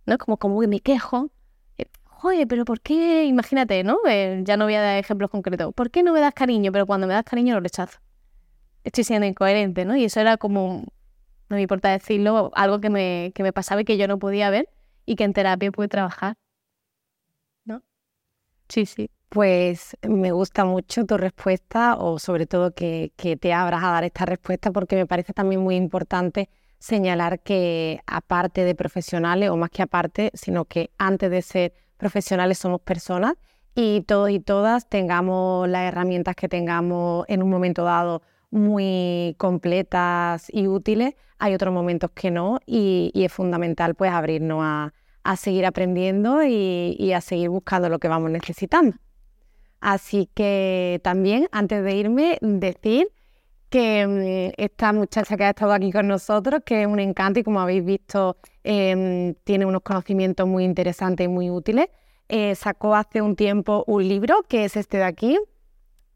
¿No? 0.07 0.19
Como, 0.19 0.39
como 0.39 0.61
que 0.61 0.67
me 0.67 0.81
quejo. 0.81 1.31
Eh, 1.79 1.87
Joder, 2.05 2.49
pero 2.49 2.65
¿por 2.65 2.81
qué? 2.81 3.25
Imagínate, 3.27 3.85
¿no? 3.85 3.99
ya 4.43 4.57
no 4.57 4.65
voy 4.65 4.75
a 4.75 4.81
dar 4.81 4.99
ejemplos 4.99 5.31
concretos. 5.31 5.73
¿Por 5.75 5.91
qué 5.91 6.03
no 6.03 6.13
me 6.13 6.21
das 6.21 6.35
cariño? 6.35 6.73
Pero 6.73 6.87
cuando 6.87 7.07
me 7.07 7.15
das 7.15 7.25
cariño 7.25 7.55
lo 7.55 7.61
rechazo. 7.61 8.01
Estoy 8.83 9.05
siendo 9.05 9.27
incoherente, 9.27 9.85
¿no? 9.85 9.95
Y 9.95 10.05
eso 10.05 10.21
era 10.21 10.39
como, 10.39 10.85
no 11.51 11.57
me 11.57 11.63
importa 11.63 11.91
decirlo, 11.91 12.51
algo 12.55 12.81
que 12.81 12.91
me, 12.91 13.33
que 13.35 13.43
me 13.43 13.53
pasaba 13.53 13.83
y 13.83 13.85
que 13.85 13.99
yo 13.99 14.09
no 14.09 14.19
podía 14.19 14.51
ver 14.51 14.69
y 15.11 15.17
que 15.17 15.25
en 15.25 15.33
terapia 15.33 15.73
puede 15.73 15.89
trabajar. 15.89 16.37
¿No? 17.65 17.83
Sí, 18.69 18.87
sí. 18.87 19.11
Pues 19.29 19.97
me 20.09 20.31
gusta 20.31 20.65
mucho 20.65 21.05
tu 21.05 21.17
respuesta 21.17 21.97
o 21.97 22.21
sobre 22.21 22.47
todo 22.47 22.73
que, 22.73 23.13
que 23.17 23.37
te 23.37 23.53
abras 23.53 23.83
a 23.83 23.91
dar 23.91 24.05
esta 24.05 24.25
respuesta 24.25 24.71
porque 24.71 24.95
me 24.95 25.07
parece 25.07 25.33
también 25.33 25.63
muy 25.63 25.75
importante 25.75 26.49
señalar 26.79 27.41
que 27.41 28.01
aparte 28.07 28.65
de 28.65 28.77
profesionales, 28.77 29.51
o 29.51 29.57
más 29.57 29.71
que 29.71 29.83
aparte, 29.83 30.31
sino 30.33 30.65
que 30.65 30.91
antes 30.97 31.29
de 31.29 31.43
ser 31.43 31.75
profesionales 31.97 32.59
somos 32.59 32.81
personas 32.81 33.35
y 33.75 34.03
todos 34.03 34.31
y 34.31 34.39
todas 34.39 34.89
tengamos 34.89 35.69
las 35.69 35.89
herramientas 35.89 36.37
que 36.37 36.49
tengamos 36.49 37.25
en 37.27 37.43
un 37.43 37.51
momento 37.51 37.83
dado 37.83 38.23
muy 38.51 39.35
completas 39.39 40.47
y 40.53 40.69
útiles, 40.69 41.15
hay 41.41 41.55
otros 41.55 41.75
momentos 41.75 42.13
que 42.13 42.31
no 42.31 42.61
y, 42.65 43.11
y 43.13 43.25
es 43.25 43.33
fundamental 43.33 43.97
pues 43.97 44.13
abrirnos 44.13 44.61
a, 44.63 44.93
a 45.23 45.37
seguir 45.37 45.67
aprendiendo 45.67 46.43
y, 46.43 47.13
a 47.13 47.21
seguir 47.21 47.51
buscando 47.51 47.89
lo 47.89 47.99
que 47.99 48.09
vamos 48.09 48.31
necesitando. 48.31 48.97
Así 49.81 50.29
que 50.35 51.01
también, 51.03 51.49
antes 51.53 51.83
de 51.85 51.95
irme, 51.97 52.39
decir 52.41 53.09
que 53.71 54.07
mm, 54.07 54.61
esta 54.63 54.93
muchacha 54.93 55.37
que 55.37 55.45
ha 55.45 55.51
estado 55.51 55.73
aquí 55.73 55.93
con 55.93 56.09
nosotros, 56.09 56.63
que 56.65 56.83
es 56.83 56.87
un 56.87 57.01
encanto 57.01 57.41
y 57.41 57.45
como 57.45 57.61
habéis 57.61 57.85
visto, 57.85 58.37
em, 58.65 59.35
tiene 59.45 59.65
unos 59.67 59.83
conocimientos 59.83 60.47
muy 60.47 60.65
interesantes 60.65 61.25
y 61.27 61.29
muy 61.29 61.51
útiles, 61.51 61.87
eh, 62.29 62.55
sacó 62.55 62.95
hace 62.95 63.23
un 63.23 63.37
tiempo 63.37 63.85
un 63.87 64.07
libro 64.07 64.45
que 64.49 64.65
es 64.65 64.77
este 64.77 64.99
de 64.99 65.05
aquí, 65.05 65.39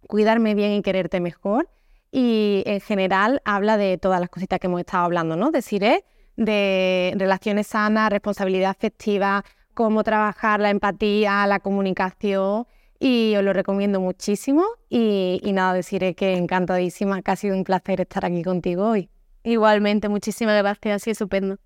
Cuidarme 0.08 0.54
bien 0.54 0.72
y 0.72 0.82
quererte 0.82 1.20
mejor. 1.20 1.68
Y 2.10 2.62
en 2.66 2.80
general 2.80 3.42
habla 3.44 3.76
de 3.76 3.98
todas 3.98 4.20
las 4.20 4.30
cositas 4.30 4.60
que 4.60 4.66
hemos 4.68 4.80
estado 4.80 5.04
hablando, 5.04 5.36
¿no? 5.36 5.50
Decir, 5.50 5.84
de 6.36 7.14
relaciones 7.16 7.68
sanas, 7.68 8.10
responsabilidad 8.10 8.70
afectiva, 8.70 9.44
cómo 9.74 10.04
trabajar 10.04 10.60
la 10.60 10.70
empatía, 10.70 11.46
la 11.46 11.60
comunicación 11.60 12.66
y 12.98 13.34
os 13.36 13.44
lo 13.44 13.52
recomiendo 13.52 14.00
muchísimo 14.00 14.64
y, 14.88 15.40
nada, 15.52 15.74
deciré 15.74 16.14
que 16.14 16.34
encantadísima, 16.34 17.22
que 17.22 17.30
ha 17.30 17.36
sido 17.36 17.56
un 17.56 17.64
placer 17.64 18.00
estar 18.00 18.24
aquí 18.24 18.42
contigo 18.42 18.88
hoy. 18.88 19.10
Igualmente, 19.42 20.08
muchísimas 20.08 20.56
gracias, 20.62 20.96
ha 20.96 20.98
sido 20.98 21.12
estupendo. 21.12 21.58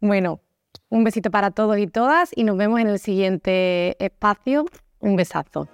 Bueno, 0.00 0.40
un 0.88 1.04
besito 1.04 1.30
para 1.30 1.50
todos 1.50 1.78
y 1.78 1.86
todas 1.86 2.30
y 2.34 2.44
nos 2.44 2.56
vemos 2.56 2.80
en 2.80 2.88
el 2.88 2.98
siguiente 2.98 3.96
espacio. 4.04 4.66
Un 5.00 5.16
besazo. 5.16 5.68